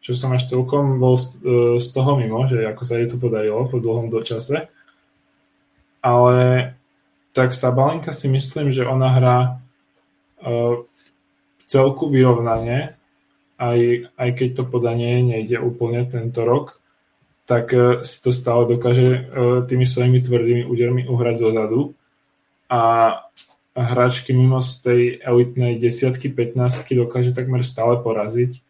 čo 0.00 0.16
som 0.16 0.32
až 0.32 0.48
celkom 0.48 1.02
bol 1.02 1.18
z, 1.18 1.26
e, 1.42 1.56
z 1.76 1.86
toho 1.92 2.16
mimo, 2.16 2.46
že 2.48 2.64
ako 2.64 2.82
sa 2.86 2.96
jej 2.96 3.10
to 3.10 3.20
podarilo 3.20 3.68
po 3.68 3.82
dlhom 3.82 4.08
dočase. 4.08 4.70
Ale 6.00 6.72
tak 7.36 7.52
Sabalenka 7.52 8.16
si 8.16 8.26
myslím, 8.32 8.72
že 8.72 8.88
ona 8.88 9.08
hrá 9.12 9.38
uh, 10.42 10.82
celku 11.62 12.10
vyrovnanie, 12.10 12.98
aj, 13.60 14.10
aj 14.18 14.30
keď 14.34 14.48
to 14.56 14.64
podanie 14.66 15.22
nejde 15.22 15.60
úplne 15.62 16.02
tento 16.10 16.42
rok, 16.42 16.80
tak 17.46 17.70
uh, 17.70 18.02
si 18.02 18.18
to 18.24 18.34
stále 18.34 18.66
dokáže 18.66 19.06
uh, 19.06 19.62
tými 19.62 19.86
svojimi 19.86 20.18
tvrdými 20.24 20.62
údermi 20.66 21.02
uhrať 21.06 21.36
zo 21.38 21.48
zadu. 21.54 21.80
A 22.70 22.80
hráčky 23.74 24.30
mimo 24.30 24.62
z 24.62 24.70
tej 24.78 25.02
elitnej 25.18 25.82
desiatky, 25.82 26.30
15 26.30 26.86
dokáže 26.94 27.34
takmer 27.34 27.66
stále 27.66 27.98
poraziť, 27.98 28.62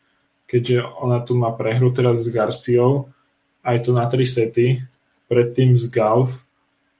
keďže 0.49 0.83
ona 1.05 1.21
tu 1.21 1.37
má 1.37 1.53
prehru 1.53 1.93
teraz 1.93 2.25
s 2.25 2.33
Garciou, 2.33 3.13
aj 3.61 3.77
to 3.85 3.93
na 3.93 4.09
tri 4.09 4.25
sety, 4.25 4.81
predtým 5.29 5.77
s 5.77 5.93
Gauf, 5.93 6.41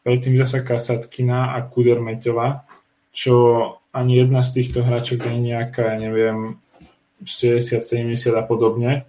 predtým 0.05 0.37
zasa 0.37 0.61
Kasatkina 0.61 1.57
a 1.57 1.65
Kudermeťová, 1.65 2.69
čo 3.11 3.35
ani 3.91 4.21
jedna 4.23 4.45
z 4.45 4.61
týchto 4.61 4.85
hráčok 4.85 5.25
nie 5.27 5.35
je 5.35 5.47
nejaká, 5.51 5.83
ja 5.83 5.97
neviem, 5.99 6.61
60, 7.25 7.81
70 7.85 8.17
a 8.33 8.45
podobne. 8.47 9.09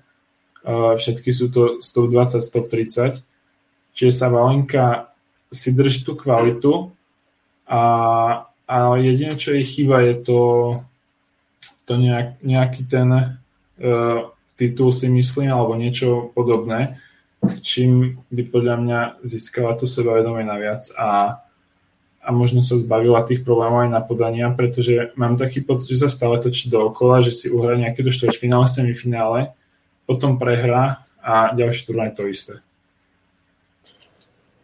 Všetky 0.65 1.29
sú 1.31 1.47
to 1.53 1.61
120, 1.79 2.41
130. 2.41 3.23
Čiže 3.93 4.11
sa 4.11 4.27
Valenka 4.31 5.13
si 5.51 5.75
drží 5.75 6.03
tú 6.07 6.15
kvalitu 6.15 6.91
a, 7.71 7.81
a 8.67 8.75
jediné, 8.99 9.39
čo 9.39 9.55
jej 9.55 9.63
chýba, 9.63 10.03
je 10.03 10.15
to, 10.19 10.39
to 11.87 11.93
nejak, 11.95 12.43
nejaký 12.43 12.83
ten 12.83 13.07
uh, 13.15 14.27
titul 14.59 14.91
si 14.91 15.07
myslím, 15.07 15.47
alebo 15.55 15.79
niečo 15.79 16.35
podobné 16.35 16.99
čím 17.61 18.21
by 18.29 18.41
podľa 18.53 18.75
mňa 18.77 18.99
získala 19.25 19.73
to 19.73 19.89
sebavedomie 19.89 20.45
naviac 20.45 20.85
a, 20.93 21.41
a 22.21 22.29
možno 22.29 22.61
sa 22.61 22.77
zbavila 22.77 23.25
tých 23.25 23.41
problémov 23.41 23.89
aj 23.89 23.91
na 23.91 24.01
podania, 24.01 24.53
pretože 24.53 25.13
mám 25.17 25.37
taký 25.41 25.65
pocit, 25.65 25.97
že 25.97 26.05
sa 26.05 26.09
stále 26.13 26.37
točí 26.37 26.69
dookola, 26.69 27.25
že 27.25 27.33
si 27.33 27.49
uhra 27.49 27.73
nejaké 27.77 28.05
do 28.05 28.13
štvrťfinále, 28.13 28.69
semifinále, 28.69 29.57
potom 30.05 30.37
prehrá 30.37 31.05
a 31.21 31.53
ďalší 31.57 31.81
turnaj 31.89 32.13
to 32.13 32.29
isté. 32.29 32.61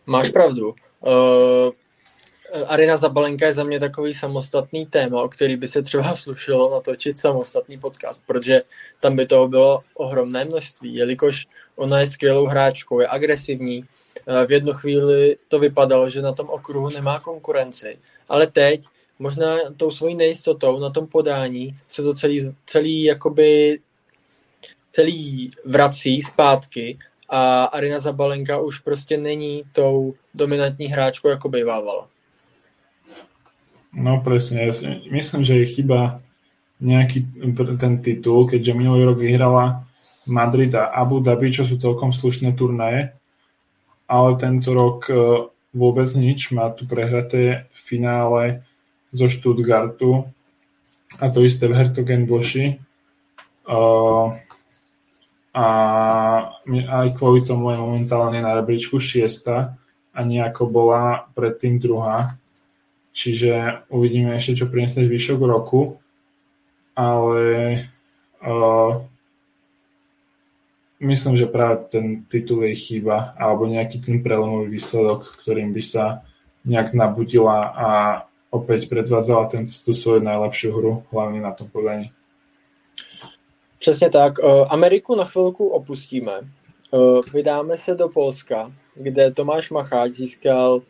Máš 0.05 0.29
pravdu. 0.29 0.77
Uh, 1.01 1.73
Arena 2.67 2.97
Zabalenka 2.97 3.45
je 3.45 3.53
za 3.53 3.63
mě 3.63 3.79
takový 3.79 4.13
samostatný 4.13 4.85
téma, 4.85 5.21
o 5.21 5.29
který 5.29 5.55
by 5.55 5.67
se 5.67 5.81
třeba 5.81 6.15
slušilo 6.15 6.71
natočit 6.71 7.17
samostatný 7.17 7.79
podcast, 7.79 8.23
protože 8.27 8.61
tam 8.99 9.15
by 9.15 9.25
toho 9.25 9.47
bylo 9.47 9.83
ohromné 9.93 10.45
množství, 10.45 10.95
jelikož 10.95 11.47
ona 11.75 11.99
je 11.99 12.07
skvělou 12.07 12.45
hráčkou, 12.45 12.99
je 12.99 13.07
agresivní. 13.07 13.85
Eh, 14.27 14.45
v 14.45 14.51
jednu 14.51 14.73
chvíli 14.73 15.37
to 15.47 15.59
vypadalo, 15.59 16.09
že 16.09 16.21
na 16.21 16.31
tom 16.31 16.49
okruhu 16.49 16.89
nemá 16.89 17.19
konkurenci, 17.19 17.99
ale 18.29 18.47
teď 18.47 18.83
možná 19.19 19.57
tou 19.77 19.91
svojí 19.91 20.15
nejistotou 20.15 20.79
na 20.79 20.89
tom 20.89 21.07
podání 21.07 21.75
se 21.87 22.03
to 22.03 22.13
celý, 22.13 22.55
celý 22.65 23.03
jakoby 23.03 23.79
celý 24.91 25.51
vrací 25.65 26.21
zpátky 26.21 26.97
a 27.29 27.63
Arina 27.63 27.99
Zabalenka 27.99 28.59
už 28.59 28.79
prostě 28.79 29.17
není 29.17 29.63
tou 29.71 30.13
dominantní 30.33 30.85
hráčkou, 30.85 31.29
jako 31.29 31.49
bývávala. 31.49 32.07
No 33.95 34.19
presne, 34.21 34.67
myslím, 35.11 35.41
že 35.43 35.63
je 35.63 35.73
chyba 35.79 36.19
nejaký 36.77 37.25
ten 37.81 38.03
titul, 38.03 38.45
keďže 38.45 38.77
minulý 38.77 39.09
rok 39.09 39.17
vyhrala 39.17 39.87
Madrid 40.29 40.69
a 40.75 40.91
Abu 40.93 41.23
Dhabi, 41.23 41.49
čo 41.49 41.65
sú 41.65 41.79
celkom 41.79 42.13
slušné 42.13 42.53
turnaje, 42.53 43.15
ale 44.05 44.29
tento 44.37 44.75
rok 44.75 45.09
e, 45.09 45.13
vôbec 45.73 46.09
nič, 46.13 46.53
má 46.53 46.69
tu 46.69 46.85
prehraté 46.85 47.65
finále 47.73 48.61
zo 49.15 49.25
Stuttgartu 49.31 50.29
a 51.17 51.25
to 51.31 51.41
isté 51.41 51.65
v 51.65 51.77
Hertogenboši. 51.79 52.65
Uh, 53.67 54.31
a 55.51 55.67
aj 56.71 57.07
kvôli 57.19 57.43
tomu 57.43 57.73
je 57.73 57.81
momentálne 57.81 58.39
na 58.39 58.55
rebríčku 58.55 58.95
šiesta 58.95 59.75
a 60.13 60.19
nejako 60.23 60.71
bola 60.71 61.27
predtým 61.35 61.81
druhá 61.81 62.37
čiže 63.17 63.81
uvidíme 63.89 64.37
ešte, 64.37 64.61
čo 64.61 64.69
prinesne 64.69 65.09
zvyšok 65.09 65.39
roku, 65.41 65.97
ale 66.93 67.41
uh, 68.45 69.01
myslím, 71.01 71.33
že 71.33 71.49
práve 71.49 71.89
ten 71.89 72.29
titul 72.29 72.61
jej 72.69 72.77
chýba, 72.77 73.33
alebo 73.33 73.65
nejaký 73.65 73.97
ten 74.05 74.21
prelomový 74.21 74.69
výsledok, 74.77 75.33
ktorým 75.41 75.73
by 75.73 75.81
sa 75.81 76.21
nejak 76.61 76.93
nabudila 76.93 77.57
a 77.65 77.89
opäť 78.53 78.85
predvádzala 78.85 79.49
ten, 79.49 79.65
tú 79.65 79.93
svoju 79.93 80.21
najlepšiu 80.21 80.77
hru, 80.77 81.03
hlavně 81.11 81.41
na 81.41 81.51
tom 81.51 81.67
podaní. 81.67 82.11
Přesně 83.79 84.09
tak. 84.09 84.33
Ameriku 84.69 85.15
na 85.15 85.25
chvilku 85.25 85.67
opustíme. 85.67 86.41
Vydáme 87.33 87.77
se 87.77 87.95
do 87.95 88.09
Polska, 88.09 88.73
kde 88.95 89.31
Tomáš 89.31 89.69
Macháč 89.69 90.11
získal 90.11 90.81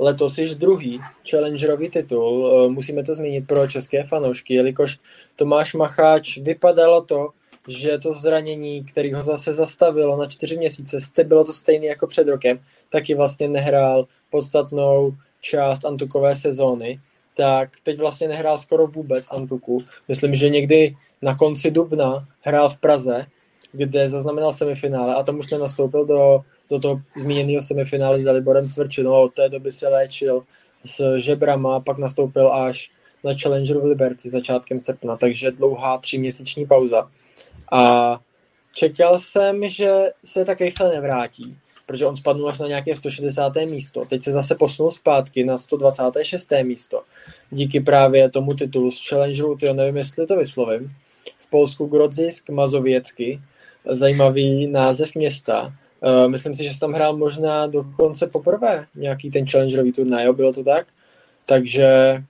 letos 0.00 0.38
již 0.38 0.54
druhý 0.54 1.00
challengerový 1.30 1.88
titul. 1.88 2.52
Eh, 2.52 2.68
musíme 2.68 3.02
to 3.02 3.14
zmínit 3.14 3.46
pro 3.46 3.66
české 3.66 4.04
fanoušky, 4.04 4.54
jelikož 4.54 4.98
Tomáš 5.36 5.74
Macháč 5.74 6.38
vypadalo 6.38 7.04
to, 7.04 7.28
že 7.68 7.98
to 7.98 8.12
zranění, 8.12 8.84
který 8.84 9.12
ho 9.12 9.22
zase 9.22 9.54
zastavilo 9.54 10.16
na 10.16 10.26
čtyři 10.26 10.56
měsíce, 10.56 10.98
bylo 11.24 11.44
to 11.44 11.52
stejné 11.52 11.86
jako 11.86 12.06
před 12.06 12.28
rokem, 12.28 12.60
taky 12.88 13.14
vlastně 13.14 13.48
nehrál 13.48 14.06
podstatnou 14.30 15.12
část 15.40 15.84
Antukové 15.84 16.36
sezóny, 16.36 17.00
tak 17.36 17.70
teď 17.82 17.98
vlastně 17.98 18.28
nehrál 18.28 18.58
skoro 18.58 18.86
vůbec 18.86 19.24
Antuku. 19.30 19.84
Myslím, 20.08 20.34
že 20.34 20.48
někdy 20.48 20.96
na 21.22 21.34
konci 21.34 21.70
dubna 21.70 22.28
hrál 22.40 22.68
v 22.68 22.78
Praze, 22.78 23.26
kde 23.72 24.08
zaznamenal 24.08 24.52
semifinále 24.52 25.14
a 25.14 25.22
tam 25.22 25.38
už 25.38 25.50
nenastoupil 25.50 26.06
do 26.06 26.44
do 26.70 26.78
toho 26.78 27.00
zmíněného 27.16 27.62
semifinále 27.62 28.18
s 28.18 28.22
Daliborem 28.22 28.68
Svrčinou 28.68 29.12
od 29.12 29.34
té 29.34 29.48
doby 29.48 29.72
se 29.72 29.88
léčil 29.88 30.42
s 30.84 31.16
žebrama, 31.16 31.80
pak 31.80 31.98
nastoupil 31.98 32.52
až 32.52 32.90
na 33.24 33.34
Challengeru 33.42 33.80
v 33.80 33.84
Liberci 33.84 34.30
začátkem 34.30 34.80
srpna, 34.80 35.16
takže 35.16 35.50
dlouhá 35.50 35.98
tříměsíční 35.98 36.66
pauza. 36.66 37.10
A 37.72 38.20
čekal 38.74 39.18
jsem, 39.18 39.68
že 39.68 39.90
se 40.24 40.44
tak 40.44 40.60
rychle 40.60 40.88
nevrátí, 40.88 41.56
protože 41.86 42.06
on 42.06 42.16
spadnul 42.16 42.48
až 42.48 42.58
na 42.58 42.66
nějaké 42.66 42.96
160. 42.96 43.52
místo. 43.64 44.04
Teď 44.04 44.22
se 44.22 44.32
zase 44.32 44.54
posunul 44.54 44.90
zpátky 44.90 45.44
na 45.44 45.58
126. 45.58 46.52
místo. 46.62 47.02
Díky 47.50 47.80
právě 47.80 48.30
tomu 48.30 48.54
titulu 48.54 48.90
z 48.90 49.08
Challengeru, 49.08 49.56
ty 49.56 49.72
nevím, 49.72 49.96
jestli 49.96 50.26
to 50.26 50.36
vyslovím. 50.36 50.92
V 51.38 51.50
Polsku 51.50 51.86
Grodzisk 51.86 52.50
Mazověcky, 52.50 53.40
zajímavý 53.88 54.66
název 54.66 55.14
města. 55.14 55.72
Uh, 56.02 56.28
myslím 56.28 56.54
si, 56.54 56.64
že 56.64 56.70
jsem 56.70 56.78
tam 56.78 56.92
hrál 56.92 57.16
možná 57.16 57.66
dokonce 57.66 58.26
poprvé 58.26 58.86
nějaký 58.94 59.30
ten 59.30 59.46
challengerový 59.46 59.92
turnaj, 59.92 60.24
jo, 60.24 60.32
bylo 60.32 60.52
to 60.52 60.64
tak? 60.64 60.86
Takže 61.46 62.22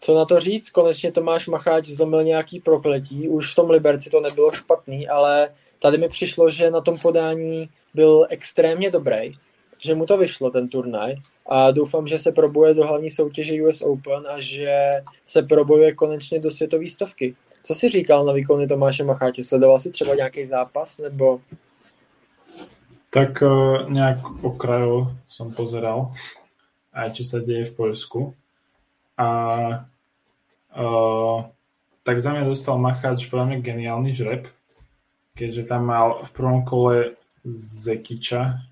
co 0.00 0.14
na 0.14 0.24
to 0.24 0.40
říct, 0.40 0.70
konečně 0.70 1.12
Tomáš 1.12 1.46
Macháč 1.46 1.86
zlomil 1.86 2.24
nějaký 2.24 2.60
prokletí, 2.60 3.28
už 3.28 3.52
v 3.52 3.54
tom 3.54 3.70
Liberci 3.70 4.10
to 4.10 4.20
nebylo 4.20 4.52
špatný, 4.52 5.08
ale 5.08 5.50
tady 5.78 5.98
mi 5.98 6.08
přišlo, 6.08 6.50
že 6.50 6.70
na 6.70 6.80
tom 6.80 6.98
podání 6.98 7.68
byl 7.94 8.26
extrémně 8.30 8.90
dobrý, 8.90 9.32
že 9.78 9.94
mu 9.94 10.06
to 10.06 10.16
vyšlo 10.16 10.50
ten 10.50 10.68
turnaj 10.68 11.14
a 11.46 11.70
doufám, 11.70 12.08
že 12.08 12.18
se 12.18 12.32
probuje 12.32 12.74
do 12.74 12.86
hlavní 12.86 13.10
soutěže 13.10 13.62
US 13.62 13.82
Open 13.82 14.26
a 14.28 14.40
že 14.40 14.76
se 15.24 15.42
probuje 15.42 15.94
konečně 15.94 16.38
do 16.38 16.50
světové 16.50 16.88
stovky. 16.88 17.36
Co 17.68 17.74
si 17.74 17.88
říkal 17.88 18.24
na 18.24 18.32
výkony 18.32 18.66
Tomáše 18.66 19.04
Macháče? 19.04 19.44
Sledoval 19.44 19.80
si 19.80 19.90
třeba 19.90 20.14
nějaký 20.14 20.46
zápas 20.46 20.98
nebo 20.98 21.40
tak 23.10 23.42
uh, 23.42 23.88
nejak 23.88 24.44
okrajov 24.44 25.12
som 25.28 25.52
pozeral, 25.52 26.12
aj 26.92 27.12
čo 27.12 27.24
sa 27.24 27.44
deje 27.44 27.68
v 27.68 27.76
Poľsku. 27.76 28.20
A 29.16 29.28
uh, 30.76 31.38
tak 32.04 32.16
za 32.20 32.32
mňa 32.32 32.48
dostal 32.48 32.80
Macháč 32.80 33.28
podľa 33.28 33.52
mňa 33.52 33.64
geniálny 33.64 34.12
žreb, 34.16 34.48
keďže 35.36 35.68
tam 35.68 35.88
mal 35.92 36.24
v 36.24 36.30
prvom 36.32 36.64
kole 36.64 37.20
Zekiča, 37.84 38.64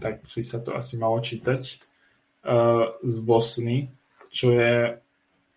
tak 0.00 0.24
by 0.28 0.42
sa 0.44 0.64
to 0.64 0.76
asi 0.76 0.96
malo 0.96 1.20
čítať, 1.20 1.60
uh, 2.44 2.88
z 3.00 3.16
Bosny, 3.24 3.88
čo 4.28 4.52
je 4.52 4.96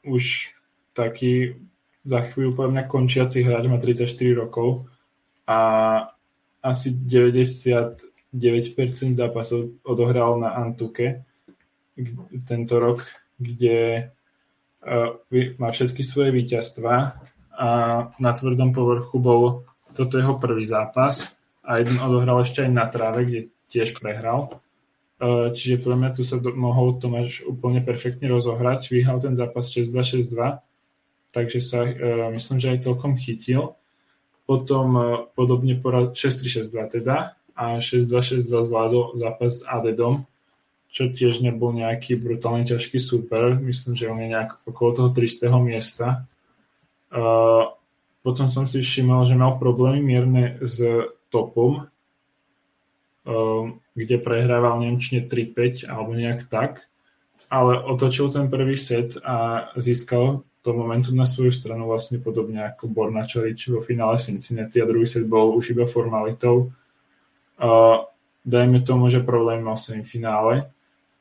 už 0.07 0.55
taký 0.95 1.59
za 2.07 2.23
chvíľu 2.23 2.55
podľa 2.55 2.71
mňa 2.71 2.83
končiaci 2.87 3.43
hráč, 3.43 3.67
má 3.67 3.75
34 3.75 4.07
rokov 4.31 4.87
a 5.43 5.59
asi 6.63 6.95
99% 6.95 7.99
zápasov 9.11 9.83
odohral 9.83 10.39
na 10.39 10.55
Antuke 10.55 11.27
tento 12.47 12.79
rok, 12.79 13.03
kde 13.35 14.07
uh, 14.87 15.11
má 15.59 15.69
všetky 15.69 15.99
svoje 16.05 16.31
víťazstva 16.31 16.95
a 17.57 17.69
na 18.07 18.31
tvrdom 18.31 18.71
povrchu 18.71 19.17
bol 19.19 19.67
toto 19.91 20.21
jeho 20.21 20.37
prvý 20.37 20.63
zápas 20.63 21.35
a 21.65 21.81
jeden 21.81 21.99
odohral 21.99 22.39
ešte 22.39 22.63
aj 22.63 22.71
na 22.71 22.85
tráve, 22.87 23.25
kde 23.27 23.39
tiež 23.67 23.97
prehral. 23.99 24.61
Uh, 25.17 25.49
čiže 25.49 25.81
podľa 25.81 25.97
mňa 25.97 26.11
tu 26.13 26.21
sa 26.21 26.37
mohol 26.37 27.01
Tomáš 27.01 27.41
úplne 27.43 27.81
perfektne 27.81 28.29
rozohrať. 28.29 28.93
Vyhral 28.93 29.17
ten 29.17 29.33
zápas 29.33 29.65
6-2, 29.73 30.29
6-2, 30.29 30.61
takže 31.31 31.59
sa 31.59 31.83
uh, 31.83 32.29
myslím, 32.33 32.57
že 32.59 32.71
aj 32.75 32.83
celkom 32.85 33.17
chytil. 33.19 33.75
Potom 34.47 34.87
uh, 34.95 35.05
podobne 35.35 35.75
porad 35.75 36.15
6-3-6-2 36.15 37.01
teda 37.01 37.37
a 37.57 37.81
6-2-6-2 37.81 38.47
zvládol 38.47 39.03
zápas 39.17 39.59
s 39.59 39.65
Adedom, 39.65 40.29
čo 40.87 41.09
tiež 41.11 41.43
nebol 41.43 41.73
nejaký 41.75 42.15
brutálne 42.15 42.63
ťažký 42.63 43.01
super. 43.01 43.57
Myslím, 43.59 43.97
že 43.97 44.07
on 44.07 44.21
je 44.21 44.29
nejak 44.31 44.63
okolo 44.63 44.89
toho 44.93 45.09
300. 45.11 45.51
miesta. 45.59 46.07
Uh, 47.11 47.73
potom 48.21 48.51
som 48.51 48.67
si 48.67 48.83
všimol, 48.83 49.23
že 49.23 49.39
mal 49.39 49.55
problémy 49.55 50.03
mierne 50.03 50.59
s 50.59 50.83
topom, 51.31 51.87
uh, 53.27 53.65
kde 53.97 54.15
prehrával 54.21 54.79
Nemčine 54.83 55.25
3-5 55.25 55.89
alebo 55.89 56.11
nejak 56.13 56.45
tak, 56.47 56.87
ale 57.47 57.79
otočil 57.79 58.27
ten 58.27 58.51
prvý 58.51 58.75
set 58.75 59.15
a 59.23 59.69
získal 59.79 60.43
to 60.67 60.75
momentum 60.75 61.15
na 61.15 61.23
svoju 61.23 61.55
stranu 61.55 61.87
vlastne 61.87 62.19
podobne 62.19 62.59
ako 62.67 62.91
Bornačarič 62.91 63.71
vo 63.71 63.79
finále 63.79 64.19
Cincinnati 64.19 64.83
a 64.83 64.89
druhý 64.89 65.07
set 65.07 65.23
bol 65.23 65.55
už 65.55 65.71
iba 65.71 65.87
formalitou. 65.87 66.75
Uh, 67.55 68.03
dajme 68.43 68.83
tomu, 68.83 69.07
že 69.07 69.23
problém 69.23 69.63
mal 69.63 69.79
v 69.79 70.03
finále, 70.03 70.67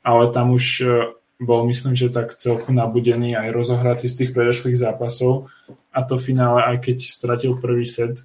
ale 0.07 0.25
tam 0.31 0.55
už 0.55 0.67
e, 0.83 1.11
bol 1.43 1.67
myslím, 1.67 1.99
že 1.99 2.15
tak 2.15 2.39
celku 2.39 2.71
nabudený 2.71 3.35
aj 3.35 3.51
rozohratý 3.51 4.07
z 4.07 4.23
tých 4.23 4.31
predošlých 4.31 4.79
zápasov 4.79 5.51
a 5.91 6.07
to 6.07 6.23
finále, 6.23 6.63
aj 6.63 6.87
keď 6.87 6.97
stratil 7.03 7.59
prvý 7.59 7.83
set, 7.83 8.23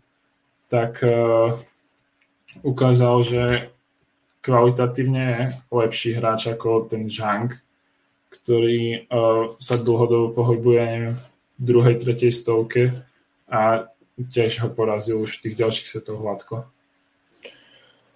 tak 0.69 1.01
uh, 1.01 1.57
ukázal, 2.61 3.15
že 3.25 3.43
kvalitatívne 4.45 5.21
je 5.33 5.37
lepší 5.73 6.13
hráč 6.13 6.53
ako 6.53 6.85
ten 6.85 7.09
Zhang, 7.09 7.57
ktorý 8.31 9.11
uh, 9.11 9.59
sa 9.59 9.75
dlhodobo 9.75 10.33
pohybuje 10.33 10.81
neviem, 10.85 11.15
v 11.15 11.61
druhej, 11.61 11.95
tretej 11.99 12.31
stovke 12.31 12.89
a 13.51 13.91
tiež 14.17 14.63
ho 14.63 14.69
porazil 14.71 15.19
už 15.19 15.37
v 15.37 15.41
tých 15.41 15.55
ďalších 15.55 15.87
setoch 15.87 16.19
hladko. 16.19 16.65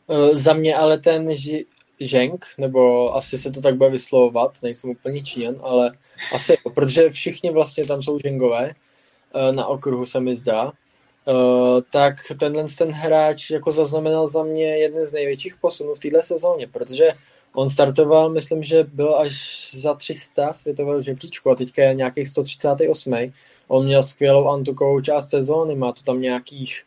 Uh, 0.08 0.34
za 0.34 0.54
mě 0.54 0.76
ale 0.76 0.98
ten 0.98 1.28
Zheng, 2.02 2.46
nebo 2.58 3.16
asi 3.16 3.38
se 3.38 3.52
to 3.52 3.62
tak 3.62 3.76
bude 3.76 3.90
vyslovovat, 3.90 4.52
nejsem 4.64 4.90
úplně 4.90 5.24
čín, 5.24 5.56
ale 5.62 5.92
asi 6.34 6.58
protože 6.74 7.10
všichni 7.10 7.52
vlastně 7.52 7.84
tam 7.84 8.02
jsou 8.02 8.20
Zhengové, 8.20 8.74
eh, 9.34 9.52
na 9.52 9.66
okruhu 9.68 10.06
se 10.06 10.20
mi 10.20 10.36
zdá, 10.36 10.72
Uh, 11.28 11.82
tak 11.92 12.16
tenhle 12.40 12.66
ten 12.78 12.92
hráč 12.92 13.50
jako 13.50 13.72
zaznamenal 13.72 14.28
za 14.28 14.44
mě 14.44 14.78
jeden 14.78 15.06
z 15.06 15.14
největších 15.14 15.56
posunů 15.56 15.94
v 15.96 16.00
této 16.00 16.22
sezóně, 16.22 16.68
protože 16.68 17.10
on 17.56 17.70
startoval, 17.70 18.30
myslím, 18.30 18.64
že 18.64 18.84
byl 18.84 19.16
až 19.16 19.70
za 19.74 19.94
300 19.94 20.54
světového 20.54 21.02
žebříčku 21.02 21.50
a 21.50 21.56
teďka 21.56 21.84
je 21.84 21.94
nějakých 21.94 22.28
138. 22.28 23.32
On 23.68 23.86
měl 23.86 24.04
skvělou 24.04 24.48
antukovou 24.48 25.02
část 25.02 25.30
sezóny, 25.30 25.76
má 25.76 25.92
to 25.92 26.02
tam 26.04 26.22
nějakých 26.22 26.84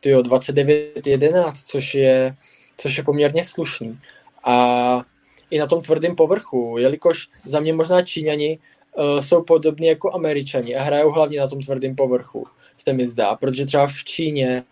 tyjo, 0.00 0.20
29-11, 0.20 1.52
což 1.66 1.94
je, 1.94 2.36
což 2.76 2.98
je 2.98 3.04
poměrně 3.04 3.44
slušný 3.44 3.98
a 4.44 5.02
i 5.50 5.58
na 5.58 5.66
tom 5.66 5.82
tvrdém 5.82 6.16
povrchu, 6.16 6.76
jelikož 6.78 7.28
za 7.44 7.60
mě 7.60 7.72
možná 7.72 8.02
Číňani 8.02 8.58
uh, 8.96 9.20
jsou 9.20 9.42
podobní 9.42 9.86
jako 9.86 10.14
Američani 10.14 10.76
a 10.76 10.82
hrajou 10.82 11.10
hlavně 11.10 11.40
na 11.40 11.48
tom 11.48 11.60
tvrdém 11.60 11.96
povrchu, 11.96 12.46
se 12.76 12.92
mi 12.92 13.06
zdá, 13.06 13.36
protože 13.36 13.66
třeba 13.66 13.86
v 13.86 14.04
Číně 14.04 14.64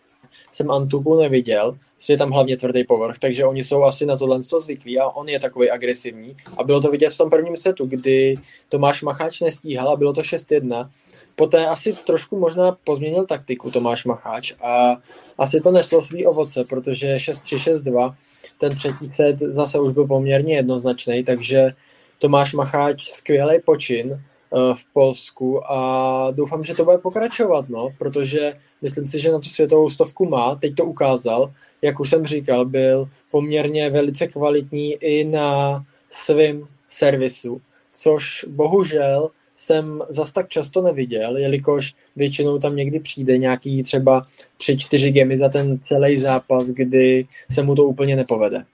jsem 0.50 0.70
Antuku 0.70 1.20
neviděl, 1.20 1.78
je 2.08 2.18
tam 2.18 2.30
hlavně 2.30 2.56
tvrdý 2.56 2.84
povrch, 2.84 3.18
takže 3.18 3.44
oni 3.44 3.64
jsou 3.64 3.82
asi 3.82 4.06
na 4.06 4.16
tohle 4.16 4.42
zvyklí 4.42 4.98
a 4.98 5.08
on 5.08 5.28
je 5.28 5.40
takový 5.40 5.70
agresivní. 5.70 6.36
A 6.56 6.64
bylo 6.64 6.80
to 6.80 6.90
vidět 6.90 7.10
v 7.10 7.18
tom 7.18 7.30
prvním 7.30 7.56
setu, 7.56 7.86
kdy 7.86 8.36
Tomáš 8.68 9.02
Macháč 9.02 9.40
nestíhal 9.40 9.88
a 9.88 9.96
bylo 9.96 10.12
to 10.12 10.20
6-1. 10.20 10.90
Poté 11.36 11.66
asi 11.66 11.92
trošku 11.92 12.38
možná 12.38 12.76
pozměnil 12.84 13.26
taktiku 13.26 13.70
Tomáš 13.70 14.04
Macháč 14.04 14.52
a 14.62 14.96
asi 15.38 15.60
to 15.60 15.70
neslo 15.70 16.02
svý 16.02 16.26
ovoce, 16.26 16.64
protože 16.64 17.16
6-3-6-2 17.16 18.14
ten 18.58 18.70
třetí 18.76 19.10
set 19.12 19.38
zase 19.38 19.80
už 19.80 19.92
byl 19.92 20.06
poměrně 20.06 20.54
jednoznačný, 20.54 21.24
takže 21.24 21.70
Tomáš 22.18 22.54
Macháč 22.54 23.04
skvělý 23.04 23.60
počin 23.64 24.22
v 24.52 24.92
Polsku 24.92 25.72
a 25.72 26.30
doufám, 26.30 26.64
že 26.64 26.74
to 26.74 26.84
bude 26.84 26.98
pokračovat, 26.98 27.68
no, 27.68 27.88
protože 27.98 28.54
myslím 28.82 29.06
si, 29.06 29.18
že 29.18 29.32
na 29.32 29.38
tu 29.38 29.48
světovou 29.48 29.90
stovku 29.90 30.28
má, 30.28 30.54
teď 30.54 30.74
to 30.74 30.84
ukázal, 30.84 31.52
jak 31.82 32.00
už 32.00 32.10
jsem 32.10 32.26
říkal, 32.26 32.64
byl 32.64 33.08
poměrně 33.30 33.90
velice 33.90 34.26
kvalitní 34.26 34.92
i 34.92 35.24
na 35.24 35.84
svém 36.08 36.66
servisu, 36.88 37.60
což 37.92 38.44
bohužel 38.48 39.30
jsem 39.54 40.02
zas 40.08 40.32
tak 40.32 40.48
často 40.48 40.82
neviděl, 40.82 41.36
jelikož 41.36 41.94
většinou 42.16 42.58
tam 42.58 42.76
někdy 42.76 43.00
přijde 43.00 43.38
nějaký 43.38 43.82
třeba 43.82 44.26
3-4 44.58 45.12
gemy 45.12 45.36
za 45.36 45.48
ten 45.48 45.78
celý 45.78 46.18
zápas, 46.18 46.64
kdy 46.64 47.26
se 47.50 47.62
mu 47.62 47.74
to 47.74 47.84
úplně 47.84 48.16
nepovede. 48.16 48.64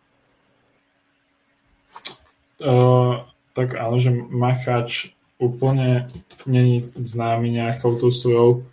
Uh, 2.67 3.15
tak 3.55 3.75
áno, 3.79 3.99
že 3.99 4.11
Machač 4.11 5.15
úplne 5.39 6.11
není 6.45 6.85
známy 6.95 7.63
nejakou 7.63 7.95
tou 7.95 8.11
svojou, 8.11 8.67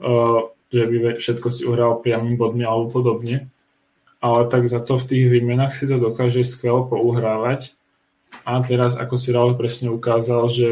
uh, 0.00 0.48
že 0.68 0.84
by 0.88 1.16
všetko 1.20 1.48
si 1.48 1.64
uhral 1.64 2.00
priamým 2.00 2.36
bodmi 2.36 2.64
alebo 2.64 2.92
podobne, 2.92 3.48
ale 4.20 4.40
tak 4.48 4.68
za 4.68 4.80
to 4.80 4.96
v 5.00 5.08
tých 5.08 5.24
výmenách 5.28 5.72
si 5.72 5.84
to 5.88 5.96
dokáže 6.00 6.44
skvelo 6.44 6.88
pouhrávať 6.88 7.72
a 8.48 8.60
teraz, 8.64 8.96
ako 8.96 9.14
si 9.16 9.28
Raul 9.32 9.56
presne 9.56 9.92
ukázal, 9.92 10.48
že 10.48 10.70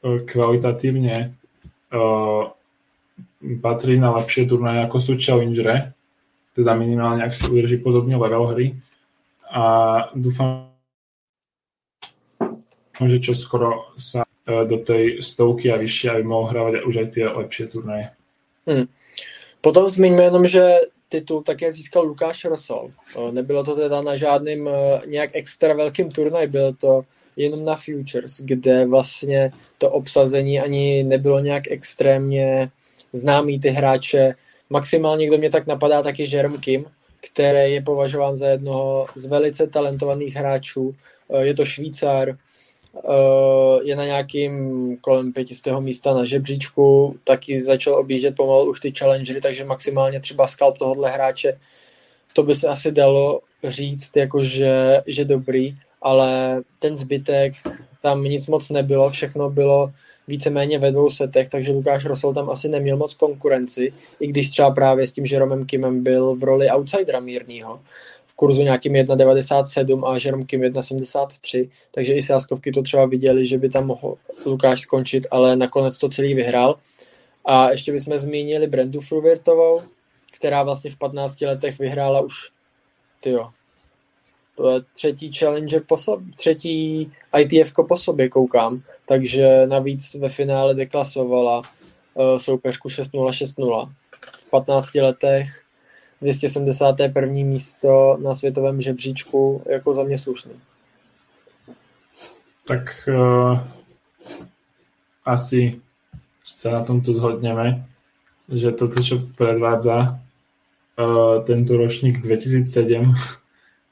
E, 0.00 0.24
kvalitatívne 0.24 1.36
uh, 1.92 2.42
patrí 3.60 4.00
na 4.00 4.16
lepšie 4.16 4.48
turnaje 4.48 4.88
ako 4.88 4.96
sú 4.96 5.12
Challengere, 5.20 5.92
teda 6.56 6.72
minimálne 6.72 7.20
ak 7.20 7.36
si 7.36 7.44
udrží 7.44 7.84
podobný 7.84 8.16
level 8.16 8.48
hry. 8.48 8.80
A 9.52 9.64
dúfam, 10.16 10.69
že 13.08 13.22
čo 13.22 13.32
skoro 13.32 13.94
sa 13.96 14.26
uh, 14.26 14.64
do 14.66 14.82
tej 14.82 15.22
stovky 15.22 15.72
a 15.72 15.80
vyššie 15.80 16.10
aby 16.10 16.22
mohol 16.26 16.50
hrávať 16.50 16.72
už 16.84 16.94
aj 16.96 17.08
tie 17.14 17.24
lepšie 17.30 17.64
turnaje. 17.70 18.10
Hmm. 18.66 18.90
Potom 19.60 19.88
zmiňme 19.88 20.22
jenom, 20.22 20.44
že 20.48 20.90
titul 21.08 21.42
také 21.42 21.72
získal 21.72 22.06
Lukáš 22.06 22.44
Rosol. 22.44 22.90
Nebylo 23.30 23.64
to 23.64 23.76
teda 23.76 24.00
na 24.00 24.16
žádným 24.16 24.70
nějak 25.06 25.30
extra 25.34 25.74
velkým 25.74 26.10
turnaj, 26.10 26.46
bylo 26.46 26.72
to 26.72 27.02
jenom 27.36 27.64
na 27.64 27.76
Futures, 27.76 28.40
kde 28.40 28.86
vlastně 28.86 29.50
to 29.78 29.90
obsazení 29.90 30.60
ani 30.60 31.02
nebylo 31.02 31.40
nějak 31.40 31.70
extrémně 31.70 32.70
známý 33.12 33.60
ty 33.60 33.68
hráče. 33.68 34.34
Maximálně, 34.70 35.26
kdo 35.26 35.38
mě 35.38 35.50
tak 35.50 35.66
napadá, 35.66 36.02
taky 36.02 36.36
Jerem 36.36 36.58
Kim, 36.58 36.84
který 37.32 37.72
je 37.72 37.82
považován 37.82 38.36
za 38.36 38.46
jednoho 38.46 39.06
z 39.14 39.26
velice 39.26 39.66
talentovaných 39.66 40.34
hráčů. 40.34 40.94
Je 41.40 41.54
to 41.54 41.64
Švýcar, 41.64 42.38
je 43.82 43.96
na 43.96 44.04
nějakým 44.04 44.96
kolem 45.00 45.32
pětistého 45.32 45.80
místa 45.80 46.14
na 46.14 46.24
žebříčku, 46.24 47.16
taky 47.24 47.60
začal 47.60 47.94
objíždět 47.94 48.36
pomalu 48.36 48.70
už 48.70 48.80
ty 48.80 48.92
challengery, 48.98 49.40
takže 49.40 49.64
maximálně 49.64 50.20
třeba 50.20 50.46
skalp 50.46 50.78
tohohle 50.78 51.10
hráče, 51.10 51.58
to 52.32 52.42
by 52.42 52.54
se 52.54 52.68
asi 52.68 52.92
dalo 52.92 53.40
říct, 53.64 54.16
jako 54.16 54.42
že, 54.42 55.02
dobrý 55.24 55.76
ale 56.02 56.62
ten 56.78 56.96
zbytek 56.96 57.54
tam 58.02 58.24
nic 58.24 58.46
moc 58.46 58.70
nebylo, 58.70 59.10
všechno 59.10 59.50
bylo 59.50 59.92
víceméně 60.28 60.78
ve 60.78 60.92
dvou 60.92 61.10
setech, 61.10 61.48
takže 61.48 61.72
Lukáš 61.72 62.04
Rosol 62.04 62.34
tam 62.34 62.50
asi 62.50 62.68
neměl 62.68 62.96
moc 62.96 63.14
konkurenci, 63.14 63.92
i 64.20 64.26
když 64.26 64.50
třeba 64.50 64.70
právě 64.70 65.06
s 65.06 65.12
tím 65.12 65.24
Jeromem 65.24 65.66
Kimem 65.66 66.02
byl 66.02 66.34
v 66.34 66.44
roli 66.44 66.70
outsidera 66.70 67.20
mírního 67.20 67.80
kurzu 68.40 68.62
nějakým 68.62 68.92
1,97 68.92 70.06
a 70.06 70.18
Jerome 70.24 70.44
Kim 70.44 70.60
1,73, 70.60 71.70
takže 71.90 72.14
i 72.14 72.22
sáskovky 72.22 72.72
to 72.72 72.82
třeba 72.82 73.06
viděli, 73.06 73.46
že 73.46 73.58
by 73.58 73.68
tam 73.68 73.86
mohl 73.86 74.16
Lukáš 74.46 74.80
skončit, 74.80 75.26
ale 75.30 75.56
nakonec 75.56 75.98
to 75.98 76.08
celý 76.08 76.34
vyhrál. 76.34 76.78
A 77.44 77.70
ještě 77.70 77.92
bychom 77.92 78.18
zmínili 78.18 78.66
Brendu 78.66 79.00
Fruvirtovou, 79.00 79.82
která 80.36 80.62
vlastně 80.62 80.90
v 80.90 80.96
15 80.96 81.40
letech 81.40 81.78
vyhrála 81.78 82.20
už 82.20 82.34
tyjo, 83.20 83.50
třetí 84.94 85.32
challenger 85.32 85.82
po 85.86 85.98
sobě, 85.98 86.32
třetí 86.36 87.12
ITF 87.38 87.72
po 87.88 87.96
sobě 87.96 88.28
koukám, 88.28 88.82
takže 89.08 89.66
navíc 89.66 90.14
ve 90.14 90.28
finále 90.28 90.74
deklasovala 90.74 91.62
uh, 92.14 92.38
soupeřku 92.38 92.88
6-0, 92.88 93.28
6-0. 93.28 93.92
V 94.22 94.50
15 94.50 94.94
letech 94.94 95.64
271. 96.20 97.26
místo 97.32 98.18
na 98.22 98.34
světovém 98.34 98.80
žebříčku 98.80 99.62
jako 99.70 99.94
za 99.94 100.02
mě 100.02 100.18
slušný. 100.18 100.52
Tak 102.66 103.08
uh, 103.08 103.58
asi 105.26 105.80
sa 106.54 106.70
na 106.70 106.82
tomto 106.86 107.10
zhodneme, 107.16 107.88
že 108.46 108.70
toto, 108.70 109.02
čo 109.02 109.18
predvádza 109.34 110.20
uh, 111.00 111.42
tento 111.42 111.74
ročník 111.74 112.20
2007, 112.22 113.16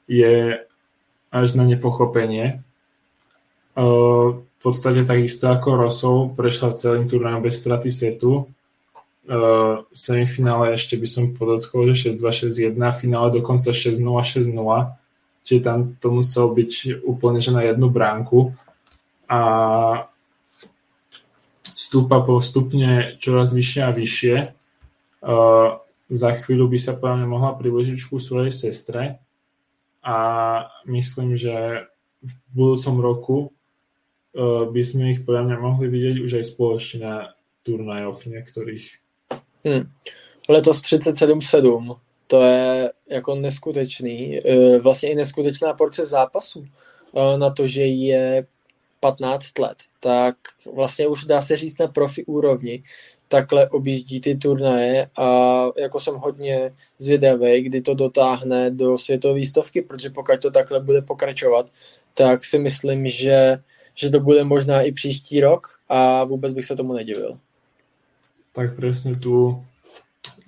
je 0.07 0.63
až 1.33 1.47
na 1.53 1.63
nepochopenie. 1.65 2.63
Uh, 3.73 4.45
v 4.59 4.61
podstate 4.61 5.07
takisto 5.07 5.47
ako 5.47 5.69
Rosov 5.75 6.17
prešla 6.35 6.75
celým 6.75 7.07
turnajom 7.07 7.41
bez 7.41 7.59
straty 7.59 7.91
setu. 7.91 8.47
Uh, 9.29 9.85
semifinále 9.93 10.73
ešte 10.73 10.97
by 10.97 11.05
som 11.05 11.37
podotkol, 11.37 11.93
že 11.93 12.17
6-2, 12.17 12.49
6-1, 12.49 12.81
finále 12.97 13.29
dokonca 13.29 13.69
6-0, 13.69 14.01
6-0, 14.01 14.49
čiže 15.45 15.61
tam 15.61 15.93
to 16.01 16.09
muselo 16.09 16.49
byť 16.49 17.05
úplne 17.05 17.37
že 17.37 17.53
na 17.53 17.61
jednu 17.61 17.93
bránku 17.93 18.57
a 19.29 19.41
stúpa 21.77 22.25
postupne 22.25 23.21
čoraz 23.21 23.53
vyššie 23.53 23.81
a 23.85 23.93
vyššie. 23.93 24.35
Uh, 25.21 25.77
za 26.09 26.29
chvíľu 26.33 26.65
by 26.73 26.79
sa 26.81 26.97
podľa 26.97 27.29
mohla 27.29 27.53
približiť 27.53 28.09
ku 28.09 28.17
svojej 28.17 28.49
sestre 28.49 29.21
a 30.01 30.17
myslím, 30.89 31.37
že 31.37 31.85
v 32.25 32.33
budúcom 32.49 32.95
roku 32.97 33.37
by 34.73 34.81
sme 34.81 35.13
ich 35.13 35.21
podľa 35.21 35.53
mňa 35.53 35.57
mohli 35.61 35.85
vidieť 35.85 36.17
už 36.17 36.31
aj 36.41 36.45
spoločne 36.49 36.97
na 37.05 37.15
turnajoch 37.61 38.25
niektorých. 38.25 39.08
Hmm. 39.65 39.83
Letos 40.49 40.81
37-7, 40.81 41.99
to 42.27 42.41
je 42.43 42.91
jako 43.09 43.35
neskutečný, 43.35 44.39
e, 44.45 44.79
vlastně 44.79 45.11
i 45.11 45.15
neskutečná 45.15 45.73
porce 45.73 46.05
zápasů 46.05 46.65
e, 47.15 47.37
na 47.37 47.49
to, 47.49 47.67
že 47.67 47.85
je 47.85 48.45
15 48.99 49.59
let, 49.59 49.77
tak 49.99 50.35
vlastně 50.73 51.07
už 51.07 51.25
dá 51.25 51.41
se 51.41 51.57
říct 51.57 51.79
na 51.79 51.87
profi 51.87 52.25
úrovni, 52.25 52.83
takhle 53.27 53.69
objíždí 53.69 54.21
ty 54.21 54.35
turnaje 54.35 55.09
a 55.17 55.65
jako 55.77 55.99
jsem 55.99 56.15
hodně 56.15 56.75
zvědavý, 56.97 57.61
kdy 57.61 57.81
to 57.81 57.93
dotáhne 57.93 58.71
do 58.71 58.97
světové 58.97 59.45
stovky, 59.45 59.81
protože 59.81 60.09
pokud 60.09 60.41
to 60.41 60.51
takhle 60.51 60.79
bude 60.79 61.01
pokračovat, 61.01 61.69
tak 62.13 62.45
si 62.45 62.59
myslím, 62.59 63.07
že 63.07 63.59
že 63.95 64.09
to 64.09 64.19
bude 64.19 64.43
možná 64.43 64.81
i 64.81 64.91
příští 64.91 65.41
rok 65.41 65.67
a 65.89 66.23
vůbec 66.23 66.53
bych 66.53 66.65
se 66.65 66.75
tomu 66.75 66.93
nedivil. 66.93 67.39
Tak 68.59 68.75
presne 68.75 69.15
tu, 69.15 69.55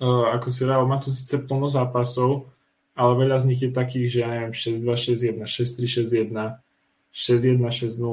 uh, 0.04 0.24
ako 0.36 0.52
si 0.52 0.68
rával, 0.68 0.84
má 0.84 1.00
tu 1.00 1.08
síce 1.08 1.40
plno 1.48 1.72
zápasov, 1.72 2.52
ale 2.92 3.24
veľa 3.24 3.40
z 3.40 3.48
nich 3.48 3.60
je 3.64 3.72
takých, 3.72 4.06
že 4.12 4.18
ja 4.20 4.28
neviem, 4.28 4.52
6-2, 4.52 5.40
6-1, 5.40 5.48
6-3, 5.48 6.28
6-1, 6.28 6.60
6-1, 7.08 7.56
6-0 7.56 8.04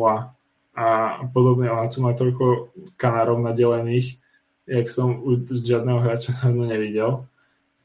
a 0.79 0.87
podobne. 1.35 1.67
Ona 1.67 1.91
tu 1.91 1.99
má 1.99 2.15
toľko 2.15 2.71
kanárov 2.95 3.43
nadelených, 3.43 4.23
jak 4.71 4.87
som 4.87 5.19
u 5.19 5.35
žiadneho 5.43 5.99
hráča 5.99 6.31
dávno 6.39 6.63
nevidel. 6.63 7.27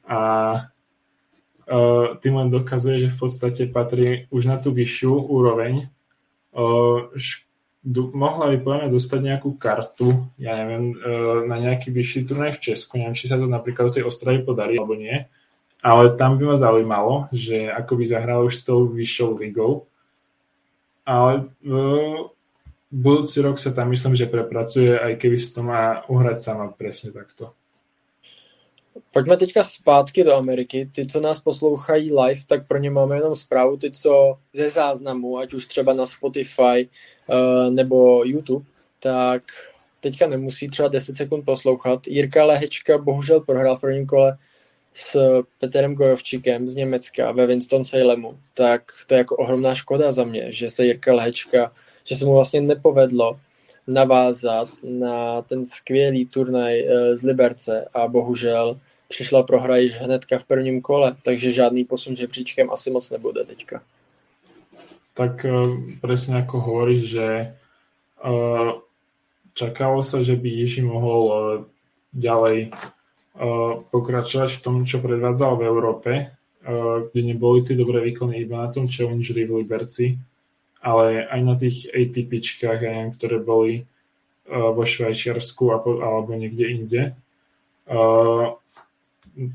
A 0.07 0.21
uh, 1.67 2.15
tým 2.23 2.39
len 2.39 2.47
dokazuje, 2.47 3.03
že 3.03 3.11
v 3.11 3.19
podstate 3.27 3.67
patrí 3.67 4.31
už 4.31 4.47
na 4.47 4.63
tú 4.63 4.71
vyššiu 4.71 5.11
úroveň. 5.11 5.91
Mohla 6.55 7.11
by 7.85 8.57
podľa 8.65 8.79
mňa 8.81 8.91
dostať 8.97 9.21
nejakú 9.21 9.61
kartu, 9.61 10.33
ja 10.41 10.57
neviem, 10.57 10.97
e, 10.97 11.07
na 11.45 11.61
nejaký 11.61 11.93
vyšší 11.93 12.25
turnaj 12.25 12.57
v 12.57 12.63
Česku. 12.73 12.97
Neviem, 12.97 13.13
či 13.13 13.29
sa 13.29 13.37
to 13.37 13.45
napríklad 13.45 13.93
do 13.93 13.95
tej 14.01 14.09
Ostravy 14.09 14.41
podarí, 14.41 14.81
alebo 14.81 14.97
nie. 14.97 15.29
Ale 15.85 16.17
tam 16.17 16.41
by 16.41 16.49
ma 16.49 16.57
zaujímalo, 16.57 17.29
že 17.29 17.69
ako 17.69 17.93
by 18.01 18.05
zahral 18.09 18.41
už 18.49 18.57
s 18.57 18.65
tou 18.65 18.89
vyššou 18.89 19.37
ligou. 19.37 19.85
Ale 21.05 21.53
uh, 21.69 22.33
budúci 22.89 23.45
rok 23.45 23.61
sa 23.61 23.69
tam 23.77 23.93
myslím, 23.93 24.17
že 24.17 24.33
prepracuje, 24.33 24.97
aj 24.97 25.21
keby 25.21 25.37
si 25.37 25.53
to 25.53 25.61
má 25.61 26.09
uhrať 26.09 26.39
sama 26.41 26.73
presne 26.73 27.13
takto. 27.13 27.53
Pojďme 29.11 29.37
teďka 29.37 29.65
zpátky 29.65 30.25
do 30.25 30.35
Ameriky. 30.35 30.91
Ty, 30.93 31.07
co 31.07 31.21
nás 31.21 31.41
poslouchají 31.41 32.13
live, 32.13 32.41
tak 32.47 32.67
pro 32.67 32.79
ně 32.79 32.91
máme 32.91 33.17
jenom 33.17 33.35
zprávu. 33.35 33.77
Ty, 33.77 33.91
co 33.91 34.39
ze 34.53 34.71
záznamu, 34.71 35.39
ať 35.39 35.55
už 35.55 35.67
třeba 35.67 35.93
na 35.93 36.07
Spotify 36.07 36.89
uh, 37.29 37.71
nebo 37.71 38.25
YouTube, 38.25 38.67
tak 39.01 39.43
teďka 40.01 40.27
nemusí 40.27 40.69
třeba 40.69 40.89
10 40.89 41.17
sekund 41.17 41.45
poslouchat. 41.45 42.07
Jirka 42.07 42.45
Lehečka 42.45 42.99
bohužel 42.99 43.41
prohrál 43.41 43.77
v 43.77 43.81
prvním 43.81 44.07
kole 44.07 44.39
s 44.93 45.19
Peterem 45.59 45.95
Gojovčikem 45.95 46.69
z 46.69 46.75
Německa 46.75 47.33
ve 47.33 47.47
Winston-Salemu. 47.47 48.37
Tak 48.55 48.83
to 49.07 49.15
je 49.15 49.19
jako 49.19 49.37
ohromná 49.37 49.75
škoda 49.75 50.13
za 50.13 50.25
mě, 50.25 50.53
že 50.53 50.71
se 50.71 50.85
Jirka 50.85 51.15
Lehečka, 51.15 51.73
že 52.05 52.17
se 52.17 52.25
mu 52.25 52.33
vlastně 52.35 52.61
nepovedlo 52.61 53.41
navázat 53.87 54.69
na 54.85 55.43
ten 55.43 55.65
skvělý 55.65 56.27
turnaj 56.27 56.81
eh, 56.81 57.17
z 57.17 57.23
Liberce 57.23 57.89
a 57.95 58.09
bohužel 58.09 58.81
přišla 59.09 59.43
prohra 59.43 59.77
již 59.77 60.01
hnedka 60.01 60.39
v 60.39 60.45
prvním 60.45 60.81
kole, 60.81 61.17
takže 61.23 61.51
žádný 61.51 61.85
posun 61.85 62.17
žebříčkem 62.17 62.71
asi 62.71 62.91
moc 62.91 63.11
nebude 63.11 63.45
teďka. 63.45 63.83
Tak 65.15 65.47
uh, 65.47 65.71
presne 66.03 66.43
ako 66.43 66.59
hovoríš, 66.59 67.03
že 67.15 67.29
uh, 68.19 68.83
čakalo 69.55 70.03
sa, 70.03 70.27
že 70.27 70.35
by 70.35 70.49
Jiži 70.51 70.83
mohol 70.83 71.23
uh, 71.23 71.37
ďalej 72.11 72.75
pokračovať 73.91 74.51
v 74.59 74.63
tom, 74.63 74.87
čo 74.87 75.03
predvádzal 75.03 75.59
v 75.59 75.63
uh, 75.67 76.27
kde 77.11 77.21
neboli 77.23 77.67
tie 77.67 77.75
dobré 77.75 78.03
výkony 78.03 78.47
iba 78.47 78.67
na 78.67 78.71
tom 78.71 78.87
Challengery 78.87 79.47
v 79.47 79.63
Liberci, 79.63 80.19
ale 80.85 81.25
aj 81.25 81.41
na 81.41 81.55
tých 81.57 81.89
ATPčkách, 81.89 82.85
neviem, 82.85 83.11
ktoré 83.17 83.41
boli 83.41 83.75
uh, 83.81 84.71
vo 84.77 84.85
Švajčiarsku 84.85 85.73
alebo 85.73 86.31
niekde 86.37 86.65
inde. 86.69 87.03
Uh, 87.89 88.61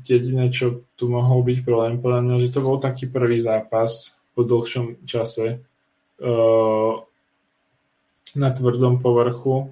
jediné, 0.02 0.50
čo 0.50 0.82
tu 0.98 1.06
mohol 1.06 1.46
byť 1.46 1.58
problém, 1.62 2.02
podľa 2.02 2.20
mňa, 2.26 2.36
že 2.42 2.52
to 2.52 2.60
bol 2.60 2.82
taký 2.82 3.06
prvý 3.06 3.38
zápas 3.38 4.18
po 4.34 4.42
dlhšom 4.42 5.06
čase 5.06 5.62
uh, 6.20 6.92
na 8.34 8.48
tvrdom 8.50 8.98
povrchu 8.98 9.70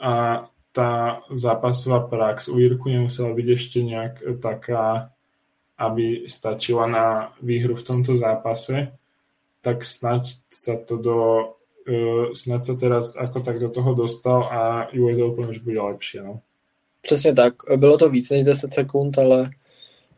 a 0.00 0.44
tá 0.72 1.24
zápasová 1.32 2.06
prax 2.06 2.46
u 2.48 2.60
Jirku 2.60 2.92
nemusela 2.92 3.34
byť 3.34 3.46
ešte 3.50 3.78
nejak 3.82 4.14
taká, 4.38 5.10
aby 5.80 6.28
stačila 6.28 6.86
na 6.86 7.34
výhru 7.42 7.74
v 7.74 7.86
tomto 7.86 8.14
zápase, 8.14 8.94
tak 9.60 9.84
snať 9.84 10.22
sa 10.52 10.76
to 10.76 10.96
do 10.96 11.18
uh, 11.88 12.32
snad 12.32 12.64
sa 12.64 12.74
teraz 12.74 13.16
ako 13.16 13.40
tak 13.40 13.58
do 13.58 13.68
toho 13.68 13.94
dostal 13.94 14.42
a 14.42 14.88
US 14.94 15.18
Open 15.18 15.48
už 15.48 15.58
bude 15.58 15.80
lepšie. 15.80 16.22
No. 16.22 16.40
Přesně 17.02 17.34
tak. 17.34 17.54
Bylo 17.76 17.98
to 17.98 18.08
víc 18.08 18.30
než 18.30 18.44
10 18.44 18.72
sekund, 18.72 19.18
ale 19.18 19.50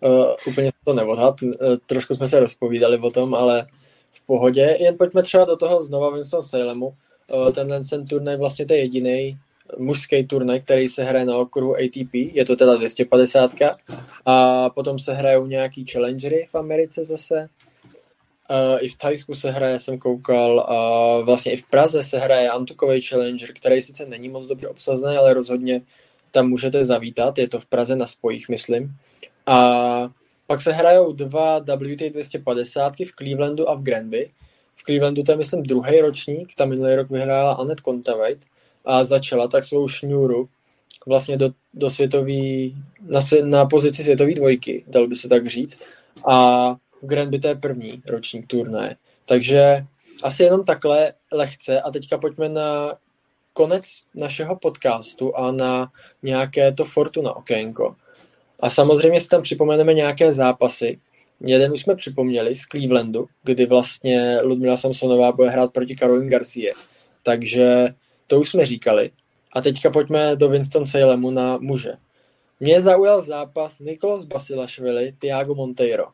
uh, 0.01 0.35
úplně 0.47 0.71
to 0.85 0.95
neodhad. 0.95 1.43
Uh, 1.43 1.51
trošku 1.87 2.15
jsme 2.15 2.29
se 2.29 2.41
rozpovídali 2.41 2.99
o 2.99 3.11
tom, 3.11 3.35
ale 3.35 3.67
v 4.13 4.27
pohodě. 4.27 4.77
Jen 4.81 4.99
pojďme 4.99 5.23
třeba 5.23 5.45
do 5.45 5.57
toho 5.57 5.83
znova 5.83 6.11
Winston 6.11 6.43
Salemu. 6.43 6.95
Uh, 7.35 7.53
tenhle 7.53 7.81
ten 7.85 8.07
turnaj 8.07 8.37
vlastně 8.37 8.67
to 8.67 8.75
je 8.75 8.81
jediný 8.81 9.39
mužský 9.79 10.27
turnaj, 10.27 10.61
který 10.61 10.89
se 10.89 11.05
hraje 11.05 11.25
na 11.25 11.37
okruhu 11.37 11.77
ATP, 11.77 12.15
je 12.15 12.45
to 12.45 12.57
teda 12.57 12.77
250 12.77 13.51
a 14.27 14.71
potom 14.71 14.99
se 14.99 15.15
hrajou 15.15 15.47
nějaký 15.47 15.87
challengery 15.87 16.47
v 16.51 16.55
Americe 16.55 17.05
zase. 17.05 17.49
Uh, 18.51 18.79
I 18.81 18.89
v 18.89 18.97
Thajsku 18.97 19.35
se 19.35 19.51
hraje, 19.51 19.81
jsem 19.81 19.99
koukal, 19.99 20.61
a 20.61 21.21
vlastně 21.21 21.53
i 21.53 21.57
v 21.57 21.65
Praze 21.65 22.03
se 22.03 22.19
hraje 22.19 22.51
Antukový 22.51 23.01
challenger, 23.01 23.53
který 23.53 23.83
sice 23.83 24.07
není 24.07 24.29
moc 24.29 24.47
dobře 24.47 24.69
obsazený, 24.69 25.17
ale 25.17 25.35
rozhodně 25.35 25.83
tam 26.31 26.49
můžete 26.49 26.85
zavítat, 26.85 27.39
je 27.39 27.49
to 27.49 27.61
v 27.61 27.67
Praze 27.67 27.97
na 27.97 28.07
spojích, 28.07 28.49
myslím. 28.49 28.97
A 29.47 30.11
pak 30.47 30.61
se 30.61 30.73
hrajou 30.73 31.13
dva 31.13 31.59
WT 31.61 32.03
250 32.11 32.93
v 32.97 33.13
Clevelandu 33.19 33.71
a 33.71 33.75
v 33.75 33.83
Granby. 33.83 34.31
V 34.77 34.83
Clevelandu 34.83 35.23
to 35.23 35.33
je, 35.33 35.39
myslím, 35.39 35.63
druhý 35.63 36.01
ročník, 36.01 36.55
tam 36.57 36.69
minulý 36.69 36.95
rok 36.95 37.11
vyhrála 37.11 37.53
Annette 37.53 37.83
Kontaveit 37.83 38.45
a 38.85 39.05
začala 39.05 39.49
tak 39.49 39.65
svou 39.65 39.89
šňůru 39.89 40.49
vlastně 41.07 41.37
do, 41.37 41.51
do 41.75 41.91
světový, 41.91 42.77
na, 43.01 43.21
na 43.43 43.67
pozici 43.67 44.03
světové 44.03 44.35
dvojky, 44.35 44.85
dal 44.87 45.07
by 45.07 45.17
se 45.17 45.29
tak 45.29 45.47
říct. 45.47 45.81
A 46.31 46.77
v 47.03 47.07
Granby 47.07 47.39
to 47.39 47.49
je 47.49 47.55
první 47.55 48.03
ročník 48.07 48.47
turnaje. 48.47 48.97
Takže 49.25 49.87
asi 50.23 50.43
jenom 50.43 50.65
takhle 50.65 51.13
lehce 51.33 51.81
a 51.81 51.91
teďka 51.91 52.19
pojďme 52.19 52.49
na 52.49 52.95
konec 53.53 53.85
našeho 54.15 54.57
podcastu 54.57 55.37
a 55.37 55.53
na 55.53 55.93
nějaké 56.23 56.73
to 56.73 56.85
Fortuna 56.85 57.37
okénko. 57.37 57.97
A 58.61 58.71
samozřejmě 58.71 59.21
si 59.21 59.29
tam 59.29 59.43
připomeneme 59.43 59.95
nějaké 59.95 60.33
zápasy. 60.33 60.99
Jeden 61.41 61.73
už 61.73 61.81
jsme 61.81 61.95
připomněli 61.95 62.55
z 62.55 62.61
Clevelandu, 62.61 63.27
kdy 63.45 63.67
vlastně 63.67 64.39
Ludmila 64.43 64.77
Samsonová 64.77 65.33
bude 65.33 65.51
hrát 65.51 65.73
proti 65.73 65.97
Caroline 65.97 66.31
Garcie. 66.31 66.73
Takže 67.23 67.87
to 68.27 68.41
už 68.41 68.49
jsme 68.49 68.67
říkali. 68.67 69.11
A 69.53 69.61
teďka 69.61 69.91
pojďme 69.91 70.37
do 70.37 70.49
Winston 70.49 70.87
Salemu 70.87 71.31
na 71.31 71.59
muže. 71.59 71.93
Mě 72.61 72.81
zaujal 72.81 73.23
zápas 73.23 73.79
Nikolos 73.79 74.25
Basilašvili, 74.25 75.13
Tiago 75.19 75.55
Monteiro. 75.55 76.05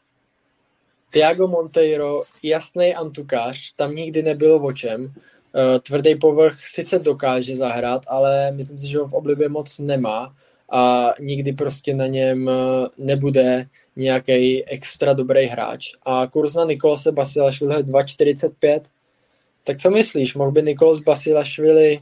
Tiago 1.10 1.48
Monteiro, 1.48 2.22
jasný 2.42 2.94
antukář, 2.94 3.72
tam 3.76 3.94
nikdy 3.94 4.22
nebylo 4.22 4.62
o 4.62 4.72
čem. 4.72 5.14
Eh, 5.58 5.80
tvrdý 5.80 6.14
povrch 6.14 6.66
sice 6.66 6.98
dokáže 6.98 7.56
zahrát, 7.56 8.02
ale 8.08 8.52
myslím 8.52 8.78
si, 8.78 8.88
že 8.88 8.98
ho 8.98 9.08
v 9.08 9.12
oblibě 9.14 9.48
moc 9.48 9.78
nemá 9.78 10.34
a 10.70 11.12
nikdy 11.20 11.52
prostě 11.52 11.94
na 11.94 12.06
něm 12.06 12.48
eh, 12.48 12.52
nebude 12.98 13.66
nějaký 13.96 14.64
extra 14.64 15.12
dobrý 15.12 15.46
hráč. 15.46 15.92
A 16.06 16.26
kurz 16.26 16.54
na 16.54 16.64
Nikolose 16.64 17.12
Basilašvili 17.12 17.74
je 17.74 17.82
2,45. 17.82 18.80
Tak 19.64 19.76
co 19.76 19.90
myslíš, 19.90 20.34
mohl 20.34 20.52
by 20.52 20.62
Nikolos 20.62 21.00
Basilašvili 21.00 22.00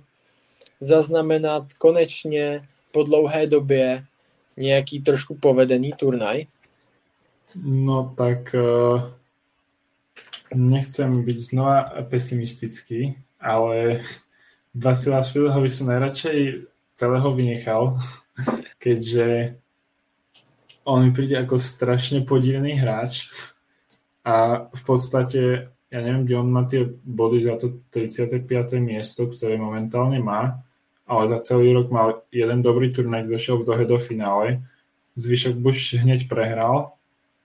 zaznamenat 0.81 1.73
konečně 1.79 2.69
po 2.93 3.03
dlouhé 3.03 3.47
době 3.47 4.05
nějaký 4.57 5.01
trošku 5.01 5.35
povedený 5.35 5.93
turnaj? 5.93 6.45
No 7.55 8.11
tak 8.19 8.51
uh, 8.55 9.15
nechcem 10.55 11.23
byť 11.23 11.39
znova 11.39 12.03
pesimistický, 12.11 13.15
ale 13.39 14.03
Vasila 14.75 15.23
Švilho 15.23 15.55
by 15.55 15.71
som 15.71 15.91
najradšej 15.91 16.67
celého 16.99 17.29
vynechal, 17.35 17.83
keďže 18.83 19.59
on 20.85 21.09
mi 21.09 21.11
príde 21.17 21.39
ako 21.41 21.57
strašne 21.57 22.27
podivný 22.29 22.77
hráč 22.77 23.33
a 24.27 24.69
v 24.69 24.83
podstate 24.85 25.71
ja 25.95 26.03
neviem, 26.03 26.27
kde 26.27 26.35
on 26.43 26.49
má 26.51 26.67
tie 26.67 26.83
body 26.91 27.39
za 27.47 27.55
to 27.55 27.87
35. 27.95 28.51
miesto, 28.83 29.31
ktoré 29.31 29.55
momentálne 29.55 30.19
má, 30.19 30.59
ale 31.07 31.31
za 31.31 31.39
celý 31.39 31.71
rok 31.71 31.95
mal 31.95 32.27
jeden 32.35 32.67
dobrý 32.67 32.91
turnaj, 32.91 33.31
došiel 33.31 33.63
do 33.63 33.99
finále, 34.03 34.67
zvyšok 35.15 35.55
buď 35.55 36.03
hneď 36.03 36.27
prehral, 36.27 36.99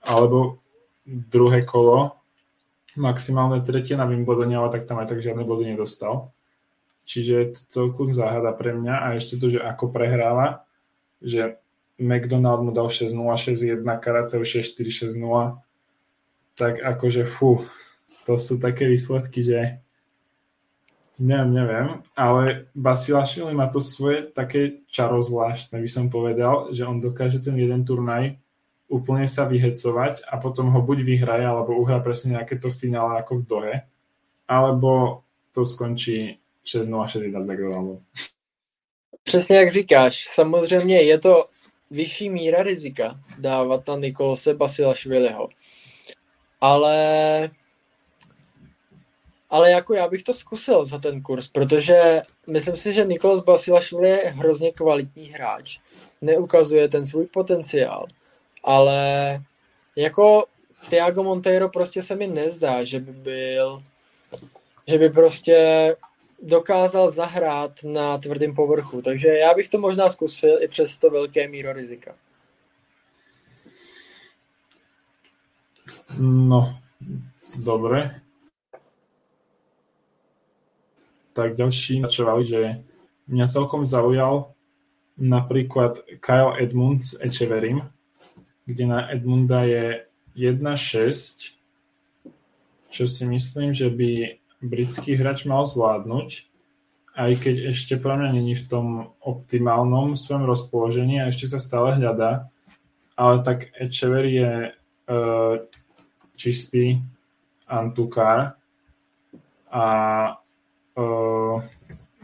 alebo 0.03 0.59
druhé 1.05 1.65
kolo, 1.65 2.19
maximálne 2.99 3.61
tretie 3.61 3.95
na 3.95 4.05
Wimbledone, 4.05 4.55
ale 4.59 4.69
tak 4.73 4.85
tam 4.85 4.99
aj 5.01 5.13
tak 5.13 5.23
žiadne 5.23 5.45
body 5.45 5.73
nedostal. 5.73 6.33
Čiže 7.09 7.31
je 7.33 7.47
to 7.57 7.61
celku 7.73 8.05
záhada 8.13 8.53
pre 8.53 8.75
mňa 8.77 8.95
a 9.01 9.07
ešte 9.17 9.41
to, 9.41 9.49
že 9.49 9.65
ako 9.65 9.89
prehráva, 9.89 10.67
že 11.23 11.57
McDonald 11.97 12.63
mu 12.63 12.71
dal 12.71 12.87
6-0, 12.87 13.17
6-1, 13.17 13.81
Karacev 13.97 14.45
6-4, 14.45 15.17
6-0, 15.17 15.57
tak 16.53 16.79
akože 16.79 17.25
fú, 17.25 17.65
to 18.29 18.37
sú 18.37 18.61
také 18.61 18.85
výsledky, 18.85 19.41
že 19.41 19.81
neviem, 21.17 21.51
neviem, 21.51 21.87
ale 22.15 22.71
Basilašvili 22.77 23.51
má 23.57 23.67
to 23.67 23.83
svoje 23.83 24.29
také 24.31 24.85
čaro 24.87 25.19
zvláštne, 25.19 25.81
by 25.81 25.89
som 25.89 26.07
povedal, 26.07 26.71
že 26.71 26.87
on 26.87 27.03
dokáže 27.03 27.43
ten 27.43 27.57
jeden 27.59 27.83
turnaj 27.83 28.39
úplne 28.89 29.29
sa 29.29 29.45
vyhecovať 29.45 30.25
a 30.25 30.41
potom 30.41 30.73
ho 30.73 30.81
buď 30.81 31.05
vyhraje, 31.05 31.45
alebo 31.45 31.77
uhrá 31.77 32.01
presne 32.01 32.35
nejaké 32.35 32.57
to 32.57 32.73
finále 32.73 33.21
ako 33.21 33.33
v 33.39 33.45
Dohe, 33.45 33.75
alebo 34.49 35.23
to 35.53 35.61
skončí 35.65 36.41
6-0, 36.65 36.89
6-1 36.89 37.41
s 37.41 37.47
Přesně 39.23 39.57
jak 39.57 39.71
říkáš, 39.71 40.25
samozřejmě 40.27 41.01
je 41.01 41.17
to 41.19 41.45
vyšší 41.91 42.29
míra 42.29 42.63
rizika 42.63 43.19
dávat 43.37 43.87
na 43.87 43.95
Nikolose 43.95 44.53
Basilašviliho. 44.53 45.47
Ale 46.61 47.49
ale 49.49 49.71
jako 49.71 49.93
já 49.93 50.07
bych 50.07 50.23
to 50.23 50.33
zkusil 50.33 50.85
za 50.85 50.97
ten 50.97 51.21
kurz, 51.21 51.47
protože 51.47 52.21
myslím 52.51 52.75
si, 52.75 52.93
že 52.93 53.05
Nikolas 53.05 53.43
Basilašvili 53.43 54.09
je 54.09 54.33
hrozně 54.35 54.71
kvalitní 54.71 55.25
hráč. 55.25 55.79
Neukazuje 56.21 56.89
ten 56.89 57.05
svůj 57.05 57.25
potenciál, 57.25 58.05
ale 58.63 59.41
jako 59.95 60.45
Tiago 60.89 61.23
Monteiro 61.23 61.69
prostě 61.69 62.01
se 62.01 62.15
mi 62.15 62.27
nezdá, 62.27 62.83
že 62.83 62.99
by 62.99 63.11
byl, 63.11 63.83
že 64.87 64.97
by 64.97 65.09
prostě 65.09 65.95
dokázal 66.41 67.09
zahrát 67.11 67.83
na 67.83 68.17
tvrdém 68.17 68.55
povrchu. 68.55 69.01
Takže 69.01 69.27
já 69.27 69.53
bych 69.53 69.67
to 69.67 69.77
možná 69.77 70.09
zkusil 70.09 70.63
i 70.63 70.67
přes 70.67 70.99
to 70.99 71.09
velké 71.09 71.47
míro 71.47 71.73
rizika. 71.73 72.15
No, 76.19 76.79
dobré. 77.55 78.21
tak 81.39 81.55
ďalší 81.55 82.03
načovali, 82.03 82.43
že 82.45 82.83
mňa 83.31 83.47
celkom 83.47 83.87
zaujal 83.87 84.51
napríklad 85.15 86.03
Kyle 86.19 86.59
Edmund 86.59 87.07
s 87.07 87.15
Echeverim, 87.23 87.87
kde 88.69 88.85
na 88.85 89.09
Edmunda 89.09 89.65
je 89.65 90.05
1-6, 90.37 91.57
čo 92.89 93.03
si 93.09 93.23
myslím, 93.25 93.73
že 93.73 93.89
by 93.89 94.37
britský 94.61 95.17
hráč 95.17 95.49
mal 95.49 95.65
zvládnuť, 95.65 96.45
aj 97.17 97.31
keď 97.41 97.55
ešte 97.73 97.97
pre 97.97 98.13
mňa 98.15 98.29
není 98.37 98.53
v 98.53 98.65
tom 98.69 98.87
optimálnom 99.19 100.13
svojom 100.13 100.45
rozpoložení 100.45 101.19
a 101.19 101.27
ešte 101.33 101.49
sa 101.49 101.57
stále 101.57 101.97
hľadá, 101.97 102.47
ale 103.17 103.43
tak 103.43 103.73
Echever 103.75 104.23
je 104.23 104.71
uh, 104.71 105.53
čistý 106.39 107.01
antukár 107.67 108.55
a 109.69 109.85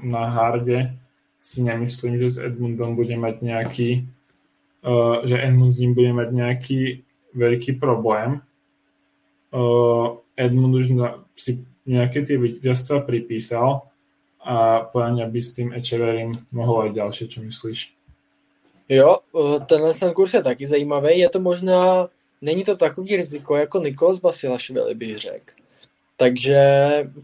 na 0.01 0.23
harde 0.27 0.97
si 1.39 1.63
nemyslím, 1.63 2.19
že 2.19 2.27
s 2.35 2.37
Edmundom 2.41 2.97
bude 2.97 3.15
mať 3.15 3.35
nejaký 3.45 3.89
že 5.25 5.41
Edmund 5.41 5.73
s 5.73 5.79
ním 5.81 5.93
bude 5.97 6.13
mať 6.13 6.29
nejaký 6.29 6.79
veľký 7.33 7.81
problém. 7.81 8.45
Edmund 10.37 10.75
už 10.77 10.93
si 11.35 11.65
nejaké 11.85 12.21
tie 12.21 12.37
víťazstva 12.37 13.01
pripísal 13.01 13.89
a 14.45 14.85
podľa 14.85 15.09
mňa 15.11 15.25
by 15.25 15.39
s 15.41 15.53
tým 15.53 15.73
Echeverim 15.73 16.31
mohol 16.53 16.89
aj 16.89 16.91
ďalšie, 16.93 17.25
čo 17.27 17.41
myslíš? 17.41 17.79
Jo, 18.89 19.25
tenhle 19.65 19.93
ten 19.93 20.13
kurz 20.13 20.33
je 20.33 20.43
taky 20.43 20.67
zajímavý. 20.67 21.17
Je 21.17 21.29
to 21.29 21.39
možná, 21.39 22.07
není 22.41 22.63
to 22.63 22.77
takový 22.77 23.17
riziko 23.17 23.55
jako 23.55 23.79
Nikos 23.79 24.19
Basilašvili, 24.19 24.95
bych 24.95 25.17
řekl. 25.17 25.51
Takže 26.17 26.59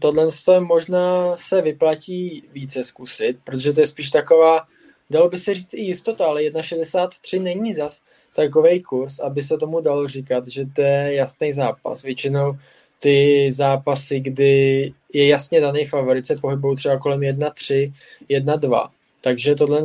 tohle 0.00 0.26
možná 0.60 1.36
se 1.36 1.62
vyplatí 1.62 2.42
více 2.52 2.84
zkusit, 2.84 3.38
protože 3.44 3.72
to 3.72 3.80
je 3.80 3.86
spíš 3.86 4.10
taková, 4.10 4.66
dalo 5.12 5.28
by 5.28 5.38
se 5.38 5.54
říct 5.54 5.74
i 5.74 5.80
jistota, 5.80 6.26
ale 6.26 6.40
1,63 6.42 7.42
není 7.42 7.74
zas 7.74 8.00
takový 8.36 8.82
kurz, 8.82 9.18
aby 9.18 9.42
se 9.42 9.58
tomu 9.58 9.80
dalo 9.80 10.08
říkat, 10.08 10.46
že 10.48 10.66
to 10.66 10.82
je 10.82 11.14
jasný 11.14 11.52
zápas. 11.52 12.02
Většinou 12.02 12.56
ty 12.98 13.48
zápasy, 13.52 14.20
kdy 14.20 14.92
je 15.12 15.26
jasně 15.26 15.60
daný 15.60 15.84
favorit, 15.84 16.26
se 16.26 16.36
pohybují 16.36 16.76
třeba 16.76 16.98
kolem 16.98 17.20
1,3, 17.20 17.92
1,2. 18.30 18.88
Takže 19.20 19.54
tohle, 19.54 19.82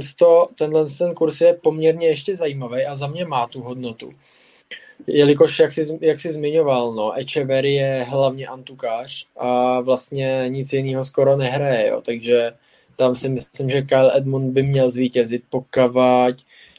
tenhle 0.58 0.86
ten 0.98 1.14
kurz 1.14 1.42
je 1.42 1.54
poměrně 1.54 2.08
ještě 2.08 2.36
zajímavý 2.36 2.86
a 2.86 2.96
za 2.96 3.08
mě 3.08 3.26
má 3.26 3.48
tu 3.48 3.62
hodnotu 3.62 4.14
jelikož, 5.08 5.60
jak 5.60 5.72
jsi, 5.72 5.98
jak 6.02 6.20
jsi 6.20 6.32
zmiňoval, 6.32 6.94
no, 6.94 7.20
Echeverry 7.20 7.74
je 7.74 8.06
hlavně 8.10 8.48
antukář 8.48 9.26
a 9.38 9.82
vlastně 9.82 10.46
nic 10.48 10.74
jiného 10.74 11.04
skoro 11.04 11.38
nehraje, 11.38 11.88
jo, 11.88 12.02
takže 12.02 12.52
tam 12.98 13.16
si 13.16 13.30
myslím, 13.30 13.70
že 13.70 13.82
Kyle 13.82 14.18
Edmund 14.18 14.54
by 14.54 14.64
měl 14.64 14.92
zvítězit, 14.92 15.44
pokud 15.50 16.36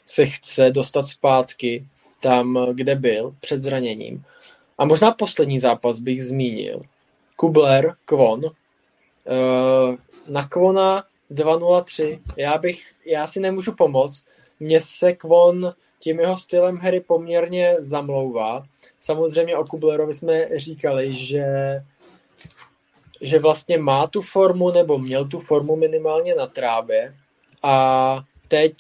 se 0.07 0.27
chce 0.27 0.71
dostat 0.71 1.03
zpátky 1.03 1.87
tam, 2.21 2.67
kde 2.73 2.95
byl 2.95 3.35
před 3.41 3.61
zraněním. 3.61 4.25
A 4.79 4.85
možná 4.85 5.11
poslední 5.11 5.59
zápas 5.59 5.99
bych 5.99 6.25
zmínil. 6.25 6.83
Kubler, 7.37 7.95
Kvon. 8.05 8.45
Uh, 8.45 8.51
na 10.29 10.49
Kvona 10.49 11.05
2-0-3. 11.31 12.19
Já 12.37 12.59
bych, 12.59 12.83
já 13.07 13.27
si 13.27 13.41
nemůžu 13.41 13.73
pomoct. 13.73 14.25
Mně 14.61 14.81
se 14.81 15.13
Kvon 15.13 15.75
tím 15.99 16.21
jeho 16.21 16.37
stylem 16.37 16.77
hry 16.77 17.01
poměrně 17.01 17.77
zamlouvá. 17.79 18.67
Samozřejmě 19.01 19.57
o 19.57 19.65
Kublerovi 19.65 20.15
jsme 20.15 20.49
říkali, 20.59 21.15
že 21.15 21.45
že 23.21 23.39
vlastně 23.39 23.79
má 23.79 24.07
tu 24.07 24.23
formu, 24.23 24.71
nebo 24.71 24.99
měl 24.99 25.25
tu 25.29 25.39
formu 25.39 25.77
minimálně 25.77 26.35
na 26.35 26.47
trávě 26.47 27.15
a 27.63 28.25
teď 28.49 28.75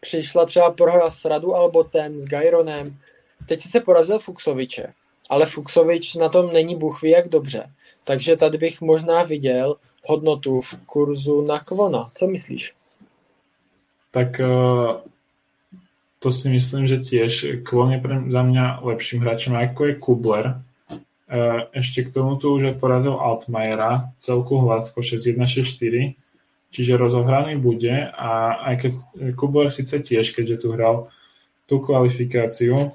přišla 0.00 0.44
třeba 0.46 0.70
prohra 0.70 1.10
s 1.10 1.24
Radu 1.24 1.54
Albotem, 1.54 2.20
s 2.20 2.24
Gajronem. 2.24 2.98
Teď 3.46 3.60
se 3.60 3.80
porazil 3.80 4.18
Fuxoviče, 4.18 4.92
ale 5.30 5.46
Fuxovič 5.46 6.14
na 6.14 6.28
tom 6.28 6.52
není 6.52 6.76
buchví 6.76 7.10
jak 7.10 7.28
dobře. 7.28 7.70
Takže 8.04 8.36
tady 8.36 8.58
bych 8.58 8.80
možná 8.80 9.22
viděl 9.22 9.76
hodnotu 10.04 10.60
v 10.60 10.74
kurzu 10.86 11.42
na 11.42 11.60
Kvona. 11.60 12.10
Co 12.14 12.26
myslíš? 12.26 12.72
Tak 14.10 14.40
uh, 14.40 15.00
to 16.18 16.32
si 16.32 16.48
myslím, 16.48 16.86
že 16.86 17.00
tiež 17.00 17.62
Kvon 17.64 17.92
je 17.92 18.02
za 18.28 18.42
mňa 18.42 18.84
lepším 18.84 19.24
hráčom 19.24 19.56
ako 19.56 19.84
je 19.84 19.94
Kubler. 19.94 20.60
E, 21.30 21.70
ešte 21.78 22.02
k 22.02 22.10
tomu 22.10 22.34
tu 22.42 22.50
už 22.50 22.74
porazil 22.82 23.14
Altmajera, 23.14 24.10
celku 24.18 24.58
hladko 24.58 24.98
6-1-6-4 24.98 26.18
čiže 26.70 26.96
rozohraný 26.96 27.58
bude 27.58 27.90
a 28.14 28.62
aj 28.70 28.74
keď 28.86 28.92
Kubler 29.34 29.68
síce 29.74 29.98
tiež, 29.98 30.30
keďže 30.30 30.56
tu 30.66 30.68
hral 30.72 31.10
tú 31.66 31.82
kvalifikáciu, 31.82 32.94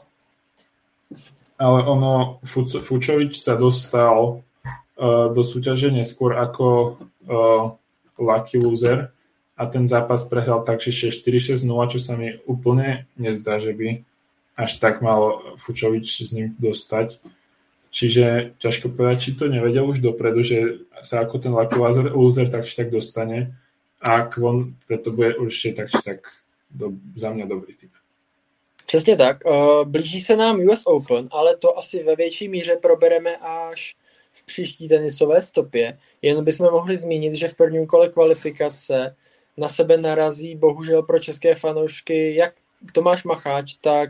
ale 1.55 1.79
ono, 1.87 2.43
Fučovič 2.43 3.39
sa 3.39 3.55
dostal 3.55 4.43
uh, 4.99 5.27
do 5.31 5.43
súťaže 5.43 5.91
neskôr 5.91 6.35
ako 6.35 6.99
uh, 7.27 7.71
lucky 8.19 8.59
loser 8.59 9.11
a 9.55 9.63
ten 9.67 9.87
zápas 9.87 10.27
prehral 10.27 10.67
tak, 10.67 10.83
že 10.83 10.91
4-6-0, 11.11 11.63
čo 11.91 11.99
sa 11.99 12.19
mi 12.19 12.35
úplne 12.43 13.07
nezdá, 13.15 13.59
že 13.59 13.71
by 13.71 14.03
až 14.55 14.79
tak 14.79 14.99
mal 14.99 15.55
Fučovič 15.59 16.27
s 16.27 16.31
ním 16.35 16.55
dostať. 16.59 17.19
Čiže 17.95 18.59
ťažko 18.59 18.91
povedať, 18.91 19.17
či 19.23 19.31
to 19.39 19.47
nevedel 19.47 19.87
už 19.87 20.03
dopredu, 20.03 20.43
že 20.43 20.83
sa 20.99 21.23
ako 21.23 21.39
ten 21.39 21.55
lucky 21.55 21.79
loser 22.11 22.51
tak 22.51 22.67
či 22.67 22.75
tak 22.75 22.91
dostane 22.91 23.55
a 24.03 24.27
Kvon 24.27 24.75
preto 24.83 25.15
bude 25.15 25.39
určite 25.39 25.79
tak 25.79 25.87
či 25.87 26.03
tak 26.03 26.19
do, 26.67 26.91
za 27.15 27.31
mňa 27.31 27.45
dobrý 27.47 27.71
typ. 27.73 27.95
Přesně 28.85 29.15
tak. 29.15 29.45
Uh, 29.45 29.83
blíží 29.83 30.21
se 30.21 30.35
nám 30.35 30.59
US 30.59 30.83
Open, 30.85 31.27
ale 31.31 31.57
to 31.57 31.77
asi 31.77 32.03
ve 32.03 32.15
větší 32.15 32.47
míře 32.47 32.75
probereme 32.81 33.37
až 33.37 33.95
v 34.33 34.45
příští 34.45 34.89
tenisové 34.89 35.41
stopě. 35.41 35.97
Jen 36.21 36.43
bychom 36.43 36.71
mohli 36.71 36.97
zmínit, 36.97 37.33
že 37.33 37.47
v 37.47 37.55
prvním 37.55 37.85
kole 37.85 38.09
kvalifikace 38.09 39.15
na 39.57 39.67
sebe 39.67 39.97
narazí 39.97 40.55
bohužel 40.55 41.03
pro 41.03 41.19
české 41.19 41.55
fanoušky 41.55 42.35
jak 42.35 42.53
Tomáš 42.91 43.23
Macháč, 43.23 43.73
tak 43.81 44.09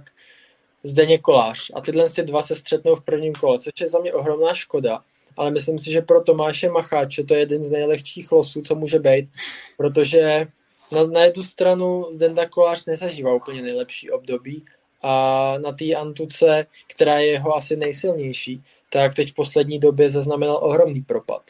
Zdeněk 0.85 1.21
Kolář. 1.21 1.71
A 1.73 1.81
tyhle 1.81 2.09
si 2.09 2.23
dva 2.23 2.41
se 2.41 2.55
střetnou 2.55 2.95
v 2.95 3.03
prvním 3.03 3.33
kole, 3.33 3.59
což 3.59 3.73
je 3.81 3.87
za 3.87 3.99
mě 3.99 4.13
ohromná 4.13 4.53
škoda. 4.53 4.99
Ale 5.37 5.51
myslím 5.51 5.79
si, 5.79 5.91
že 5.91 6.01
pro 6.01 6.23
Tomáše 6.23 6.69
Macháče 6.69 7.23
to 7.23 7.33
je 7.33 7.39
jeden 7.39 7.63
z 7.63 7.71
nejlehčích 7.71 8.31
losů, 8.31 8.61
co 8.61 8.75
může 8.75 8.99
být, 8.99 9.29
protože 9.77 10.47
na, 10.91 11.07
na 11.07 11.21
jednu 11.23 11.43
stranu 11.43 12.05
Zdenda 12.11 12.45
Kolář 12.45 12.85
nezažívá 12.85 13.33
úplně 13.33 13.61
nejlepší 13.61 14.11
období 14.11 14.65
a 15.01 15.53
na 15.57 15.71
té 15.71 15.93
Antuce, 15.93 16.65
která 16.87 17.19
je 17.19 17.27
jeho 17.27 17.55
asi 17.55 17.75
nejsilnější, 17.75 18.63
tak 18.89 19.13
teď 19.13 19.31
v 19.31 19.35
poslední 19.35 19.79
době 19.79 20.09
zaznamenal 20.09 20.59
ohromný 20.61 21.01
propad. 21.01 21.41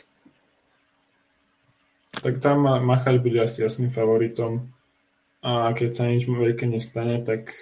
Tak 2.23 2.41
tam 2.41 2.85
Macháč 2.85 3.21
bude 3.21 3.43
asi 3.43 3.61
jasným 3.61 3.91
favoritom 3.91 4.71
a 5.43 5.69
keď 5.77 5.89
sa 5.93 6.09
nič 6.09 6.25
veľké 6.25 6.65
nestane, 6.65 7.21
tak 7.21 7.53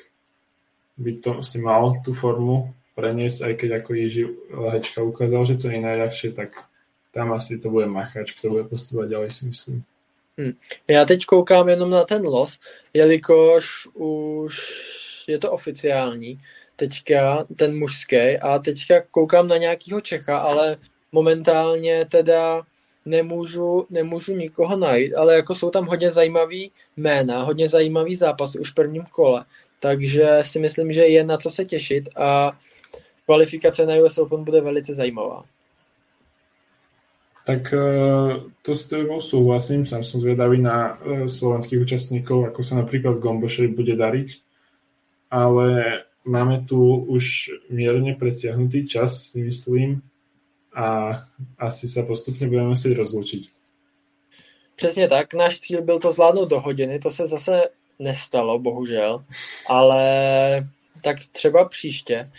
by 0.98 1.12
to 1.22 1.44
si 1.44 1.58
mal 1.62 2.00
tú 2.06 2.14
formu 2.14 2.74
preniesť, 2.94 3.50
aj 3.50 3.54
keď 3.58 3.70
ako 3.82 3.90
Jiži 3.94 4.24
Lehečka 4.54 5.02
ukázal, 5.02 5.46
že 5.46 5.58
to 5.58 5.70
je 5.70 5.82
najľahšie, 5.82 6.30
tak 6.38 6.54
tam 7.14 7.34
asi 7.34 7.58
to 7.58 7.70
bude 7.70 7.90
Machač, 7.90 8.34
kto 8.38 8.50
bude 8.50 8.66
postupovať 8.70 9.08
ďalej, 9.10 9.30
si 9.30 9.44
myslím. 9.50 9.78
Hmm. 10.38 10.54
Já 10.88 11.06
teď 11.06 11.26
koukám 11.26 11.70
jenom 11.70 11.90
na 11.90 12.04
ten 12.04 12.22
los, 12.22 12.60
jelikož 12.94 13.88
už 13.94 14.56
je 15.28 15.40
to 15.40 15.52
oficiální, 15.52 16.40
teďka 16.76 17.46
ten 17.56 17.78
mužský 17.78 18.38
a 18.42 18.60
teďka 18.60 19.02
koukám 19.12 19.48
na 19.48 19.58
nějakýho 19.58 20.02
Čecha, 20.02 20.38
ale 20.38 20.78
momentálně 21.12 22.06
teda 22.06 22.62
nemůžu, 23.06 23.86
nemůžu 23.90 24.36
nikoho 24.36 24.78
najít, 24.78 25.14
ale 25.14 25.36
jako 25.36 25.56
jsou 25.56 25.70
tam 25.70 25.86
hodně 25.86 26.12
zajímavý 26.12 26.72
jména, 26.98 27.44
hodně 27.44 27.68
zajímavý 27.68 28.16
zápasy 28.16 28.60
už 28.60 28.72
v 28.72 28.76
prvním 28.76 29.04
kole, 29.04 29.46
takže 29.84 30.40
si 30.42 30.60
myslím, 30.60 30.94
že 30.94 31.02
je 31.02 31.24
na 31.24 31.38
co 31.38 31.50
se 31.50 31.66
těšit 31.66 32.10
a 32.16 32.56
kvalifikace 33.26 33.86
na 33.86 33.96
US 33.96 34.18
Open 34.18 34.44
bude 34.44 34.62
velice 34.62 34.96
zajímavá. 34.96 35.44
Tak 37.46 37.74
eh, 37.74 38.40
to 38.62 38.76
s 38.76 38.88
tebou 38.88 39.22
súhlasím, 39.22 39.86
sám 39.86 40.04
som 40.04 40.24
zvedavý 40.24 40.64
na 40.64 40.96
eh, 40.96 41.28
slovenských 41.28 41.84
účastníkov, 41.84 42.48
ako 42.48 42.64
sa 42.64 42.80
napríklad 42.80 43.20
Gombošovi 43.20 43.76
bude 43.76 44.00
dariť, 44.00 44.30
ale 45.28 45.68
máme 46.24 46.64
tu 46.64 46.80
už 47.04 47.52
mierne 47.68 48.16
presiahnutý 48.16 48.88
čas, 48.88 49.36
si 49.36 49.44
myslím, 49.44 50.00
a 50.72 51.20
asi 51.60 51.92
sa 51.92 52.08
postupne 52.08 52.48
budeme 52.48 52.72
musieť 52.72 52.96
rozlučiť. 52.96 53.44
Přesně 54.76 55.08
tak, 55.08 55.34
náš 55.34 55.60
cíl 55.60 55.82
byl 55.82 56.00
to 56.00 56.12
zvládnout 56.12 56.50
do 56.50 56.60
hodiny, 56.60 57.00
to 57.00 57.12
se 57.12 57.28
zase 57.28 57.62
nestalo, 58.00 58.60
bohužel, 58.60 59.26
ale 59.68 60.04
tak 61.02 61.18
třeba 61.32 61.66
příště. 61.70 62.32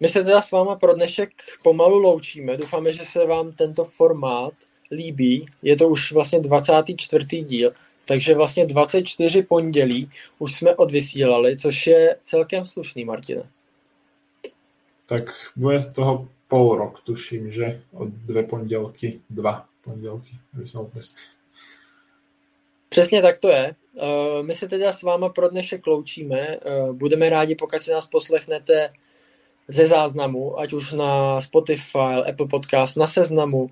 My 0.00 0.08
se 0.08 0.24
teda 0.24 0.42
s 0.42 0.50
váma 0.50 0.76
pro 0.76 0.94
dnešek 0.94 1.30
pomalu 1.62 1.98
loučíme. 1.98 2.56
Doufáme, 2.56 2.92
že 2.92 3.04
se 3.04 3.26
vám 3.26 3.52
tento 3.52 3.84
formát 3.84 4.52
líbí. 4.90 5.46
Je 5.62 5.76
to 5.76 5.88
už 5.88 6.12
vlastně 6.12 6.40
24. 6.40 7.42
díl, 7.42 7.72
takže 8.04 8.34
vlastně 8.34 8.66
24 8.66 9.42
pondělí 9.42 10.08
už 10.38 10.54
jsme 10.54 10.76
odvysílali, 10.76 11.56
což 11.56 11.86
je 11.86 12.16
celkem 12.22 12.66
slušný, 12.66 13.04
Martine. 13.04 13.42
Tak 15.06 15.24
bude 15.56 15.82
z 15.82 15.92
toho 15.92 16.28
pol 16.48 16.76
rok, 16.76 17.00
tuším, 17.00 17.50
že 17.50 17.82
od 17.92 18.08
dvě 18.08 18.42
pondělky, 18.42 19.20
dva 19.30 19.66
pondělky, 19.84 20.30
aby 20.54 20.66
som 20.66 20.90
Přesně 22.88 23.22
tak 23.22 23.38
to 23.38 23.48
je. 23.48 23.74
Eh, 23.98 24.42
my 24.42 24.54
se 24.54 24.68
teda 24.68 24.92
s 24.92 25.02
váma 25.02 25.28
pro 25.28 25.48
dnešek 25.48 25.86
loučíme. 25.86 26.38
Eh, 26.38 26.92
budeme 26.92 27.30
rádi, 27.30 27.54
pokud 27.54 27.82
si 27.82 27.90
nás 27.90 28.06
poslechnete 28.06 28.92
ze 29.68 29.86
záznamu, 29.86 30.60
ať 30.60 30.72
už 30.72 30.92
na 30.92 31.40
Spotify, 31.40 32.22
Apple 32.28 32.46
Podcast, 32.46 32.96
na 32.96 33.06
seznamu, 33.06 33.70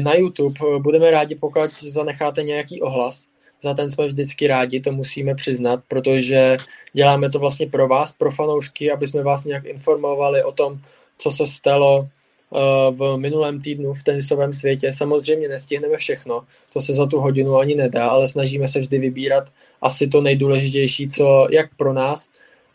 na 0.00 0.14
YouTube. 0.14 0.60
Budeme 0.78 1.10
rádi, 1.10 1.34
pokud 1.34 1.70
zanecháte 1.82 2.42
nějaký 2.42 2.82
ohlas. 2.82 3.28
Za 3.62 3.74
ten 3.74 3.90
jsme 3.90 4.06
vždycky 4.06 4.46
rádi, 4.46 4.80
to 4.80 4.92
musíme 4.92 5.34
přiznat, 5.34 5.80
protože 5.88 6.56
děláme 6.92 7.30
to 7.30 7.38
vlastně 7.38 7.66
pro 7.66 7.88
vás, 7.88 8.12
pro 8.12 8.30
fanoušky, 8.30 8.92
aby 8.92 9.06
jsme 9.06 9.22
vás 9.22 9.44
nějak 9.44 9.64
informovali 9.64 10.44
o 10.44 10.52
tom, 10.52 10.80
co 11.18 11.30
se 11.30 11.46
stalo 11.46 12.08
eh, 12.08 12.15
v 12.90 13.16
minulém 13.16 13.60
týdnu 13.60 13.94
v 13.94 14.02
tenisovém 14.02 14.52
světě. 14.52 14.92
Samozřejmě 14.92 15.48
nestihneme 15.48 15.96
všechno, 15.96 16.42
to 16.72 16.80
se 16.80 16.94
za 16.94 17.06
tu 17.06 17.20
hodinu 17.20 17.56
ani 17.56 17.74
nedá, 17.74 18.08
ale 18.08 18.28
snažíme 18.28 18.68
se 18.68 18.80
vždy 18.80 18.98
vybírat 18.98 19.52
asi 19.82 20.06
to 20.06 20.20
nejdůležitější, 20.20 21.08
co 21.08 21.46
jak 21.50 21.74
pro 21.76 21.92
nás, 21.92 22.30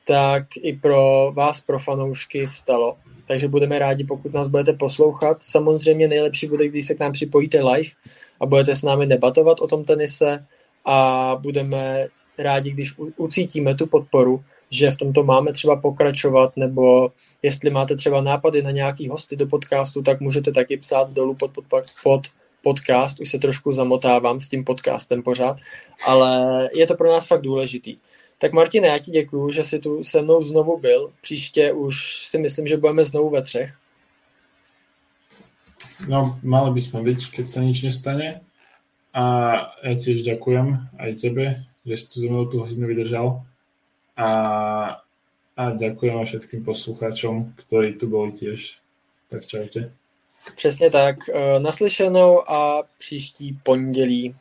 tak 0.08 0.44
i 0.62 0.74
pro 0.74 1.32
vás, 1.36 1.62
pro 1.62 1.80
fanoušky 1.80 2.48
stalo. 2.48 2.98
Takže 3.28 3.48
budeme 3.48 3.80
rádi, 3.80 4.04
pokud 4.04 4.34
nás 4.34 4.48
budete 4.48 4.74
poslouchat. 4.74 5.38
Samozřejmě 5.44 6.08
nejlepší 6.08 6.48
bude, 6.48 6.68
když 6.68 6.88
se 6.88 6.96
k 6.96 7.00
nám 7.00 7.12
připojíte 7.12 7.64
live 7.64 7.90
a 8.40 8.46
budete 8.46 8.76
s 8.76 8.84
námi 8.84 9.08
debatovat 9.08 9.62
o 9.62 9.68
tom 9.68 9.84
tenise 9.84 10.46
a 10.86 11.38
budeme 11.42 12.08
rádi, 12.38 12.72
když 12.72 12.94
ucítíme 13.18 13.76
tu 13.76 13.88
podporu, 13.88 14.44
že 14.72 14.92
v 14.92 14.98
tomto 14.98 15.24
máme 15.24 15.54
třeba 15.54 15.76
pokračovat, 15.76 16.58
nebo 16.58 17.12
jestli 17.44 17.70
máte 17.70 17.96
třeba 17.96 18.22
nápady 18.22 18.62
na 18.62 18.72
nějaký 18.72 19.08
hosty 19.08 19.36
do 19.36 19.48
podcastu, 19.48 20.02
tak 20.02 20.20
můžete 20.20 20.52
taky 20.52 20.78
psát 20.78 21.12
dolů 21.12 21.36
pod, 21.36 21.52
pod, 21.52 21.86
pod 22.04 22.22
podcast, 22.64 23.20
už 23.20 23.32
se 23.32 23.40
trošku 23.40 23.72
zamotávám 23.72 24.40
s 24.40 24.50
tím 24.50 24.64
podcastem 24.64 25.24
pořád, 25.24 25.58
ale 26.08 26.70
je 26.74 26.88
to 26.88 26.96
pro 26.96 27.10
nás 27.10 27.28
fakt 27.28 27.42
důležitý. 27.42 27.96
Tak 28.38 28.54
Martine, 28.54 28.88
já 28.88 29.00
ti 29.00 29.12
děkuju, 29.12 29.52
že 29.52 29.64
jsi 29.64 29.80
tu 29.80 30.04
se 30.04 30.22
mnou 30.22 30.44
znovu 30.44 30.80
byl. 30.80 31.12
Příště 31.22 31.72
už 31.74 32.26
si 32.28 32.38
myslím, 32.38 32.68
že 32.68 32.78
budeme 32.78 33.04
znovu 33.04 33.30
ve 33.30 33.42
třech. 33.42 33.78
No, 36.08 36.40
mali 36.42 36.74
by 36.74 36.82
sme 36.82 37.06
byť, 37.06 37.20
keď 37.30 37.46
sa 37.46 37.62
nič 37.62 37.86
nestane. 37.86 38.42
A 39.12 39.24
ja 39.84 39.94
tiež 39.94 40.24
ďakujem 40.24 40.98
aj 40.98 41.12
tebe, 41.20 41.46
že 41.84 41.96
si 42.00 42.06
tu 42.10 42.16
so 42.26 42.28
mnou 42.32 42.48
tú 42.48 42.64
hodinu 42.64 42.88
vydržal. 42.88 43.44
A, 44.22 45.02
a 45.58 45.64
ďakujem 45.72 46.26
všetkým 46.26 46.62
poslucháčom, 46.66 47.54
ktorí 47.58 47.98
tu 47.98 48.10
boli 48.10 48.32
tiež. 48.32 48.78
Tak 49.30 49.46
čaute. 49.46 49.92
Přesně 50.56 50.92
tak. 50.92 51.16
Naslyšenou 51.60 52.52
a 52.52 52.84
příští 52.98 53.60
pondělí 53.64 54.36